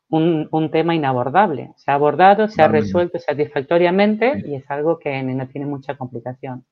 un, 0.08 0.70
tema 0.70 0.94
inabordable. 0.94 1.72
Se 1.74 1.90
ha 1.90 1.94
abordado, 1.94 2.46
se 2.46 2.62
ha 2.62 2.68
resuelto 2.68 3.18
satisfactoriamente 3.18 4.40
y 4.46 4.54
es 4.54 4.70
algo 4.70 5.00
que 5.00 5.20
no 5.24 5.48
tiene 5.48 5.66
mucha 5.66 5.96
complicación. 5.96 6.64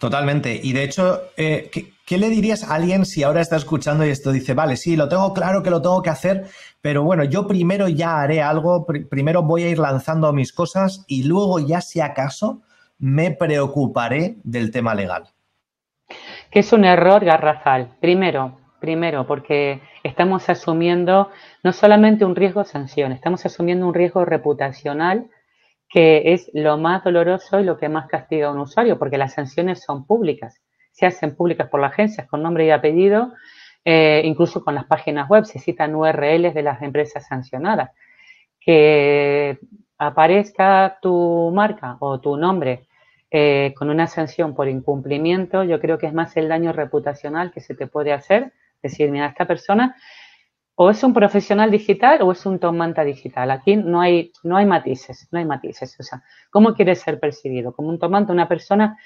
Totalmente. 0.00 0.58
Y 0.60 0.72
de 0.72 0.82
hecho, 0.82 1.20
eh, 1.36 1.70
¿qué, 2.04 2.18
le 2.18 2.28
dirías 2.28 2.64
a 2.64 2.74
alguien 2.74 3.06
si 3.06 3.22
ahora 3.22 3.40
está 3.40 3.54
escuchando 3.54 4.04
y 4.04 4.10
esto 4.10 4.32
dice, 4.32 4.52
vale, 4.52 4.76
sí, 4.76 4.96
lo 4.96 5.08
tengo 5.08 5.32
claro 5.32 5.62
que 5.62 5.70
lo 5.70 5.80
tengo 5.80 6.02
que 6.02 6.10
hacer, 6.10 6.46
pero 6.80 7.04
bueno, 7.04 7.22
yo 7.22 7.46
primero 7.46 7.86
ya 7.86 8.20
haré 8.20 8.42
algo, 8.42 8.84
primero 8.84 9.44
voy 9.44 9.62
a 9.62 9.68
ir 9.68 9.78
lanzando 9.78 10.32
mis 10.32 10.52
cosas 10.52 11.04
y 11.06 11.22
luego 11.22 11.60
ya 11.60 11.80
si 11.80 12.00
acaso 12.00 12.62
me 12.98 13.30
preocuparé 13.30 14.38
del 14.42 14.72
tema 14.72 14.92
legal? 14.92 15.28
Que 16.50 16.60
es 16.60 16.72
un 16.72 16.84
error 16.84 17.24
garrafal. 17.24 17.90
Primero, 18.00 18.65
primero, 18.86 19.26
porque 19.26 19.80
estamos 20.04 20.48
asumiendo 20.48 21.28
no 21.64 21.72
solamente 21.72 22.24
un 22.24 22.36
riesgo 22.36 22.62
sanción, 22.62 23.10
estamos 23.10 23.44
asumiendo 23.44 23.84
un 23.84 23.94
riesgo 23.94 24.24
reputacional 24.24 25.28
que 25.88 26.32
es 26.34 26.48
lo 26.54 26.78
más 26.78 27.02
doloroso 27.02 27.58
y 27.58 27.64
lo 27.64 27.78
que 27.78 27.88
más 27.88 28.06
castiga 28.06 28.46
a 28.46 28.52
un 28.52 28.60
usuario, 28.60 28.96
porque 28.96 29.18
las 29.18 29.34
sanciones 29.34 29.82
son 29.82 30.06
públicas, 30.06 30.62
se 30.92 31.04
hacen 31.04 31.34
públicas 31.34 31.68
por 31.68 31.80
las 31.80 31.92
agencias 31.92 32.28
con 32.28 32.44
nombre 32.44 32.64
y 32.66 32.70
apellido, 32.70 33.32
eh, 33.84 34.22
incluso 34.24 34.62
con 34.62 34.76
las 34.76 34.84
páginas 34.84 35.28
web 35.28 35.44
se 35.44 35.58
citan 35.58 35.96
URLs 35.96 36.54
de 36.54 36.62
las 36.62 36.80
empresas 36.80 37.26
sancionadas. 37.26 37.90
Que 38.60 39.58
aparezca 39.98 40.98
tu 41.02 41.50
marca 41.52 41.96
o 41.98 42.20
tu 42.20 42.36
nombre 42.36 42.86
eh, 43.32 43.74
con 43.76 43.90
una 43.90 44.06
sanción 44.06 44.54
por 44.54 44.68
incumplimiento, 44.68 45.64
yo 45.64 45.80
creo 45.80 45.98
que 45.98 46.06
es 46.06 46.14
más 46.14 46.36
el 46.36 46.48
daño 46.48 46.72
reputacional 46.72 47.50
que 47.50 47.60
se 47.60 47.74
te 47.74 47.88
puede 47.88 48.12
hacer. 48.12 48.52
Decir, 48.82 49.10
mira, 49.10 49.26
esta 49.26 49.46
persona 49.46 49.96
o 50.78 50.90
es 50.90 51.02
un 51.02 51.14
profesional 51.14 51.70
digital 51.70 52.20
o 52.22 52.32
es 52.32 52.44
un 52.44 52.58
tomanta 52.58 53.02
digital. 53.02 53.50
Aquí 53.50 53.76
no 53.76 54.00
hay, 54.00 54.32
no 54.44 54.58
hay 54.58 54.66
matices, 54.66 55.26
no 55.32 55.38
hay 55.38 55.46
matices. 55.46 55.96
O 55.98 56.02
sea, 56.02 56.22
¿cómo 56.50 56.74
quieres 56.74 57.00
ser 57.00 57.18
percibido? 57.18 57.72
Como 57.72 57.88
un 57.88 57.98
tomanta, 57.98 58.32
una 58.32 58.46
persona 58.46 58.98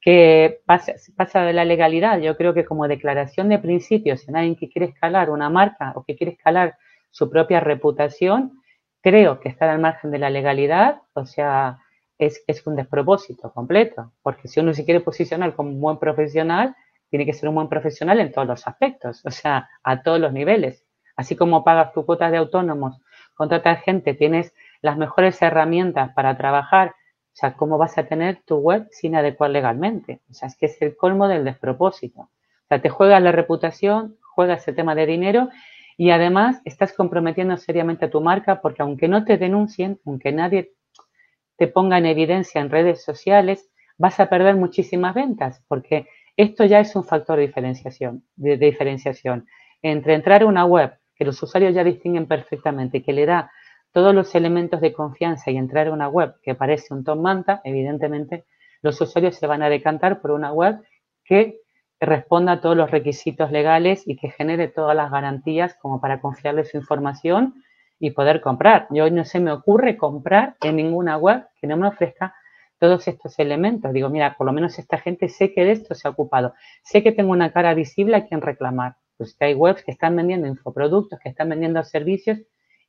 que 0.00 0.60
pasa, 0.66 0.94
pasa, 1.16 1.42
de 1.42 1.52
la 1.52 1.64
legalidad. 1.64 2.18
Yo 2.18 2.36
creo 2.36 2.52
que 2.54 2.64
como 2.64 2.88
declaración 2.88 3.48
de 3.48 3.60
principios 3.60 4.28
en 4.28 4.34
alguien 4.34 4.56
que 4.56 4.68
quiere 4.68 4.86
escalar 4.86 5.30
una 5.30 5.48
marca 5.48 5.92
o 5.94 6.02
que 6.04 6.16
quiere 6.16 6.32
escalar 6.32 6.76
su 7.12 7.30
propia 7.30 7.60
reputación, 7.60 8.60
creo 9.00 9.38
que 9.38 9.48
está 9.48 9.70
al 9.70 9.78
margen 9.78 10.10
de 10.10 10.18
la 10.18 10.28
legalidad, 10.28 11.02
o 11.12 11.24
sea, 11.24 11.78
es, 12.18 12.42
es 12.48 12.66
un 12.66 12.74
despropósito 12.74 13.52
completo, 13.52 14.12
porque 14.22 14.48
si 14.48 14.58
uno 14.58 14.74
se 14.74 14.84
quiere 14.84 15.00
posicionar 15.00 15.54
como 15.54 15.70
un 15.70 15.80
buen 15.80 15.98
profesional, 15.98 16.74
tiene 17.12 17.26
que 17.26 17.34
ser 17.34 17.50
un 17.50 17.56
buen 17.56 17.68
profesional 17.68 18.20
en 18.20 18.32
todos 18.32 18.48
los 18.48 18.66
aspectos, 18.66 19.20
o 19.26 19.30
sea, 19.30 19.68
a 19.82 20.02
todos 20.02 20.18
los 20.18 20.32
niveles. 20.32 20.86
Así 21.14 21.36
como 21.36 21.62
pagas 21.62 21.92
tu 21.92 22.06
cuota 22.06 22.30
de 22.30 22.38
autónomos, 22.38 23.02
contratas 23.34 23.82
gente, 23.82 24.14
tienes 24.14 24.54
las 24.80 24.96
mejores 24.96 25.42
herramientas 25.42 26.14
para 26.14 26.38
trabajar, 26.38 26.92
o 26.92 27.34
sea, 27.34 27.52
¿cómo 27.52 27.76
vas 27.76 27.98
a 27.98 28.04
tener 28.04 28.40
tu 28.46 28.56
web 28.56 28.88
sin 28.92 29.14
adecuar 29.14 29.50
legalmente? 29.50 30.22
O 30.30 30.32
sea, 30.32 30.48
es 30.48 30.56
que 30.56 30.64
es 30.64 30.80
el 30.80 30.96
colmo 30.96 31.28
del 31.28 31.44
despropósito. 31.44 32.22
O 32.22 32.66
sea, 32.70 32.80
te 32.80 32.88
juega 32.88 33.20
la 33.20 33.30
reputación, 33.30 34.16
juega 34.22 34.54
ese 34.54 34.72
tema 34.72 34.94
de 34.94 35.04
dinero 35.04 35.50
y 35.98 36.12
además 36.12 36.62
estás 36.64 36.94
comprometiendo 36.94 37.58
seriamente 37.58 38.06
a 38.06 38.10
tu 38.10 38.22
marca 38.22 38.62
porque 38.62 38.80
aunque 38.80 39.06
no 39.06 39.26
te 39.26 39.36
denuncien, 39.36 40.00
aunque 40.06 40.32
nadie 40.32 40.72
te 41.58 41.68
ponga 41.68 41.98
en 41.98 42.06
evidencia 42.06 42.62
en 42.62 42.70
redes 42.70 43.04
sociales, 43.04 43.68
vas 43.98 44.18
a 44.18 44.30
perder 44.30 44.56
muchísimas 44.56 45.14
ventas 45.14 45.62
porque 45.68 46.08
esto 46.36 46.64
ya 46.64 46.80
es 46.80 46.94
un 46.96 47.04
factor 47.04 47.36
de 47.36 47.46
diferenciación, 47.46 48.24
de, 48.36 48.56
diferenciación 48.56 49.46
entre 49.82 50.14
entrar 50.14 50.42
a 50.42 50.46
una 50.46 50.64
web 50.64 50.92
que 51.14 51.24
los 51.24 51.42
usuarios 51.42 51.74
ya 51.74 51.84
distinguen 51.84 52.26
perfectamente, 52.26 53.02
que 53.02 53.12
le 53.12 53.26
da 53.26 53.50
todos 53.92 54.14
los 54.14 54.34
elementos 54.34 54.80
de 54.80 54.92
confianza 54.92 55.50
y 55.50 55.56
entrar 55.56 55.88
a 55.88 55.92
una 55.92 56.08
web 56.08 56.34
que 56.42 56.54
parece 56.54 56.94
un 56.94 57.04
Tom 57.04 57.20
Manta, 57.20 57.60
evidentemente 57.64 58.44
los 58.80 59.00
usuarios 59.00 59.36
se 59.36 59.46
van 59.46 59.62
a 59.62 59.68
decantar 59.68 60.20
por 60.20 60.30
una 60.30 60.52
web 60.52 60.80
que 61.24 61.60
responda 62.00 62.52
a 62.52 62.60
todos 62.60 62.76
los 62.76 62.90
requisitos 62.90 63.52
legales 63.52 64.02
y 64.06 64.16
que 64.16 64.30
genere 64.30 64.68
todas 64.68 64.96
las 64.96 65.10
garantías 65.10 65.76
como 65.80 66.00
para 66.00 66.20
confiarle 66.20 66.64
su 66.64 66.76
información 66.76 67.62
y 68.00 68.10
poder 68.10 68.40
comprar. 68.40 68.88
Yo 68.90 69.08
no 69.10 69.24
se 69.24 69.38
me 69.38 69.52
ocurre 69.52 69.96
comprar 69.96 70.56
en 70.60 70.76
ninguna 70.76 71.16
web 71.16 71.46
que 71.60 71.68
no 71.68 71.76
me 71.76 71.86
ofrezca 71.86 72.34
todos 72.82 73.06
estos 73.06 73.38
elementos. 73.38 73.92
Digo, 73.92 74.08
mira, 74.08 74.34
por 74.36 74.44
lo 74.44 74.52
menos 74.52 74.76
esta 74.76 74.98
gente 74.98 75.28
sé 75.28 75.54
que 75.54 75.64
de 75.64 75.70
esto 75.70 75.94
se 75.94 76.08
ha 76.08 76.10
ocupado. 76.10 76.52
Sé 76.82 77.04
que 77.04 77.12
tengo 77.12 77.30
una 77.30 77.52
cara 77.52 77.74
visible 77.74 78.16
a 78.16 78.26
quien 78.26 78.40
reclamar. 78.40 78.96
Pues 79.16 79.36
que 79.36 79.44
hay 79.44 79.54
webs 79.54 79.84
que 79.84 79.92
están 79.92 80.16
vendiendo 80.16 80.48
infoproductos, 80.48 81.20
que 81.20 81.28
están 81.28 81.50
vendiendo 81.50 81.80
servicios 81.84 82.40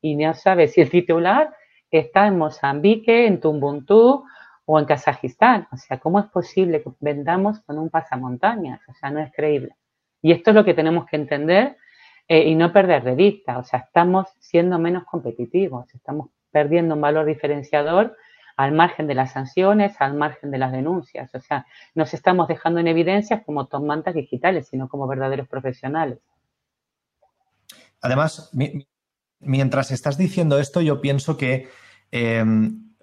y 0.02 0.16
no 0.16 0.34
sabes 0.34 0.72
si 0.72 0.82
el 0.82 0.90
titular 0.90 1.54
está 1.92 2.26
en 2.26 2.40
Mozambique, 2.40 3.28
en 3.28 3.40
Tumbuntu 3.40 4.24
o 4.66 4.80
en 4.80 4.86
Kazajistán. 4.86 5.68
O 5.72 5.78
sea, 5.78 6.00
¿cómo 6.00 6.20
es 6.20 6.26
posible 6.26 6.82
que 6.82 6.90
vendamos 7.00 7.60
con 7.60 7.78
un 7.78 7.92
pasamontañas? 7.92 8.82
O 8.90 8.96
sea, 8.96 9.12
no 9.12 9.20
es 9.20 9.32
creíble. 9.32 9.76
Y 10.24 10.32
esto 10.32 10.50
es 10.50 10.56
lo 10.56 10.66
que 10.66 10.74
tenemos 10.74 11.06
que 11.06 11.18
entender 11.18 11.78
eh, 12.28 12.50
y 12.50 12.56
no 12.56 12.74
perder 12.74 13.04
de 13.04 13.14
vista. 13.14 13.60
O 13.60 13.64
sea, 13.64 13.82
estamos 13.82 14.26
siendo 14.40 14.80
menos 14.80 15.04
competitivos, 15.04 15.86
estamos 15.94 16.32
perdiendo 16.50 16.96
un 16.96 17.02
valor 17.02 17.28
diferenciador 17.28 18.18
al 18.56 18.72
margen 18.72 19.08
de 19.08 19.16
las 19.16 19.32
sanciones, 19.32 19.96
al 20.00 20.16
margen 20.16 20.52
de 20.52 20.58
las 20.58 20.72
denuncias. 20.72 21.34
O 21.34 21.40
sea, 21.40 21.66
nos 21.96 22.14
estamos 22.14 22.48
dejando 22.48 22.80
en 22.80 22.88
evidencia 22.88 23.44
como 23.44 23.68
tomantas 23.68 24.14
digitales, 24.14 24.68
sino 24.68 24.88
como 24.88 25.08
verdaderos 25.08 25.48
profesionales. 25.48 26.20
Además, 28.02 28.52
mientras 29.40 29.92
estás 29.92 30.18
diciendo 30.18 30.60
esto, 30.60 30.82
yo 30.82 31.00
pienso 31.00 31.38
que 31.38 31.70
em, 32.12 32.94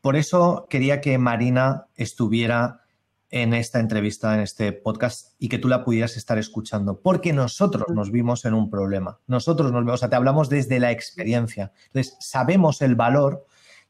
por 0.00 0.16
eso 0.16 0.66
quería 0.70 1.00
que 1.00 1.18
Marina 1.18 1.86
estuviera 1.96 2.82
en 3.30 3.52
esta 3.52 3.80
entrevista, 3.80 4.32
en 4.34 4.40
este 4.40 4.72
podcast, 4.72 5.34
y 5.40 5.48
que 5.48 5.58
tú 5.58 5.66
la 5.66 5.82
pudieras 5.82 6.16
estar 6.16 6.38
escuchando, 6.38 7.00
porque 7.00 7.32
nosotros 7.32 7.86
nos 7.92 8.12
vimos 8.12 8.44
en 8.44 8.54
un 8.54 8.70
problema. 8.70 9.18
Nosotros 9.26 9.72
nos 9.72 9.80
vemos, 9.80 9.94
o 9.94 9.98
sea, 9.98 10.08
te 10.08 10.14
hablamos 10.14 10.48
desde 10.48 10.78
la 10.78 10.92
experiencia. 10.92 11.72
Entonces, 11.86 12.16
sabemos 12.20 12.80
el 12.80 12.94
valor 12.94 13.44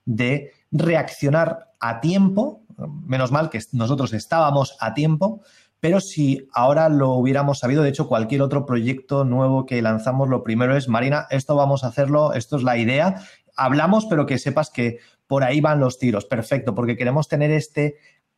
de 0.07 0.53
reaccionar 0.75 1.71
a 1.81 2.01
tiempo, 2.01 2.63
menos 3.07 3.31
mal 3.31 3.49
que 3.49 3.61
nosotros 3.73 4.13
estábamos 4.13 4.77
a 4.81 4.93
tiempo, 4.93 5.41
pero 5.81 6.01
si 6.01 6.49
ahora 6.53 6.89
lo 6.89 7.11
hubiéramos 7.11 7.61
sabido, 7.61 7.83
de 7.83 7.91
hecho, 7.91 8.09
cualquier 8.09 8.43
otro 8.43 8.67
proyecto 8.67 9.25
nuevo 9.25 9.67
que 9.67 9.81
lanzamos, 9.83 10.29
lo 10.29 10.43
primero 10.43 10.77
es, 10.77 10.89
Marina, 10.89 11.27
esto 11.31 11.55
vamos 11.57 11.85
a 11.85 11.89
hacerlo, 11.89 12.33
esto 12.33 12.57
es 12.57 12.63
la 12.63 12.77
idea. 12.77 13.21
Hablamos, 13.55 14.07
pero 14.07 14.27
que 14.27 14.39
sepas 14.39 14.71
que 14.71 14.99
por 15.27 15.45
ahí 15.45 15.61
van 15.61 15.81
los 15.81 15.99
tiros. 15.99 16.25
Perfecto, 16.25 16.75
porque 16.75 16.97
queremos 16.97 17.29
tener 17.29 17.51
este 17.51 17.97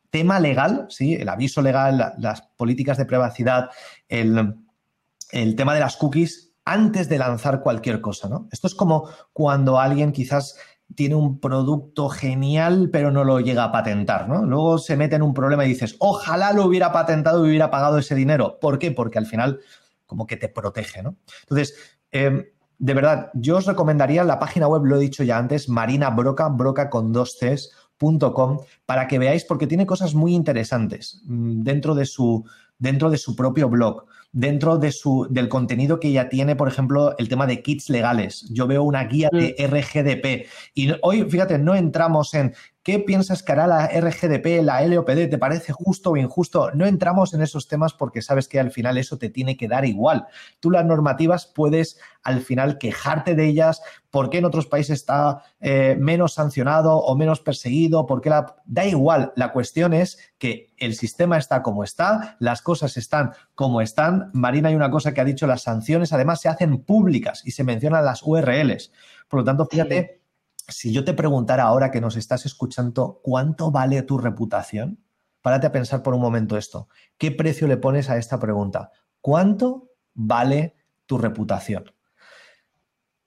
tema 0.09 0.39
legal, 0.39 0.87
¿sí? 0.89 1.15
el 1.15 1.29
aviso 1.29 1.61
legal, 1.61 2.13
las 2.17 2.41
políticas 2.41 2.97
de 2.97 3.05
privacidad, 3.05 3.69
el, 4.09 4.55
el 5.31 5.55
tema 5.55 5.73
de 5.73 5.79
las 5.79 5.97
cookies 5.97 6.51
antes 6.65 7.07
de 7.07 7.17
lanzar 7.17 7.61
cualquier 7.61 8.01
cosa, 8.01 8.27
¿no? 8.27 8.49
Esto 8.51 8.67
es 8.67 8.75
como 8.75 9.07
cuando 9.31 9.79
alguien 9.79 10.11
quizás 10.11 10.57
tiene 10.95 11.15
un 11.15 11.39
producto 11.39 12.09
genial, 12.09 12.89
pero 12.91 13.11
no 13.11 13.23
lo 13.23 13.39
llega 13.39 13.65
a 13.65 13.71
patentar, 13.71 14.27
¿no? 14.27 14.43
Luego 14.43 14.77
se 14.77 14.95
mete 14.95 15.15
en 15.15 15.21
un 15.21 15.33
problema 15.33 15.65
y 15.65 15.69
dices, 15.69 15.95
ojalá 15.99 16.53
lo 16.53 16.65
hubiera 16.65 16.91
patentado 16.91 17.45
y 17.45 17.49
hubiera 17.49 17.69
pagado 17.69 17.97
ese 17.97 18.15
dinero. 18.15 18.57
¿Por 18.59 18.79
qué? 18.79 18.91
Porque 18.91 19.17
al 19.17 19.25
final 19.25 19.59
como 20.05 20.25
que 20.25 20.37
te 20.37 20.49
protege, 20.49 21.03
¿no? 21.03 21.17
Entonces, 21.41 21.75
em, 22.11 22.45
de 22.79 22.93
verdad, 22.93 23.31
yo 23.33 23.57
os 23.57 23.65
recomendaría 23.65 24.23
la 24.23 24.39
página 24.39 24.67
web, 24.67 24.85
lo 24.85 24.97
he 24.97 25.01
dicho 25.01 25.23
ya 25.23 25.37
antes, 25.37 25.67
Marina 25.67 26.09
Broca, 26.09 26.47
broca 26.47 26.89
con 26.89 27.11
dos 27.11 27.37
Cs, 27.39 27.71
para 28.85 29.07
que 29.07 29.19
veáis 29.19 29.43
porque 29.43 29.67
tiene 29.67 29.85
cosas 29.85 30.13
muy 30.13 30.35
interesantes 30.35 31.21
mm, 31.25 31.63
dentro 31.63 31.95
de 31.95 32.05
su, 32.05 32.45
dentro 32.79 33.09
de 33.09 33.17
su 33.17 33.35
propio 33.35 33.69
blog 33.69 34.05
dentro 34.31 34.77
de 34.77 34.91
su, 34.91 35.27
del 35.29 35.49
contenido 35.49 35.99
que 35.99 36.11
ya 36.11 36.29
tiene, 36.29 36.55
por 36.55 36.67
ejemplo, 36.67 37.15
el 37.17 37.29
tema 37.29 37.47
de 37.47 37.61
kits 37.61 37.89
legales. 37.89 38.47
Yo 38.51 38.67
veo 38.67 38.83
una 38.83 39.03
guía 39.05 39.29
de 39.31 39.55
mm. 39.57 39.73
RGDP 39.73 40.47
y 40.73 40.93
hoy, 41.01 41.23
fíjate, 41.29 41.57
no 41.57 41.75
entramos 41.75 42.33
en 42.33 42.53
¿Qué 42.87 42.99
piensas 42.99 43.43
que 43.43 43.51
hará 43.51 43.67
la 43.67 43.87
RGDP, 43.87 44.63
la 44.63 44.81
LOPD? 44.81 45.29
¿Te 45.29 45.37
parece 45.37 45.73
justo 45.73 46.11
o 46.11 46.15
injusto? 46.15 46.71
No 46.71 46.85
entramos 46.85 47.33
en 47.33 47.41
esos 47.41 47.67
temas 47.67 47.93
porque 47.93 48.21
sabes 48.21 48.47
que 48.47 48.61
al 48.61 48.71
final 48.71 48.97
eso 48.97 49.17
te 49.17 49.29
tiene 49.29 49.57
que 49.57 49.67
dar 49.67 49.83
igual. 49.83 50.27
Tú 50.61 50.71
las 50.71 50.85
normativas 50.85 51.47
puedes 51.47 51.99
al 52.23 52.39
final 52.39 52.77
quejarte 52.77 53.35
de 53.35 53.45
ellas, 53.45 53.81
por 54.09 54.29
qué 54.29 54.37
en 54.37 54.45
otros 54.45 54.67
países 54.67 54.99
está 54.99 55.43
eh, 55.59 55.97
menos 55.99 56.35
sancionado 56.35 56.95
o 56.95 57.17
menos 57.17 57.41
perseguido, 57.41 58.05
por 58.05 58.21
qué 58.21 58.29
la... 58.29 58.55
Da 58.63 58.85
igual, 58.85 59.33
la 59.35 59.51
cuestión 59.51 59.93
es 59.93 60.17
que 60.37 60.73
el 60.77 60.95
sistema 60.95 61.37
está 61.37 61.63
como 61.63 61.83
está, 61.83 62.37
las 62.39 62.61
cosas 62.61 62.95
están 62.95 63.33
como 63.53 63.81
están. 63.81 64.29
Marina, 64.31 64.69
hay 64.69 64.75
una 64.75 64.91
cosa 64.91 65.13
que 65.13 65.19
ha 65.19 65.25
dicho, 65.25 65.45
las 65.45 65.63
sanciones 65.63 66.13
además 66.13 66.39
se 66.39 66.47
hacen 66.47 66.81
públicas 66.85 67.41
y 67.45 67.51
se 67.51 67.65
mencionan 67.65 68.05
las 68.05 68.23
URLs. 68.23 68.93
Por 69.27 69.41
lo 69.41 69.43
tanto, 69.43 69.65
fíjate 69.65 70.21
si 70.67 70.91
yo 70.91 71.03
te 71.05 71.13
preguntara 71.13 71.63
ahora 71.63 71.91
que 71.91 72.01
nos 72.01 72.17
estás 72.17 72.45
escuchando, 72.45 73.21
¿cuánto 73.23 73.71
vale 73.71 74.01
tu 74.01 74.17
reputación? 74.17 74.99
Párate 75.41 75.67
a 75.67 75.71
pensar 75.71 76.03
por 76.03 76.13
un 76.13 76.21
momento 76.21 76.57
esto. 76.57 76.89
¿Qué 77.17 77.31
precio 77.31 77.67
le 77.67 77.77
pones 77.77 78.09
a 78.09 78.17
esta 78.17 78.39
pregunta? 78.39 78.91
¿Cuánto 79.21 79.91
vale 80.13 80.75
tu 81.05 81.17
reputación? 81.17 81.93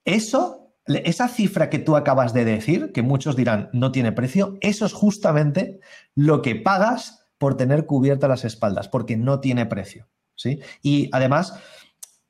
Eso, 0.05 0.75
esa 0.85 1.27
cifra 1.27 1.69
que 1.69 1.79
tú 1.79 1.95
acabas 1.95 2.33
de 2.33 2.45
decir, 2.45 2.91
que 2.91 3.01
muchos 3.01 3.35
dirán 3.35 3.69
no 3.73 3.91
tiene 3.91 4.11
precio, 4.11 4.57
eso 4.61 4.85
es 4.85 4.93
justamente 4.93 5.79
lo 6.13 6.41
que 6.41 6.55
pagas 6.55 7.27
por 7.39 7.57
tener 7.57 7.87
cubiertas 7.87 8.29
las 8.29 8.45
espaldas, 8.45 8.87
porque 8.87 9.17
no 9.17 9.39
tiene 9.39 9.65
precio. 9.65 10.07
¿sí? 10.35 10.59
Y 10.83 11.09
además, 11.11 11.55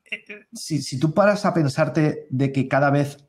eh, 0.09 0.23
eh, 0.27 0.45
si, 0.53 0.81
si 0.81 0.99
tú 0.99 1.13
paras 1.13 1.45
a 1.45 1.53
pensarte 1.53 2.27
de 2.29 2.53
que 2.53 2.69
cada 2.69 2.91
vez 2.91 3.27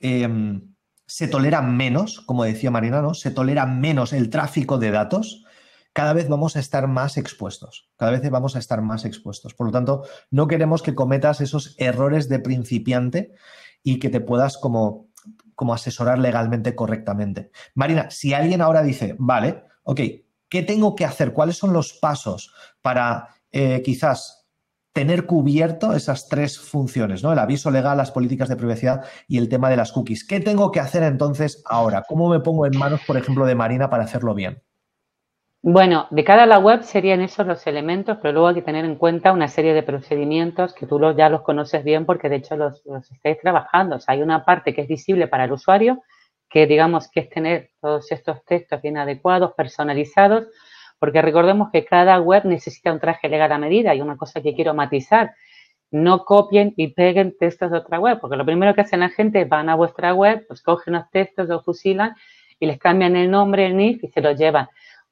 Em, 0.00 0.74
se 1.06 1.28
tolera 1.28 1.62
menos, 1.62 2.20
como 2.20 2.44
decía 2.44 2.70
Marina, 2.70 3.02
se 3.14 3.30
tolera 3.30 3.66
menos 3.66 4.12
el 4.12 4.28
tráfico 4.28 4.78
de 4.78 4.90
datos, 4.90 5.44
cada 5.92 6.12
vez 6.12 6.28
vamos 6.28 6.56
a 6.56 6.60
estar 6.60 6.88
más 6.88 7.16
expuestos, 7.16 7.88
cada 7.96 8.10
vez 8.10 8.28
vamos 8.30 8.54
a 8.54 8.58
estar 8.58 8.82
más 8.82 9.04
expuestos. 9.04 9.54
Por 9.54 9.68
lo 9.68 9.72
tanto, 9.72 10.02
no 10.30 10.46
queremos 10.46 10.82
que 10.82 10.94
cometas 10.94 11.40
esos 11.40 11.74
errores 11.78 12.28
de 12.28 12.38
principiante 12.38 13.32
y 13.82 13.98
que 13.98 14.10
te 14.10 14.20
puedas 14.20 14.58
como, 14.58 15.08
como 15.54 15.72
asesorar 15.72 16.18
legalmente 16.18 16.74
correctamente. 16.74 17.50
Marina, 17.74 18.10
si 18.10 18.34
alguien 18.34 18.60
ahora 18.60 18.82
dice, 18.82 19.16
vale, 19.18 19.64
ok, 19.84 20.00
¿qué 20.50 20.62
tengo 20.62 20.94
que 20.96 21.06
hacer? 21.06 21.32
¿Cuáles 21.32 21.56
son 21.56 21.72
los 21.72 21.94
pasos 21.94 22.52
para 22.82 23.28
eh, 23.52 23.80
quizás 23.82 24.45
tener 24.96 25.26
cubierto 25.26 25.92
esas 25.92 26.26
tres 26.26 26.58
funciones, 26.58 27.22
¿no? 27.22 27.30
El 27.30 27.38
aviso 27.38 27.70
legal, 27.70 27.98
las 27.98 28.10
políticas 28.10 28.48
de 28.48 28.56
privacidad 28.56 29.04
y 29.28 29.36
el 29.36 29.50
tema 29.50 29.68
de 29.68 29.76
las 29.76 29.92
cookies. 29.92 30.26
¿Qué 30.26 30.40
tengo 30.40 30.70
que 30.70 30.80
hacer 30.80 31.02
entonces 31.02 31.62
ahora? 31.66 32.02
¿Cómo 32.08 32.30
me 32.30 32.40
pongo 32.40 32.64
en 32.64 32.78
manos, 32.78 33.02
por 33.06 33.18
ejemplo, 33.18 33.44
de 33.44 33.54
Marina 33.54 33.90
para 33.90 34.04
hacerlo 34.04 34.32
bien? 34.32 34.62
Bueno, 35.60 36.06
de 36.10 36.24
cara 36.24 36.44
a 36.44 36.46
la 36.46 36.58
web 36.58 36.82
serían 36.82 37.20
esos 37.20 37.46
los 37.46 37.66
elementos, 37.66 38.16
pero 38.22 38.32
luego 38.32 38.48
hay 38.48 38.54
que 38.54 38.62
tener 38.62 38.86
en 38.86 38.96
cuenta 38.96 39.32
una 39.32 39.48
serie 39.48 39.74
de 39.74 39.82
procedimientos 39.82 40.72
que 40.72 40.86
tú 40.86 40.98
ya 41.14 41.28
los 41.28 41.42
conoces 41.42 41.84
bien 41.84 42.06
porque 42.06 42.30
de 42.30 42.36
hecho 42.36 42.56
los, 42.56 42.82
los 42.86 43.12
estáis 43.12 43.38
trabajando. 43.42 43.96
O 43.96 44.00
sea, 44.00 44.14
hay 44.14 44.22
una 44.22 44.46
parte 44.46 44.74
que 44.74 44.80
es 44.80 44.88
visible 44.88 45.28
para 45.28 45.44
el 45.44 45.52
usuario, 45.52 46.02
que 46.48 46.66
digamos 46.66 47.10
que 47.10 47.20
es 47.20 47.28
tener 47.28 47.68
todos 47.82 48.10
estos 48.12 48.42
textos 48.46 48.80
bien 48.80 48.96
adecuados, 48.96 49.52
personalizados, 49.52 50.46
porque 51.06 51.22
recordemos 51.22 51.68
que 51.70 51.84
cada 51.84 52.18
web 52.18 52.44
necesita 52.46 52.92
un 52.92 52.98
traje 52.98 53.28
legal 53.28 53.52
a 53.52 53.58
medida 53.58 53.94
y 53.94 54.00
una 54.00 54.16
cosa 54.16 54.42
que 54.42 54.56
quiero 54.56 54.74
matizar, 54.74 55.36
no 55.92 56.24
copien 56.24 56.74
y 56.76 56.88
peguen 56.88 57.36
textos 57.38 57.70
de 57.70 57.78
otra 57.78 58.00
web, 58.00 58.18
porque 58.20 58.36
lo 58.36 58.44
primero 58.44 58.74
que 58.74 58.80
hacen 58.80 58.98
la 58.98 59.08
gente 59.08 59.42
es 59.42 59.48
van 59.48 59.68
a 59.68 59.76
vuestra 59.76 60.14
web, 60.14 60.44
pues 60.48 60.62
cogen 60.62 60.94
los 60.94 61.08
textos, 61.12 61.46
los 61.46 61.64
fusilan 61.64 62.16
y 62.58 62.66
les 62.66 62.80
cambian 62.80 63.14
el 63.14 63.30
nombre, 63.30 63.66
el 63.66 63.76
NIF 63.76 64.02
y 64.02 64.08
se 64.08 64.20
los 64.20 64.36
llevan. 64.36 64.66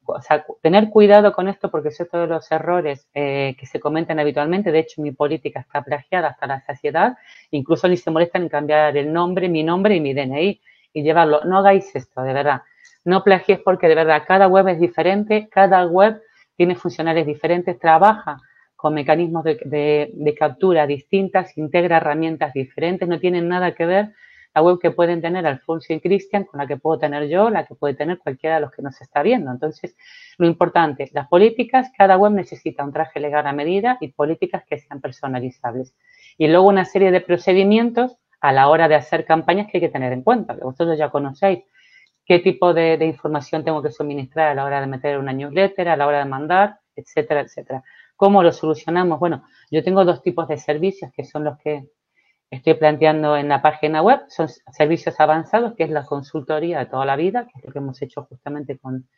O 0.04 0.20
sea, 0.20 0.44
tener 0.60 0.90
cuidado 0.90 1.32
con 1.32 1.46
esto 1.46 1.70
porque 1.70 1.92
son 1.92 2.08
todos 2.10 2.28
los 2.28 2.50
errores 2.50 3.06
eh, 3.14 3.54
que 3.56 3.66
se 3.66 3.78
comentan 3.78 4.18
habitualmente. 4.18 4.72
De 4.72 4.80
hecho, 4.80 5.00
mi 5.00 5.12
política 5.12 5.60
está 5.60 5.80
plagiada 5.80 6.30
hasta 6.30 6.48
la 6.48 6.60
saciedad. 6.62 7.16
Incluso 7.52 7.86
ni 7.86 7.96
se 7.96 8.10
molestan 8.10 8.42
en 8.42 8.48
cambiar 8.48 8.96
el 8.96 9.12
nombre, 9.12 9.48
mi 9.48 9.62
nombre 9.62 9.94
y 9.94 10.00
mi 10.00 10.12
DNI 10.12 10.60
y 10.92 11.02
llevarlo. 11.04 11.44
No 11.44 11.58
hagáis 11.58 11.94
esto, 11.94 12.20
de 12.22 12.32
verdad. 12.32 12.62
No 13.04 13.22
plagies 13.22 13.60
porque 13.60 13.88
de 13.88 13.94
verdad 13.94 14.24
cada 14.26 14.48
web 14.48 14.68
es 14.68 14.80
diferente, 14.80 15.48
cada 15.50 15.86
web 15.86 16.20
tiene 16.56 16.74
funcionales 16.74 17.26
diferentes, 17.26 17.78
trabaja 17.78 18.38
con 18.76 18.94
mecanismos 18.94 19.44
de, 19.44 20.36
captura 20.38 20.86
distintas, 20.86 21.56
integra 21.56 21.98
herramientas 21.98 22.52
diferentes, 22.52 23.08
no 23.08 23.18
tienen 23.18 23.48
nada 23.48 23.74
que 23.74 23.86
ver 23.86 24.12
la 24.54 24.62
web 24.62 24.78
que 24.78 24.92
pueden 24.92 25.20
tener 25.20 25.46
Alfonso 25.46 25.92
y 25.92 26.00
Cristian 26.00 26.44
con 26.44 26.58
la 26.58 26.66
que 26.66 26.76
puedo 26.76 26.98
tener 26.98 27.26
yo, 27.28 27.50
la 27.50 27.66
que 27.66 27.74
puede 27.74 27.94
tener 27.94 28.18
cualquiera 28.18 28.56
de 28.56 28.60
los 28.60 28.70
que 28.70 28.82
nos 28.82 29.00
está 29.00 29.22
viendo. 29.22 29.50
Entonces, 29.50 29.96
lo 30.38 30.46
importante, 30.46 31.10
las 31.12 31.26
políticas, 31.28 31.90
cada 31.96 32.16
web 32.16 32.32
necesita 32.32 32.84
un 32.84 32.92
traje 32.92 33.18
legal 33.18 33.46
a 33.48 33.52
medida 33.52 33.98
y 34.00 34.12
políticas 34.12 34.62
que 34.64 34.78
sean 34.78 35.00
personalizables. 35.00 35.94
Y 36.38 36.46
luego 36.46 36.68
una 36.68 36.84
serie 36.84 37.10
de 37.10 37.20
procedimientos 37.20 38.16
a 38.40 38.52
la 38.52 38.68
hora 38.68 38.86
de 38.86 38.94
hacer 38.94 39.24
campañas 39.24 39.66
que 39.66 39.78
hay 39.78 39.80
que 39.80 39.88
tener 39.88 40.12
en 40.12 40.22
cuenta, 40.22 40.54
que 40.54 40.62
vosotros 40.62 40.96
ya 40.96 41.10
conocéis 41.10 41.64
qué 42.24 42.38
tipo 42.38 42.72
de, 42.72 42.94
información 43.04 43.64
tengo 43.64 43.82
que 43.82 43.90
suministrar 43.90 44.48
a 44.48 44.54
la 44.54 44.64
hora 44.64 44.80
de 44.80 44.86
meter 44.86 45.18
una 45.18 45.32
newsletter, 45.32 45.88
a 45.88 45.96
la 45.96 46.06
hora 46.06 46.18
de 46.18 46.24
mandar, 46.24 46.78
etcétera, 46.96 47.40
etcétera. 47.40 47.82
¿Cómo 48.16 48.42
lo 48.42 48.52
solucionamos? 48.52 49.18
Bueno, 49.18 49.44
yo 49.70 49.82
tengo 49.82 50.04
dos 50.04 50.22
tipos 50.22 50.48
de 50.48 50.56
servicios 50.56 51.10
que 51.14 51.24
son 51.24 51.44
los 51.44 51.58
que 51.58 51.88
estoy 52.50 52.74
planteando 52.74 53.36
en 53.36 53.48
la 53.48 53.60
página 53.60 54.02
web. 54.02 54.20
Son 54.28 54.48
servicios 54.48 55.18
avanzados, 55.18 55.74
que 55.74 55.84
es 55.84 55.90
la 55.90 56.04
consultoría 56.04 56.78
de 56.78 56.86
toda 56.86 57.04
la 57.04 57.16
vida, 57.16 57.46
que 57.46 57.58
es 57.58 57.64
lo 57.64 57.72
que 57.72 57.78
hemos 57.78 58.00
hecho 58.00 58.24
justamente 58.24 58.78
con, 58.78 59.08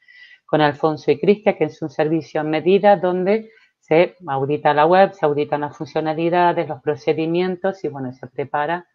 con 0.47 0.61
Alfonso 0.61 1.11
y 1.11 1.21
Cristian, 1.21 1.57
que 1.57 1.65
es 1.65 1.83
un 1.83 1.91
servicio 1.91 2.41
a 2.41 2.45
medida 2.45 2.97
donde 2.97 3.51
se 3.79 4.17
audita 4.27 4.75
la 4.75 4.87
web, 4.87 5.13
se 5.13 5.27
auditan 5.27 5.61
las 5.61 5.77
funcionalidades, 5.77 6.69
los 6.69 6.83
procedimientos 6.83 7.85
y 7.85 7.89
bueno, 7.89 8.13
se 8.13 8.27
prepara 8.27 8.87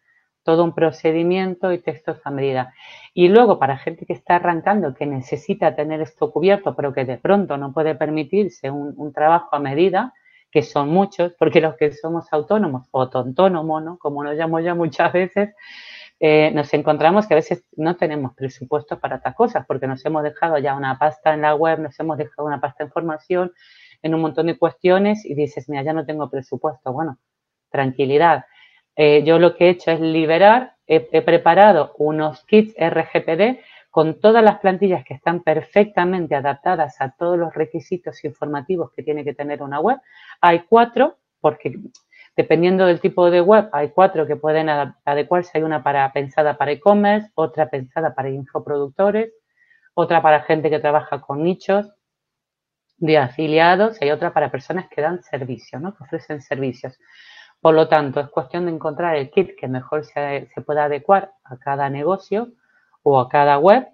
todo 0.44 0.64
un 0.64 0.74
procedimiento 0.74 1.72
y 1.72 1.78
textos 1.78 2.18
a 2.24 2.30
medida. 2.30 2.74
Y 3.14 3.28
luego, 3.28 3.58
para 3.58 3.78
gente 3.78 4.06
que 4.06 4.12
está 4.12 4.36
arrancando, 4.36 4.94
que 4.94 5.06
necesita 5.06 5.74
tener 5.76 6.00
esto 6.00 6.30
cubierto, 6.32 6.74
pero 6.74 6.92
que 6.92 7.04
de 7.04 7.18
pronto 7.18 7.56
no 7.56 7.72
puede 7.72 7.94
permitirse 7.94 8.70
un, 8.70 9.12
trabajo 9.12 9.48
a 9.52 9.58
medida, 9.58 10.12
que 10.50 10.62
son 10.62 10.88
muchos, 10.88 11.32
porque 11.38 11.60
los 11.60 11.76
que 11.76 11.92
somos 11.92 12.32
autónomos 12.32 12.88
o 12.90 13.02
autónomos, 13.02 13.82
¿no? 13.82 13.98
como 13.98 14.22
nos 14.22 14.34
llamo 14.34 14.60
ya 14.60 14.74
muchas 14.74 15.12
veces, 15.12 15.54
eh, 16.20 16.52
nos 16.54 16.72
encontramos 16.74 17.26
que 17.26 17.34
a 17.34 17.36
veces 17.36 17.64
no 17.76 17.96
tenemos 17.96 18.34
presupuestos 18.34 18.98
para 19.00 19.16
estas 19.16 19.34
cosas, 19.34 19.64
porque 19.66 19.86
nos 19.86 20.04
hemos 20.04 20.22
dejado 20.22 20.58
ya 20.58 20.76
una 20.76 20.98
pasta 20.98 21.34
en 21.34 21.42
la 21.42 21.54
web, 21.54 21.80
nos 21.80 21.98
hemos 21.98 22.16
dejado 22.18 22.46
una 22.46 22.60
pasta 22.60 22.84
de 22.84 22.88
información 22.88 23.52
en 24.02 24.14
un 24.14 24.20
montón 24.20 24.46
de 24.46 24.58
cuestiones 24.58 25.24
y 25.24 25.34
dices, 25.34 25.68
mira, 25.68 25.82
ya 25.82 25.92
no 25.92 26.04
tengo 26.04 26.28
presupuesto. 26.30 26.92
Bueno, 26.92 27.18
tranquilidad. 27.70 28.44
Eh, 28.96 29.22
yo 29.24 29.38
lo 29.38 29.56
que 29.56 29.66
he 29.66 29.70
hecho 29.70 29.90
es 29.90 30.00
liberar, 30.00 30.76
he, 30.86 31.00
preparado 31.22 31.94
unos 31.98 32.44
kits 32.44 32.74
RGPD 32.78 33.60
con 33.90 34.20
todas 34.20 34.42
las 34.42 34.58
plantillas 34.58 35.04
que 35.04 35.14
están 35.14 35.42
perfectamente 35.42 36.34
adaptadas 36.34 37.00
a 37.00 37.14
todos 37.16 37.38
los 37.38 37.54
requisitos 37.54 38.24
informativos 38.24 38.90
que 38.94 39.02
tiene 39.02 39.24
que 39.24 39.34
tener 39.34 39.62
una 39.62 39.80
web. 39.80 39.98
Hay 40.40 40.60
cuatro, 40.60 41.18
porque 41.40 41.74
dependiendo 42.36 42.86
del 42.86 43.00
tipo 43.00 43.30
de 43.30 43.40
web, 43.40 43.68
hay 43.72 43.90
cuatro 43.90 44.26
que 44.26 44.36
pueden 44.36 44.68
adecuarse. 44.68 45.52
Hay 45.54 45.62
una 45.62 45.82
para, 45.82 46.10
pensada 46.12 46.56
para 46.56 46.72
e-commerce, 46.72 47.30
otra 47.34 47.68
pensada 47.68 48.14
para 48.14 48.30
infoproductores, 48.30 49.32
otra 49.94 50.22
para 50.22 50.42
gente 50.42 50.70
que 50.70 50.78
trabaja 50.78 51.20
con 51.20 51.42
nichos 51.42 51.92
de 52.96 53.18
afiliados 53.18 54.00
y 54.00 54.04
hay 54.04 54.10
otra 54.10 54.32
para 54.32 54.50
personas 54.50 54.86
que 54.88 55.02
dan 55.02 55.22
servicio, 55.22 55.80
¿no? 55.80 55.94
que 55.94 56.04
ofrecen 56.04 56.40
servicios. 56.40 56.98
Por 57.62 57.74
lo 57.74 57.86
tanto, 57.86 58.18
es 58.18 58.28
cuestión 58.28 58.66
de 58.66 58.72
encontrar 58.72 59.14
el 59.14 59.30
kit 59.30 59.54
que 59.56 59.68
mejor 59.68 60.04
se, 60.04 60.48
pueda 60.66 60.86
adecuar 60.86 61.32
a 61.44 61.56
cada 61.58 61.88
negocio 61.88 62.48
o 63.04 63.20
a 63.20 63.28
cada 63.28 63.56
web. 63.58 63.86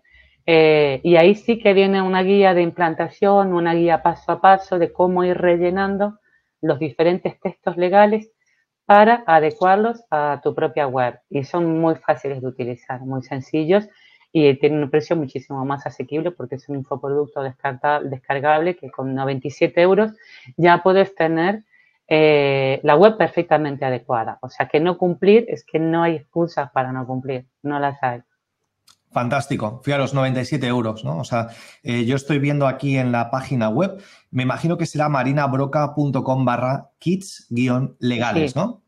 Eh, 0.46 1.00
y 1.04 1.16
ahí 1.16 1.34
sí 1.34 1.58
que 1.58 1.74
viene 1.74 2.00
una 2.00 2.22
guía 2.22 2.54
de 2.54 2.62
implantación, 2.62 3.52
una 3.52 3.74
guía 3.74 4.02
paso 4.02 4.32
a 4.32 4.40
paso 4.40 4.78
de 4.78 4.90
cómo 4.90 5.22
ir 5.22 5.36
rellenando 5.36 6.18
los 6.62 6.78
diferentes 6.78 7.38
textos 7.40 7.76
legales 7.76 8.32
para 8.86 9.22
adecuarlos 9.26 10.02
a 10.10 10.40
tu 10.42 10.54
propia 10.54 10.86
web. 10.86 11.20
Y 11.28 11.44
son 11.44 11.78
muy 11.78 11.96
fáciles 11.96 12.40
de 12.40 12.48
utilizar, 12.48 13.00
muy 13.02 13.22
sencillos 13.22 13.86
y 14.32 14.54
tienen 14.54 14.82
un 14.82 14.90
precio 14.90 15.14
muchísimo 15.14 15.62
más 15.66 15.86
asequible 15.86 16.30
porque 16.30 16.54
es 16.54 16.66
un 16.70 16.76
infoproducto 16.76 17.42
descargable 17.42 18.76
que 18.76 18.90
con 18.90 19.14
97 19.14 19.78
euros 19.82 20.12
ya 20.56 20.82
puedes 20.82 21.14
tener 21.14 21.64
eh, 22.08 22.80
la 22.82 22.96
web 22.96 23.16
perfectamente 23.16 23.84
adecuada. 23.84 24.38
O 24.40 24.48
sea 24.48 24.66
que 24.66 24.80
no 24.80 24.96
cumplir 24.96 25.44
es 25.48 25.64
que 25.64 25.78
no 25.78 26.02
hay 26.02 26.16
excusas 26.16 26.70
para 26.70 26.90
no 26.90 27.06
cumplir, 27.06 27.46
no 27.62 27.78
las 27.78 28.02
hay. 28.02 28.22
Fantástico. 29.10 29.80
Fijaros, 29.84 30.14
97 30.14 30.66
euros, 30.66 31.04
¿no? 31.04 31.18
O 31.18 31.24
sea, 31.24 31.48
eh, 31.82 32.04
yo 32.04 32.16
estoy 32.16 32.38
viendo 32.38 32.66
aquí 32.66 32.98
en 32.98 33.10
la 33.12 33.30
página 33.30 33.68
web, 33.68 34.02
me 34.30 34.42
imagino 34.42 34.76
que 34.76 34.86
será 34.86 35.08
marinabroca.com 35.08 36.44
barra 36.44 36.90
kits-legales, 36.98 38.54
¿no? 38.54 38.82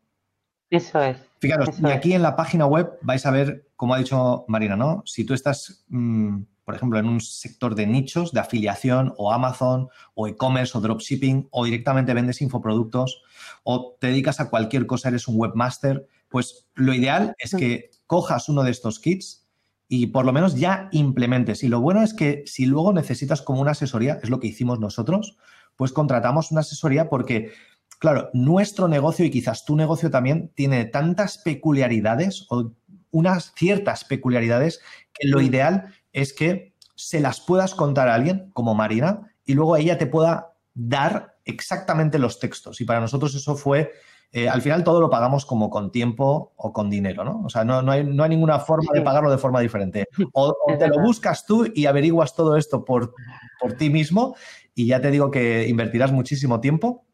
Eso 0.69 1.01
es. 1.01 1.17
Fijaros, 1.39 1.79
y 1.79 1.87
aquí 1.87 2.13
en 2.13 2.21
la 2.21 2.35
página 2.35 2.65
web 2.65 2.99
vais 3.01 3.25
a 3.25 3.31
ver, 3.31 3.67
como 3.75 3.95
ha 3.95 3.97
dicho 3.97 4.45
Marina, 4.47 4.75
¿no? 4.75 5.01
Si 5.05 5.25
tú 5.25 5.33
estás 5.33 5.83
mm, 5.89 6.43
por 6.71 6.77
ejemplo, 6.77 6.99
en 6.99 7.07
un 7.07 7.19
sector 7.19 7.75
de 7.75 7.85
nichos, 7.85 8.31
de 8.31 8.39
afiliación 8.39 9.13
o 9.17 9.33
Amazon 9.33 9.89
o 10.13 10.29
e-commerce 10.29 10.77
o 10.77 10.79
dropshipping 10.79 11.49
o 11.51 11.65
directamente 11.65 12.13
vendes 12.13 12.41
infoproductos 12.41 13.23
o 13.63 13.97
te 13.99 14.07
dedicas 14.07 14.39
a 14.39 14.49
cualquier 14.49 14.85
cosa, 14.85 15.09
eres 15.09 15.27
un 15.27 15.35
webmaster, 15.37 16.07
pues 16.29 16.69
lo 16.73 16.93
ideal 16.93 17.35
es 17.39 17.53
que 17.55 17.89
cojas 18.07 18.47
uno 18.47 18.63
de 18.63 18.71
estos 18.71 19.01
kits 19.01 19.49
y 19.89 20.07
por 20.07 20.23
lo 20.23 20.31
menos 20.31 20.55
ya 20.55 20.87
implementes. 20.93 21.61
Y 21.63 21.67
lo 21.67 21.81
bueno 21.81 22.03
es 22.03 22.13
que 22.13 22.43
si 22.45 22.65
luego 22.65 22.93
necesitas 22.93 23.41
como 23.41 23.59
una 23.59 23.71
asesoría, 23.71 24.17
es 24.23 24.29
lo 24.29 24.39
que 24.39 24.47
hicimos 24.47 24.79
nosotros, 24.79 25.35
pues 25.75 25.91
contratamos 25.91 26.51
una 26.51 26.61
asesoría 26.61 27.09
porque, 27.09 27.51
claro, 27.99 28.29
nuestro 28.31 28.87
negocio 28.87 29.25
y 29.25 29.29
quizás 29.29 29.65
tu 29.65 29.75
negocio 29.75 30.09
también 30.09 30.53
tiene 30.55 30.85
tantas 30.85 31.37
peculiaridades 31.37 32.45
o 32.49 32.71
unas 33.11 33.51
ciertas 33.57 34.05
peculiaridades 34.05 34.79
que 35.11 35.27
lo 35.27 35.41
ideal 35.41 35.93
es 36.13 36.33
que 36.33 36.75
se 36.95 37.19
las 37.19 37.41
puedas 37.41 37.73
contar 37.73 38.09
a 38.09 38.15
alguien, 38.15 38.51
como 38.53 38.75
Marina, 38.75 39.33
y 39.45 39.53
luego 39.53 39.75
ella 39.75 39.97
te 39.97 40.07
pueda 40.07 40.53
dar 40.73 41.37
exactamente 41.45 42.19
los 42.19 42.39
textos. 42.39 42.81
Y 42.81 42.85
para 42.85 42.99
nosotros 42.99 43.33
eso 43.35 43.55
fue, 43.55 43.91
eh, 44.31 44.47
al 44.47 44.61
final 44.61 44.83
todo 44.83 45.01
lo 45.01 45.09
pagamos 45.09 45.45
como 45.45 45.69
con 45.69 45.91
tiempo 45.91 46.53
o 46.55 46.71
con 46.71 46.89
dinero, 46.89 47.23
¿no? 47.23 47.41
O 47.43 47.49
sea, 47.49 47.63
no, 47.63 47.89
hay, 47.91 48.03
ninguna 48.03 48.59
forma 48.59 48.91
de 48.93 49.01
pagarlo 49.01 49.31
de 49.31 49.37
forma 49.37 49.59
diferente. 49.59 50.05
O, 50.33 50.55
te 50.77 50.87
lo 50.87 50.99
buscas 51.01 51.45
tú 51.45 51.67
y 51.73 51.85
averiguas 51.85 52.35
todo 52.35 52.55
esto 52.55 52.85
por, 52.85 53.13
por 53.59 53.73
ti 53.73 53.89
mismo 53.89 54.35
y 54.75 54.87
ya 54.87 55.01
te 55.01 55.11
digo 55.11 55.31
que 55.31 55.67
invertirás 55.67 56.11
muchísimo 56.11 56.59
tiempo. 56.59 57.05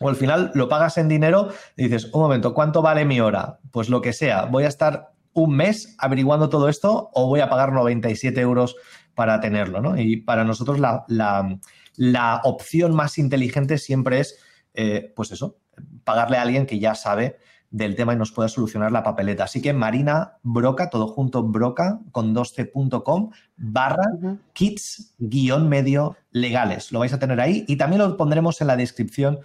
O 0.00 0.10
al 0.10 0.16
final 0.16 0.50
lo 0.54 0.68
pagas 0.68 0.98
en 0.98 1.08
dinero 1.08 1.48
y 1.74 1.84
dices, 1.84 2.12
un 2.12 2.20
momento, 2.20 2.52
¿cuánto 2.52 2.82
vale 2.82 3.06
mi 3.06 3.20
hora? 3.20 3.60
Pues 3.70 3.88
lo 3.88 4.02
que 4.02 4.12
sea, 4.12 4.44
voy 4.44 4.64
a 4.64 4.68
estar 4.68 5.15
un 5.36 5.54
mes 5.54 5.94
averiguando 5.98 6.48
todo 6.48 6.68
esto 6.68 7.10
o 7.12 7.28
voy 7.28 7.40
a 7.40 7.48
pagar 7.48 7.72
97 7.72 8.40
euros 8.40 8.74
para 9.14 9.38
tenerlo, 9.38 9.82
¿no? 9.82 9.98
Y 9.98 10.16
para 10.16 10.44
nosotros 10.44 10.80
la, 10.80 12.40
opción 12.44 12.94
más 12.94 13.18
inteligente 13.18 13.76
siempre 13.76 14.20
es, 14.20 14.38
eh, 14.74 15.12
pues 15.14 15.32
eso, 15.32 15.58
pagarle 16.04 16.38
a 16.38 16.42
alguien 16.42 16.64
que 16.66 16.78
ya 16.78 16.94
sabe 16.94 17.36
del 17.70 17.96
tema 17.96 18.14
y 18.14 18.16
nos 18.16 18.32
pueda 18.32 18.48
solucionar 18.48 18.92
la 18.92 19.02
papeleta. 19.02 19.44
Así 19.44 19.60
que 19.60 19.74
Marina 19.74 20.38
Broca, 20.42 20.88
todo 20.88 21.06
junto, 21.08 21.42
broca 21.42 22.00
con 22.12 22.34
12.com 22.34 23.30
barra 23.56 24.06
kits 24.54 25.14
guion 25.18 25.68
medio 25.68 26.16
legales. 26.30 26.92
Lo 26.92 27.00
vais 27.00 27.12
a 27.12 27.18
tener 27.18 27.40
ahí 27.40 27.66
y 27.68 27.76
también 27.76 28.00
lo 28.00 28.16
pondremos 28.16 28.62
en 28.62 28.68
la 28.68 28.76
descripción 28.76 29.40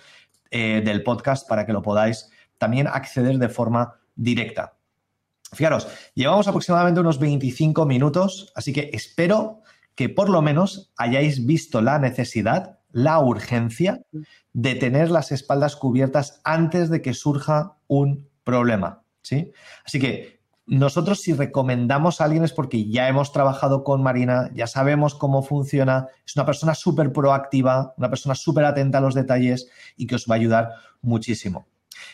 eh, 0.52 0.82
del 0.86 1.04
podcast 1.04 1.50
para 1.50 1.66
que 1.66 1.74
lo 1.74 1.82
podáis 1.82 2.30
también 2.58 2.88
acceder 2.88 3.38
de 3.40 3.50
forma 3.50 3.96
directa. 4.16 4.78
Fijaros, 5.54 5.88
llevamos 6.14 6.48
aproximadamente 6.48 7.02
unos 7.02 7.20
25 7.20 7.86
minutos, 7.86 8.54
así 8.56 8.72
que 8.72 8.90
espero 8.94 9.62
que 9.96 10.08
por 10.08 10.30
lo 10.30 10.42
menos 10.42 10.94
hayáis 10.98 11.46
visto 11.46 11.82
la 11.82 12.00
necesidad, 12.00 12.80
la 12.92 13.20
urgencia 13.20 14.02
de 14.54 14.76
tener 14.76 15.12
las 15.12 15.32
espaldas 15.32 15.76
cubiertas 15.76 16.40
antes 16.44 16.90
de 16.90 17.02
que 17.02 17.14
surja 17.14 17.78
un 17.88 18.30
problema. 18.44 19.04
¿sí? 19.22 19.52
Así 19.86 20.00
que 20.00 20.40
nosotros 20.66 21.20
si 21.20 21.34
recomendamos 21.34 22.22
a 22.22 22.26
alguien 22.26 22.46
es 22.46 22.54
porque 22.54 22.90
ya 22.90 23.10
hemos 23.10 23.34
trabajado 23.34 23.84
con 23.84 24.02
Marina, 24.02 24.50
ya 24.54 24.68
sabemos 24.68 25.16
cómo 25.16 25.44
funciona, 25.44 26.08
es 26.26 26.36
una 26.38 26.46
persona 26.46 26.76
súper 26.76 27.12
proactiva, 27.12 27.94
una 27.98 28.10
persona 28.10 28.36
súper 28.36 28.64
atenta 28.64 29.00
a 29.00 29.02
los 29.02 29.16
detalles 29.16 29.70
y 29.98 30.08
que 30.08 30.16
os 30.16 30.28
va 30.30 30.36
a 30.36 30.38
ayudar 30.38 30.70
muchísimo. 31.02 31.68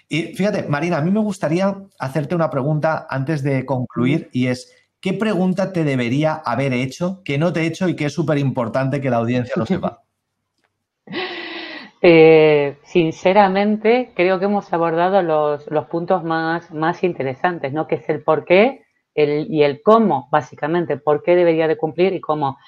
Y 0.10 0.34
fíjate, 0.34 0.64
Marina, 0.64 0.98
a 0.98 1.02
mí 1.02 1.12
me 1.12 1.20
gustaría 1.20 1.76
hacerte 2.00 2.36
una 2.36 2.50
pregunta 2.50 3.08
antes 3.10 3.44
de 3.44 3.66
concluir 3.66 4.30
y 4.32 4.48
es, 4.48 4.74
¿qué 5.00 5.14
pregunta 5.14 5.74
te 5.74 5.84
debería 5.84 6.34
haber 6.34 6.74
hecho 6.74 7.22
que 7.24 7.38
no 7.38 7.54
te 7.54 7.62
he 7.62 7.66
hecho 7.68 7.88
y 7.88 7.96
que 7.96 8.06
es 8.06 8.14
súper 8.14 8.38
importante 8.38 9.02
que 9.02 9.10
la 9.10 9.18
audiencia 9.18 9.54
lo 9.56 9.66
sepa? 9.66 10.04
Eh, 12.02 12.78
sinceramente, 12.84 14.12
creo 14.16 14.38
que 14.38 14.46
hemos 14.46 14.72
abordado 14.72 15.24
los, 15.24 15.66
puntos 15.88 16.24
más, 16.24 16.72
más, 16.72 17.04
interesantes, 17.04 17.74
¿no? 17.74 17.88
Que 17.88 17.96
es 17.96 18.08
el 18.10 18.24
por 18.24 18.46
qué 18.46 18.84
y 19.16 19.64
el 19.64 19.82
cómo, 19.82 20.30
básicamente, 20.32 20.98
por 20.98 21.24
qué 21.24 21.36
debería 21.36 21.68
de 21.68 21.76
cumplir 21.76 22.14
y 22.14 22.22
cómo. 22.22 22.60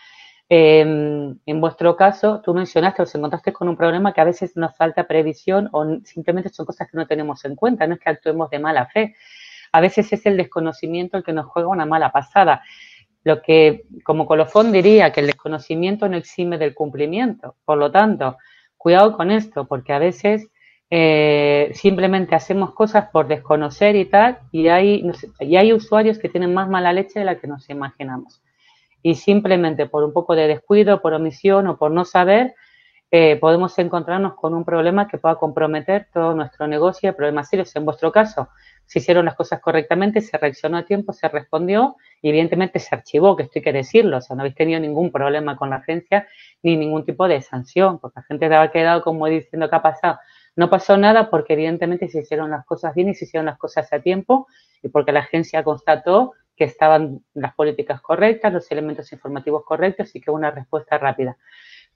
Em, 0.51 1.37
en 1.45 1.61
vuestro 1.61 1.95
caso, 1.95 2.41
tú 2.41 2.55
mencionaste, 2.55 3.03
os 3.03 3.13
encontraste 3.13 3.53
con 3.53 3.69
un 3.69 3.77
problema 3.77 4.13
que 4.13 4.21
a 4.21 4.23
veces 4.23 4.57
nos 4.57 4.75
falta 4.75 5.05
previsión 5.07 5.69
o 5.73 5.99
simplemente 6.03 6.49
son 6.49 6.65
cosas 6.65 6.89
que 6.89 6.97
no 6.97 7.05
tenemos 7.05 7.45
en 7.45 7.55
cuenta, 7.55 7.85
no 7.85 7.93
es 7.93 7.99
que 7.99 8.09
actuemos 8.09 8.49
de 8.49 8.57
mala 8.57 8.87
fe. 8.87 9.15
A 9.71 9.79
veces 9.79 10.11
es 10.11 10.25
el 10.25 10.37
desconocimiento 10.37 11.17
el 11.17 11.23
que 11.23 11.33
nos 11.33 11.45
juega 11.45 11.69
una 11.69 11.85
mala 11.85 12.11
pasada. 12.11 12.63
Lo 13.23 13.43
que, 13.43 13.83
como 14.03 14.25
colofón 14.25 14.71
diría, 14.71 15.11
que 15.11 15.19
el 15.19 15.27
desconocimiento 15.27 16.09
no 16.09 16.17
exime 16.17 16.57
del 16.57 16.73
cumplimiento. 16.73 17.55
Por 17.63 17.77
lo 17.77 17.91
tanto, 17.91 18.37
cuidado 18.75 19.15
con 19.15 19.29
esto, 19.29 19.65
porque 19.67 19.93
a 19.93 19.99
veces 19.99 20.47
eh, 20.89 21.71
simplemente 21.75 22.33
hacemos 22.33 22.73
cosas 22.73 23.09
por 23.11 23.27
desconocer 23.27 23.95
y 23.95 24.05
tal, 24.05 24.39
y 24.51 24.67
hay, 24.69 25.11
y 25.39 25.57
hay 25.57 25.73
usuarios 25.73 26.17
que 26.17 26.29
tienen 26.29 26.55
más 26.55 26.67
mala 26.69 26.91
leche 26.91 27.19
de 27.19 27.25
la 27.25 27.35
que 27.39 27.47
nos 27.47 27.69
imaginamos 27.69 28.41
y 29.01 29.15
simplemente 29.15 29.85
por 29.85 30.03
un 30.03 30.13
poco 30.13 30.35
de 30.35 30.47
descuido, 30.47 31.01
por 31.01 31.13
omisión 31.13 31.67
o 31.67 31.77
por 31.77 31.91
no 31.91 32.05
saber, 32.05 32.55
eh, 33.11 33.37
podemos 33.37 33.77
encontrarnos 33.79 34.35
con 34.35 34.53
un 34.53 34.63
problema 34.63 35.07
que 35.07 35.17
pueda 35.17 35.35
comprometer 35.35 36.07
todo 36.13 36.35
nuestro 36.35 36.67
negocio 36.67 37.09
y 37.09 37.13
problemas 37.13 37.49
serios. 37.49 37.75
En 37.75 37.83
vuestro 37.83 38.11
caso, 38.11 38.49
se 38.85 38.99
hicieron 38.99 39.25
las 39.25 39.35
cosas 39.35 39.59
correctamente, 39.61 40.21
se 40.21 40.37
reaccionó 40.37 40.77
a 40.77 40.85
tiempo, 40.85 41.11
se 41.13 41.27
respondió 41.27 41.95
y 42.21 42.29
evidentemente 42.29 42.77
se 42.79 42.93
archivó, 42.93 43.35
que 43.35 43.43
esto 43.43 43.53
hay 43.57 43.63
que 43.63 43.73
decirlo, 43.73 44.17
o 44.17 44.21
sea, 44.21 44.35
no 44.35 44.43
habéis 44.43 44.55
tenido 44.55 44.79
ningún 44.79 45.11
problema 45.11 45.55
con 45.55 45.71
la 45.71 45.77
agencia 45.77 46.27
ni 46.61 46.77
ningún 46.77 47.03
tipo 47.03 47.27
de 47.27 47.41
sanción, 47.41 47.99
porque 47.99 48.19
la 48.19 48.23
gente 48.23 48.47
te 48.47 48.55
ha 48.55 48.71
quedado 48.71 49.01
como 49.01 49.25
diciendo 49.25 49.69
qué 49.69 49.75
ha 49.75 49.81
pasado. 49.81 50.19
No 50.55 50.69
pasó 50.69 50.97
nada 50.97 51.29
porque 51.29 51.53
evidentemente 51.53 52.09
se 52.09 52.19
hicieron 52.19 52.51
las 52.51 52.65
cosas 52.65 52.93
bien 52.93 53.09
y 53.09 53.15
se 53.15 53.25
hicieron 53.25 53.45
las 53.45 53.57
cosas 53.57 53.91
a 53.91 54.01
tiempo 54.01 54.47
y 54.83 54.89
porque 54.89 55.11
la 55.11 55.21
agencia 55.21 55.63
constató 55.63 56.33
que 56.59 56.65
estaban 56.65 57.23
las 57.33 57.55
políticas 57.55 58.01
correctas, 58.01 58.51
los 58.51 58.69
elementos 58.69 59.13
informativos 59.13 59.63
correctos 59.63 60.13
y 60.13 60.19
que 60.19 60.29
una 60.29 60.51
respuesta 60.51 60.97
rápida. 60.97 61.37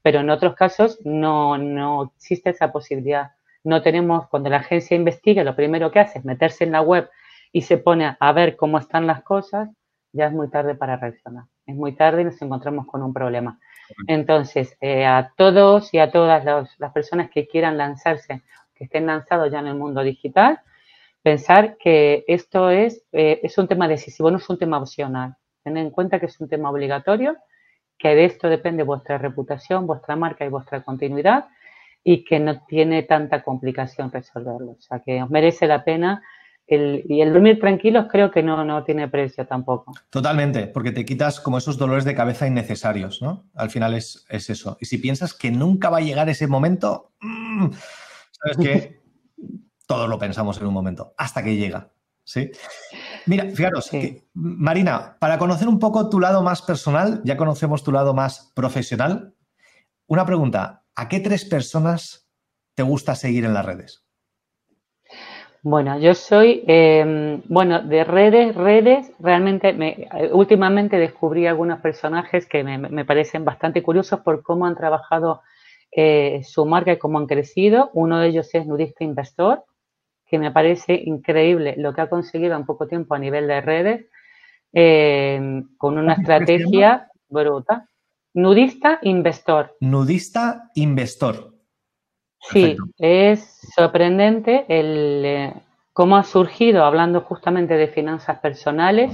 Pero 0.01 0.21
en 0.21 0.29
otros 0.29 0.55
casos 0.55 0.99
no, 1.03 1.57
no 1.57 2.13
existe 2.15 2.51
esa 2.51 2.71
posibilidad. 2.71 3.33
No 3.65 3.81
tenemos, 3.81 4.29
cuando 4.29 4.49
la 4.49 4.57
agencia 4.57 4.95
investiga, 4.95 5.43
lo 5.43 5.57
primero 5.57 5.91
que 5.91 5.99
hace 5.99 6.19
es 6.19 6.25
meterse 6.25 6.63
en 6.63 6.71
la 6.71 6.81
web 6.81 7.09
y 7.51 7.63
se 7.63 7.77
pone 7.77 8.15
a 8.17 8.31
ver 8.31 8.55
cómo 8.55 8.77
están 8.77 9.05
las 9.05 9.21
cosas, 9.23 9.69
ya 10.13 10.27
es 10.27 10.31
muy 10.31 10.49
tarde 10.49 10.75
para 10.75 10.95
reaccionar. 10.95 11.43
Es 11.65 11.75
muy 11.75 11.93
tarde 11.93 12.21
y 12.21 12.25
nos 12.25 12.41
encontramos 12.41 12.87
con 12.87 13.03
un 13.03 13.13
problema. 13.13 13.59
Entonces, 14.07 14.77
eh, 14.79 15.05
a 15.05 15.33
todos 15.35 15.93
y 15.93 15.99
a 15.99 16.09
todas 16.09 16.45
las 16.77 16.93
personas 16.93 17.29
que 17.29 17.47
quieran 17.47 17.77
lanzarse, 17.77 18.43
que 18.75 18.85
estén 18.85 19.07
lanzados 19.07 19.51
ya 19.51 19.59
en 19.59 19.67
el 19.67 19.75
mundo 19.75 20.03
digital, 20.03 20.61
pensar 21.23 21.77
que 21.77 22.25
esto 22.27 22.69
es, 22.69 23.03
eh, 23.13 23.39
es 23.41 23.57
un 23.57 23.67
tema 23.67 23.87
decisivo, 23.87 24.29
no 24.29 24.37
es 24.37 24.49
un 24.49 24.59
tema 24.59 24.77
opcional. 24.77 25.35
Tened 25.63 25.81
en 25.81 25.89
cuenta 25.89 26.19
que 26.19 26.27
es 26.27 26.39
un 26.39 26.49
tema 26.49 26.69
obligatorio, 26.69 27.37
que 27.97 28.09
de 28.09 28.25
esto 28.25 28.49
depende 28.49 28.83
vuestra 28.83 29.17
reputación, 29.17 29.87
vuestra 29.87 30.15
marca 30.15 30.45
y 30.45 30.49
vuestra 30.49 30.83
continuidad 30.83 31.45
y 32.03 32.25
que 32.25 32.39
no 32.39 32.61
tiene 32.65 33.03
tanta 33.03 33.41
complicación 33.43 34.11
resolverlo. 34.11 34.71
O 34.71 34.81
sea, 34.81 34.99
que 34.99 35.23
os 35.23 35.29
merece 35.29 35.67
la 35.67 35.85
pena 35.85 36.21
y 36.65 37.21
el 37.21 37.33
dormir 37.33 37.59
tranquilos 37.59 38.05
creo 38.09 38.31
que 38.31 38.41
no, 38.41 38.63
no 38.63 38.83
tiene 38.83 39.07
precio 39.07 39.45
tampoco. 39.45 39.93
Totalmente, 40.09 40.67
porque 40.67 40.91
te 40.91 41.05
quitas 41.05 41.39
como 41.39 41.57
esos 41.57 41.77
dolores 41.77 42.05
de 42.05 42.15
cabeza 42.15 42.47
innecesarios, 42.47 43.21
¿no? 43.21 43.45
Al 43.53 43.69
final 43.69 43.93
es, 43.93 44.25
eso. 44.29 44.77
Y 44.79 44.85
si 44.85 44.97
piensas 44.97 45.33
que 45.33 45.51
nunca 45.51 45.89
va 45.89 45.97
a 45.97 46.01
llegar 46.01 46.29
ese 46.29 46.47
momento, 46.47 47.11
mm, 47.21 47.67
sabes 48.31 48.57
que 48.57 49.01
todos 49.87 50.09
lo 50.09 50.17
pensamos 50.17 50.59
en 50.59 50.67
un 50.67 50.73
momento, 50.73 51.13
hasta 51.17 51.43
que 51.43 51.55
llega. 51.55 51.91
¿sí? 52.23 52.51
Mira, 53.25 53.45
fijaros, 53.53 53.89
Marina, 54.33 55.17
para 55.19 55.37
conocer 55.37 55.67
un 55.67 55.79
poco 55.79 56.09
tu 56.09 56.19
lado 56.19 56.43
más 56.43 56.61
personal, 56.61 57.21
ya 57.23 57.37
conocemos 57.37 57.83
tu 57.83 57.91
lado 57.91 58.13
más 58.13 58.51
profesional. 58.55 59.33
Una 60.07 60.25
pregunta, 60.25 60.83
¿a 60.95 61.07
qué 61.07 61.19
tres 61.19 61.45
personas 61.45 62.29
te 62.75 62.83
gusta 62.83 63.15
seguir 63.15 63.45
en 63.45 63.53
las 63.53 63.65
redes? 63.65 64.03
Bueno, 65.65 65.97
yo 65.97 66.13
soy, 66.13 66.61
em, 66.67 67.41
bueno, 67.47 67.81
de 67.81 68.03
redes, 68.03 68.53
redes, 68.53 69.13
realmente 69.19 69.71
me, 69.71 70.09
últimamente 70.33 70.97
descubrí 70.97 71.47
algunos 71.47 71.79
personajes 71.79 72.45
que 72.45 72.65
me, 72.65 73.05
parecen 73.05 73.45
bastante 73.45 73.81
curiosos 73.81 74.19
por 74.19 74.43
cómo 74.43 74.65
han 74.65 74.75
trabajado 74.75 75.41
eh, 75.89 76.41
su 76.43 76.65
marca 76.65 76.91
y 76.91 76.97
cómo 76.97 77.17
han 77.17 77.27
crecido. 77.27 77.91
Uno 77.93 78.19
de 78.19 78.27
ellos 78.27 78.53
es 78.53 78.65
Nudista 78.67 79.05
Investor, 79.05 79.63
que 80.33 80.39
me 80.39 80.49
parece 80.49 80.99
increíble 81.05 81.75
lo 81.77 81.93
que 81.93 82.01
ha 82.01 82.09
conseguido 82.09 82.55
en 82.55 82.65
poco 82.65 82.87
tiempo 82.87 83.13
a 83.13 83.19
nivel 83.19 83.45
de 83.45 83.61
redes, 83.61 84.07
em, 84.71 85.77
con 85.77 85.99
una 85.99 86.13
estrategia 86.13 87.07
bruta. 87.29 87.87
Nudista 88.33 88.97
Investor. 89.03 89.77
Nudista 89.79 90.71
Investor. 90.73 91.53
Sí, 92.49 92.75
es 92.97 93.59
sorprendente 93.75 94.65
el, 94.67 95.23
eh, 95.23 95.53
cómo 95.93 96.17
ha 96.17 96.23
surgido, 96.23 96.83
hablando 96.83 97.21
justamente 97.21 97.75
de 97.75 97.89
finanzas 97.89 98.39
personales, 98.39 99.11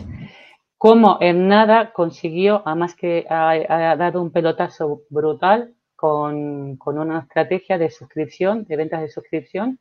cómo 0.77 1.17
en 1.19 1.49
nada 1.49 1.91
consiguió, 1.91 2.63
además 2.65 2.95
que 2.95 3.25
ha, 3.29 3.97
dado 3.97 4.21
un 4.21 4.32
pelotazo 4.32 5.01
brutal 5.10 5.73
con, 5.97 6.77
con, 6.77 6.97
una 6.97 7.19
estrategia 7.19 7.77
de 7.77 7.89
suscripción, 7.89 8.63
de 8.63 8.77
ventas 8.77 9.01
de 9.01 9.10
suscripción, 9.10 9.79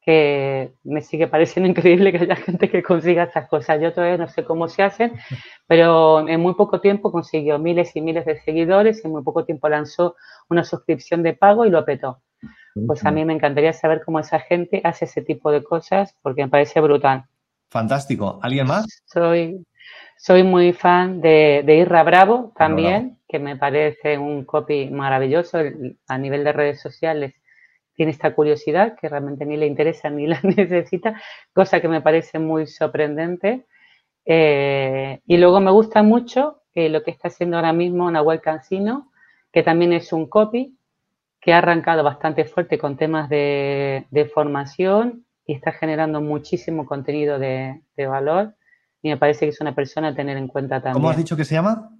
que 0.00 0.72
me 0.82 1.02
sigue 1.02 1.26
pareciendo 1.28 1.68
increíble 1.70 2.12
que 2.12 2.18
haya 2.18 2.36
gente 2.36 2.70
que 2.70 2.82
consiga 2.82 3.24
estas 3.24 3.48
cosas. 3.48 3.80
Yo 3.80 3.92
todavía 3.92 4.16
no 4.16 4.28
sé 4.28 4.44
cómo 4.44 4.68
se 4.68 4.82
hacen, 4.82 5.12
pero 5.66 6.26
en 6.28 6.40
muy 6.40 6.54
poco 6.54 6.80
tiempo 6.80 7.12
consiguió 7.12 7.58
miles 7.58 7.94
y 7.96 8.00
miles 8.00 8.24
de 8.24 8.40
seguidores, 8.40 9.04
en 9.04 9.12
muy 9.12 9.22
poco 9.22 9.44
tiempo 9.44 9.68
lanzó 9.68 10.16
una 10.48 10.64
suscripción 10.64 11.22
de 11.22 11.34
pago 11.34 11.64
y 11.64 11.70
lo 11.70 11.84
petó. 11.84 12.22
Pues 12.86 13.04
a 13.04 13.10
mí 13.10 13.24
me 13.24 13.32
encantaría 13.32 13.72
saber 13.72 14.02
cómo 14.04 14.20
esa 14.20 14.38
gente 14.38 14.80
hace 14.84 15.04
ese 15.04 15.22
tipo 15.22 15.50
de 15.50 15.62
cosas 15.62 16.16
porque 16.22 16.42
me 16.42 16.48
parece 16.48 16.80
brutal. 16.80 17.24
Fantástico. 17.68 18.38
¿Alguien 18.42 18.66
más? 18.66 19.02
Soy, 19.06 19.64
soy 20.16 20.44
muy 20.44 20.72
fan 20.72 21.20
de, 21.20 21.62
de 21.64 21.76
Irra 21.76 22.04
Bravo 22.04 22.52
también, 22.56 23.18
que 23.28 23.38
me 23.38 23.56
parece 23.56 24.18
un 24.18 24.44
copy 24.44 24.88
maravilloso 24.88 25.58
a 26.06 26.18
nivel 26.18 26.44
de 26.44 26.52
redes 26.52 26.80
sociales. 26.80 27.34
Tiene 28.00 28.12
esta 28.12 28.34
curiosidad 28.34 28.96
que 28.98 29.10
realmente 29.10 29.44
ni 29.44 29.58
le 29.58 29.66
interesa 29.66 30.08
ni 30.08 30.26
la 30.26 30.40
necesita, 30.42 31.20
cosa 31.52 31.82
que 31.82 31.88
me 31.88 32.00
parece 32.00 32.38
muy 32.38 32.66
sorprendente. 32.66 33.66
Eh, 34.24 35.20
y 35.26 35.36
luego 35.36 35.60
me 35.60 35.70
gusta 35.70 36.02
mucho 36.02 36.62
eh, 36.72 36.88
lo 36.88 37.02
que 37.02 37.10
está 37.10 37.28
haciendo 37.28 37.56
ahora 37.56 37.74
mismo 37.74 38.10
Nahuel 38.10 38.40
Cancino, 38.40 39.12
que 39.52 39.62
también 39.62 39.92
es 39.92 40.14
un 40.14 40.30
copy, 40.30 40.78
que 41.42 41.52
ha 41.52 41.58
arrancado 41.58 42.02
bastante 42.02 42.46
fuerte 42.46 42.78
con 42.78 42.96
temas 42.96 43.28
de, 43.28 44.30
formación 44.32 45.26
y 45.44 45.52
está 45.52 45.72
generando 45.72 46.22
muchísimo 46.22 46.86
contenido 46.86 47.38
de, 47.38 47.82
valor. 47.98 48.54
Y 49.02 49.10
me 49.10 49.18
parece 49.18 49.44
que 49.44 49.50
es 49.50 49.60
una 49.60 49.74
persona 49.74 50.08
a 50.08 50.14
tener 50.14 50.38
en 50.38 50.48
cuenta 50.48 50.76
también. 50.76 50.94
¿Cómo 50.94 51.10
has 51.10 51.18
dicho 51.18 51.36
que 51.36 51.44
se 51.44 51.54
llama? 51.54 51.90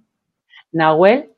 Nahuel 0.71 1.30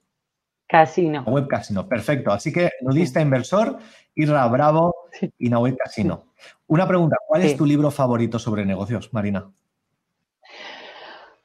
Casino. 0.74 1.22
Nahuel 1.24 1.48
Casino, 1.48 1.88
perfecto. 1.88 2.32
Así 2.32 2.52
que 2.52 2.72
nudista 2.82 3.22
inversor, 3.22 3.78
Irra 4.16 4.48
Bravo 4.48 4.96
y 5.38 5.48
Nahuel 5.48 5.78
Casino. 5.78 6.34
Una 6.66 6.88
pregunta, 6.88 7.18
¿cuál 7.28 7.44
es 7.44 7.56
tu 7.56 7.64
libro 7.64 7.92
favorito 7.92 8.40
sobre 8.40 8.66
negocios, 8.66 9.14
Marina? 9.14 9.48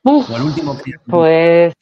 el 0.02 0.42
último 0.42 0.74
Pues 1.04 1.74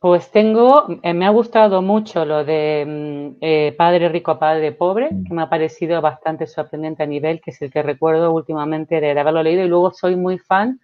pues 0.00 0.30
tengo, 0.30 0.86
eh, 1.02 1.12
me 1.12 1.26
ha 1.26 1.30
gustado 1.30 1.82
mucho 1.82 2.24
lo 2.24 2.42
de 2.42 2.84
mm, 2.88 3.36
eh, 3.42 3.74
Padre 3.76 4.08
Rico, 4.08 4.38
Padre 4.38 4.72
Pobre, 4.72 5.10
mm. 5.12 5.24
que 5.24 5.34
me 5.34 5.42
ha 5.42 5.50
parecido 5.50 6.00
bastante 6.00 6.46
sorprendente 6.46 7.02
a 7.02 7.06
nivel, 7.06 7.42
que 7.42 7.50
es 7.50 7.60
el 7.60 7.70
que 7.70 7.82
recuerdo 7.82 8.32
últimamente 8.32 8.98
de, 8.98 9.10
haberlo 9.10 9.42
leído. 9.42 9.62
Y 9.62 9.68
luego 9.68 9.92
soy 9.92 10.16
muy 10.16 10.38
fan 10.38 10.80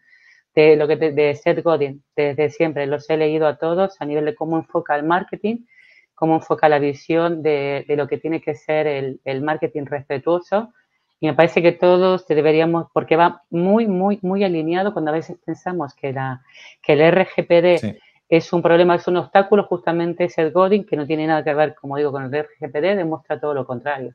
de 0.54 0.76
lo 0.76 0.86
que 0.86 0.96
de 0.96 1.34
Seth 1.34 1.64
Godin, 1.64 2.04
desde 2.14 2.50
siempre. 2.50 2.86
Los 2.86 3.08
he 3.08 3.16
leído 3.16 3.46
a 3.46 3.56
todos 3.56 3.96
a 4.00 4.04
nivel 4.04 4.26
de 4.26 4.34
cómo 4.34 4.58
enfoca 4.58 4.94
el 4.94 5.04
marketing, 5.04 5.64
cómo 6.18 6.34
enfoca 6.34 6.68
la 6.68 6.80
visión 6.80 7.42
de, 7.42 7.84
lo 7.88 8.08
que 8.08 8.18
tiene 8.18 8.40
que 8.40 8.56
ser 8.56 8.86
el, 9.24 9.42
marketing 9.42 9.84
respetuoso. 9.84 10.72
Y 11.20 11.26
me 11.26 11.34
parece 11.34 11.62
que 11.62 11.72
todos 11.72 12.26
deberíamos, 12.26 12.86
porque 12.92 13.16
va 13.16 13.42
muy, 13.50 13.86
muy, 13.86 14.18
muy 14.22 14.42
alineado 14.42 14.92
cuando 14.92 15.12
a 15.12 15.14
veces 15.14 15.36
pensamos 15.44 15.94
que, 15.94 16.12
la, 16.12 16.42
que 16.82 16.94
el 16.94 17.12
RGPD 17.12 17.98
es 18.28 18.52
un 18.52 18.62
problema, 18.62 18.96
es 18.96 19.06
un 19.06 19.16
obstáculo, 19.16 19.64
justamente 19.64 20.24
es 20.24 20.36
el 20.38 20.50
Godin, 20.50 20.84
que 20.84 20.96
no 20.96 21.06
tiene 21.06 21.26
nada 21.26 21.44
que 21.44 21.54
ver, 21.54 21.74
como 21.74 21.96
digo, 21.96 22.10
con 22.12 22.24
el 22.24 22.44
RGPD, 22.44 22.96
demuestra 22.96 23.40
todo 23.40 23.54
lo 23.54 23.64
contrario. 23.64 24.14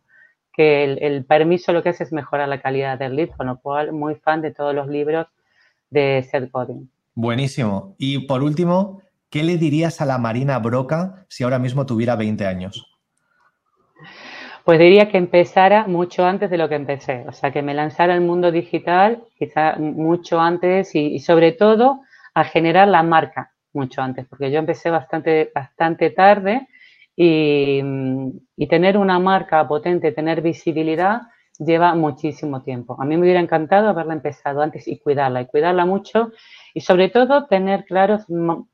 Que 0.51 0.83
el, 0.83 1.25
permiso 1.25 1.71
lo 1.71 1.81
que 1.81 1.89
hace 1.89 2.03
es 2.03 2.11
mejorar 2.11 2.47
la 2.49 2.61
calidad 2.61 2.99
del 2.99 3.15
lead, 3.15 3.29
con 3.29 3.47
lo 3.47 3.59
cual 3.59 3.93
muy 3.93 4.15
fan 4.15 4.41
de 4.41 4.51
todos 4.51 4.75
los 4.75 4.87
libros 4.87 5.27
de 5.89 6.25
Seth 6.29 6.51
Godin. 6.51 6.89
Buenísimo. 7.15 7.95
Y 7.97 8.27
por 8.27 8.43
último, 8.43 9.01
¿qué 9.34 9.41
le 9.41 9.58
dirías 9.58 10.00
a 10.00 10.06
la 10.06 10.19
Marina 10.19 10.60
Broca 10.60 11.26
si 11.28 11.43
ahora 11.43 11.58
mismo 11.58 11.88
tuviera 11.88 12.15
20 12.15 12.46
años? 12.46 12.86
Pues 14.63 14.78
diría 14.78 15.10
que 15.10 15.17
empezara 15.17 15.88
mucho 15.88 16.24
antes 16.24 16.52
de 16.52 16.58
lo 16.60 16.69
que 16.69 16.76
empecé, 16.76 17.26
o 17.28 17.32
sea, 17.32 17.52
que 17.52 17.63
me 17.63 17.74
lanzara 17.74 18.13
al 18.13 18.22
mundo 18.22 18.52
digital, 18.52 19.24
quizá 19.39 19.76
mucho 19.78 20.39
antes 20.39 20.93
y 20.93 21.17
sobre 21.17 21.52
todo 21.52 22.02
a 22.36 22.43
generar 22.43 22.88
la 22.88 23.02
marca, 23.02 23.54
mucho 23.74 24.04
antes, 24.04 24.28
porque 24.28 24.52
yo 24.52 24.60
empecé 24.60 24.91
bastante, 24.91 25.52
bastante 25.54 26.12
tarde 26.12 26.67
y, 27.15 27.82
tener 28.69 28.98
una 29.00 29.17
marca 29.17 29.67
potente, 29.67 30.12
tener 30.12 30.41
visibilidad, 30.41 31.24
lleva 31.59 31.93
muchísimo 31.95 32.61
tiempo. 32.61 32.95
A 32.99 33.05
mí 33.05 33.15
me 33.15 33.23
hubiera 33.23 33.39
encantado 33.39 33.89
haberla 33.89 34.13
empezado 34.13 34.61
antes 34.61 34.87
y 34.87 34.99
cuidarla, 34.99 35.41
y 35.41 35.45
cuidarla 35.47 35.85
mucho, 35.85 36.31
y 36.73 36.81
sobre 36.81 37.09
todo 37.09 37.45
tener 37.47 37.85
claros 37.85 38.25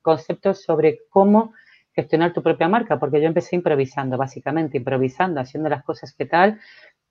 conceptos 0.02 0.64
sobre 0.64 1.00
cómo 1.10 1.54
gestionar 1.94 2.34
tu 2.34 2.42
propia 2.42 2.68
marca, 2.68 2.98
porque 3.00 3.20
yo 3.22 3.28
empecé 3.28 3.56
improvisando, 3.56 4.18
básicamente, 4.18 4.78
improvisando, 4.78 5.42
haciendo 5.42 5.70
las 5.70 5.84
cosas 5.84 6.14
que 6.14 6.26
tal, 6.26 6.60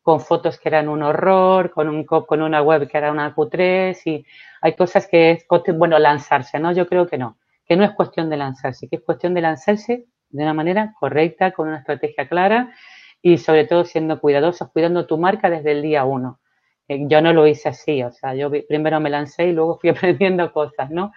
con 0.02 0.20
fotos 0.20 0.58
que 0.58 0.68
eran 0.70 0.88
un 0.88 1.02
horror, 1.02 1.70
con, 1.70 1.88
un, 1.88 2.04
con 2.04 2.40
una 2.40 2.62
web 2.62 2.88
que 2.88 2.96
era 2.96 3.12
una 3.12 3.34
Q3, 3.34 4.00
y 4.06 4.24
hay 4.62 4.74
cosas 4.74 5.06
que 5.06 5.32
es, 5.32 5.46
bueno, 5.74 5.98
lanzarse, 5.98 6.58
¿no? 6.58 6.72
Yo 6.72 6.86
creo 6.86 7.06
que 7.06 7.18
no 7.18 7.36
que 7.68 7.76
no 7.76 7.84
es 7.84 7.92
cuestión 7.92 8.30
de 8.30 8.38
lanzarse, 8.38 8.88
que 8.88 8.96
es 8.96 9.02
cuestión 9.02 9.34
de 9.34 9.42
lanzarse 9.42 10.06
de 10.30 10.42
una 10.42 10.54
manera 10.54 10.94
correcta, 10.98 11.52
con 11.52 11.68
una 11.68 11.78
estrategia 11.78 12.26
clara 12.26 12.72
y 13.22 13.38
sobre 13.38 13.66
todo 13.66 13.84
siendo 13.84 14.20
cuidadosos, 14.20 14.70
cuidando 14.70 15.06
tu 15.06 15.18
marca 15.18 15.50
desde 15.50 15.72
el 15.72 15.82
día 15.82 16.04
uno. 16.04 16.40
Eh, 16.88 17.06
yo 17.08 17.20
no 17.20 17.32
lo 17.32 17.46
hice 17.46 17.68
así, 17.68 18.02
o 18.02 18.10
sea, 18.10 18.34
yo 18.34 18.50
primero 18.68 19.00
me 19.00 19.10
lancé 19.10 19.48
y 19.48 19.52
luego 19.52 19.78
fui 19.80 19.90
aprendiendo 19.90 20.52
cosas, 20.52 20.90
¿no? 20.90 21.12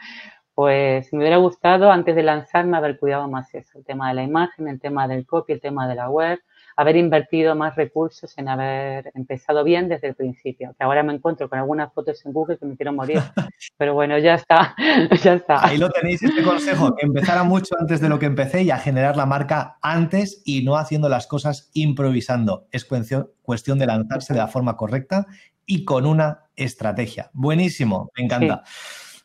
Pues 0.53 1.11
me 1.13 1.19
hubiera 1.19 1.37
gustado 1.37 1.91
antes 1.91 2.15
de 2.15 2.23
lanzarme 2.23 2.77
haber 2.77 2.99
cuidado 2.99 3.27
más 3.29 3.53
eso, 3.53 3.77
el 3.77 3.85
tema 3.85 4.09
de 4.09 4.15
la 4.15 4.23
imagen, 4.23 4.67
el 4.67 4.79
tema 4.79 5.07
del 5.07 5.25
copy, 5.25 5.53
el 5.53 5.61
tema 5.61 5.87
de 5.87 5.95
la 5.95 6.09
web, 6.09 6.39
haber 6.75 6.95
invertido 6.95 7.55
más 7.55 7.75
recursos 7.75 8.37
en 8.37 8.47
haber 8.47 9.11
empezado 9.13 9.63
bien 9.63 9.89
desde 9.89 10.09
el 10.09 10.15
principio. 10.15 10.73
Que 10.77 10.83
ahora 10.83 11.03
me 11.03 11.13
encuentro 11.13 11.49
con 11.49 11.59
algunas 11.59 11.93
fotos 11.93 12.25
en 12.25 12.33
Google 12.33 12.57
que 12.57 12.65
me 12.65 12.75
quiero 12.75 12.93
morir. 12.93 13.21
Pero 13.77 13.93
bueno, 13.93 14.17
ya 14.17 14.35
está, 14.35 14.75
ya 15.23 15.33
está. 15.33 15.65
Ahí 15.65 15.77
lo 15.77 15.89
tenéis, 15.89 16.23
este 16.23 16.43
consejo, 16.43 16.95
que 16.95 17.05
empezara 17.05 17.43
mucho 17.43 17.75
antes 17.79 18.01
de 18.01 18.09
lo 18.09 18.19
que 18.19 18.25
empecé 18.25 18.63
y 18.63 18.71
a 18.71 18.77
generar 18.77 19.17
la 19.17 19.25
marca 19.25 19.77
antes 19.81 20.41
y 20.45 20.63
no 20.63 20.77
haciendo 20.77 21.09
las 21.09 21.27
cosas 21.27 21.69
improvisando. 21.73 22.67
Es 22.71 22.85
cuestión, 22.85 23.29
cuestión 23.41 23.79
de 23.79 23.87
lanzarse 23.87 24.33
de 24.33 24.39
la 24.39 24.47
forma 24.47 24.77
correcta 24.77 25.27
y 25.65 25.85
con 25.85 26.05
una 26.05 26.45
estrategia. 26.55 27.29
Buenísimo, 27.33 28.11
me 28.17 28.25
encanta. 28.25 28.63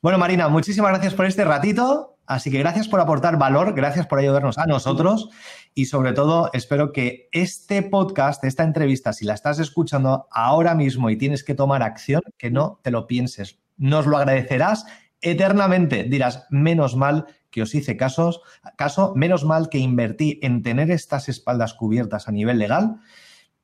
Bueno, 0.03 0.19
Marina, 0.19 0.49
muchísimas 0.49 0.91
gracias 0.91 1.15
por 1.15 1.27
este 1.27 1.45
ratito. 1.45 2.16
Así 2.27 2.51
que 2.51 2.59
gracias 2.59 2.89
por 2.89 3.01
aportar 3.01 3.39
valor, 3.39 3.75
gracias 3.75 4.07
por 4.07 4.19
ayudarnos 4.19 4.59
a 4.59 4.67
nosotros 4.67 5.31
y 5.75 5.87
sobre 5.87 6.13
todo 6.13 6.51
espero 6.53 6.93
que 6.93 7.29
este 7.33 7.83
podcast, 7.83 8.43
esta 8.45 8.65
entrevista, 8.65 9.13
si 9.13 9.25
la 9.25 9.35
estás 9.35 9.59
escuchando 9.59 10.27
ahora 10.31 10.75
mismo 10.75 11.09
y 11.11 11.17
tienes 11.17 11.45
que 11.45 11.55
tomar 11.55 11.83
acción, 11.83 12.23
que 12.37 12.51
no 12.51 12.81
te 12.83 12.91
lo 12.91 13.07
pienses. 13.07 13.61
Nos 13.77 14.07
lo 14.07 14.17
agradecerás 14.17 14.87
eternamente. 15.21 16.05
Dirás, 16.05 16.47
menos 16.51 16.97
mal 16.97 17.27
que 17.51 17.63
os 17.63 17.75
hice 17.75 17.97
casos, 17.97 18.43
caso, 18.77 19.15
menos 19.15 19.45
mal 19.45 19.69
que 19.69 19.79
invertí 19.79 20.39
en 20.43 20.63
tener 20.63 20.91
estas 20.91 21.29
espaldas 21.29 21.75
cubiertas 21.75 22.29
a 22.29 22.33
nivel 22.33 22.59
legal. 22.59 23.01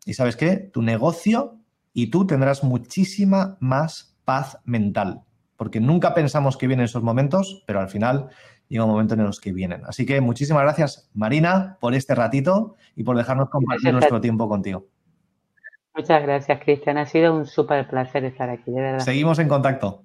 Y 0.04 0.14
sabes 0.14 0.36
qué, 0.36 0.56
tu 0.56 0.82
negocio 0.82 1.58
y 1.92 2.08
tú 2.08 2.26
tendrás 2.26 2.64
muchísima 2.64 3.56
más 3.60 4.16
paz 4.24 4.58
mental, 4.64 5.24
porque 5.62 5.78
nunca 5.78 6.12
pensamos 6.12 6.56
que 6.56 6.66
vienen 6.66 6.86
esos 6.86 7.04
momentos, 7.04 7.62
pero 7.68 7.78
al 7.78 7.88
final 7.88 8.30
llega 8.66 8.84
un 8.84 8.90
momento 8.90 9.14
en 9.14 9.22
los 9.22 9.38
que 9.38 9.52
vienen. 9.52 9.84
Así 9.86 10.04
que 10.04 10.20
muchísimas 10.20 10.64
gracias, 10.64 11.08
Marina, 11.14 11.78
por 11.80 11.94
este 11.94 12.16
ratito 12.16 12.74
y 12.96 13.04
por 13.04 13.16
dejarnos 13.16 13.48
compartir 13.48 13.92
nuestro 13.92 14.20
tiempo 14.20 14.48
contigo. 14.48 14.88
Muchas 15.94 16.20
gracias, 16.20 16.60
Cristian. 16.64 16.98
Ha 16.98 17.06
sido 17.06 17.32
un 17.32 17.46
súper 17.46 17.86
placer 17.86 18.24
estar 18.24 18.50
aquí, 18.50 18.72
de 18.72 18.80
verdad. 18.80 18.98
Seguimos 19.04 19.38
en 19.38 19.46
contacto. 19.46 20.04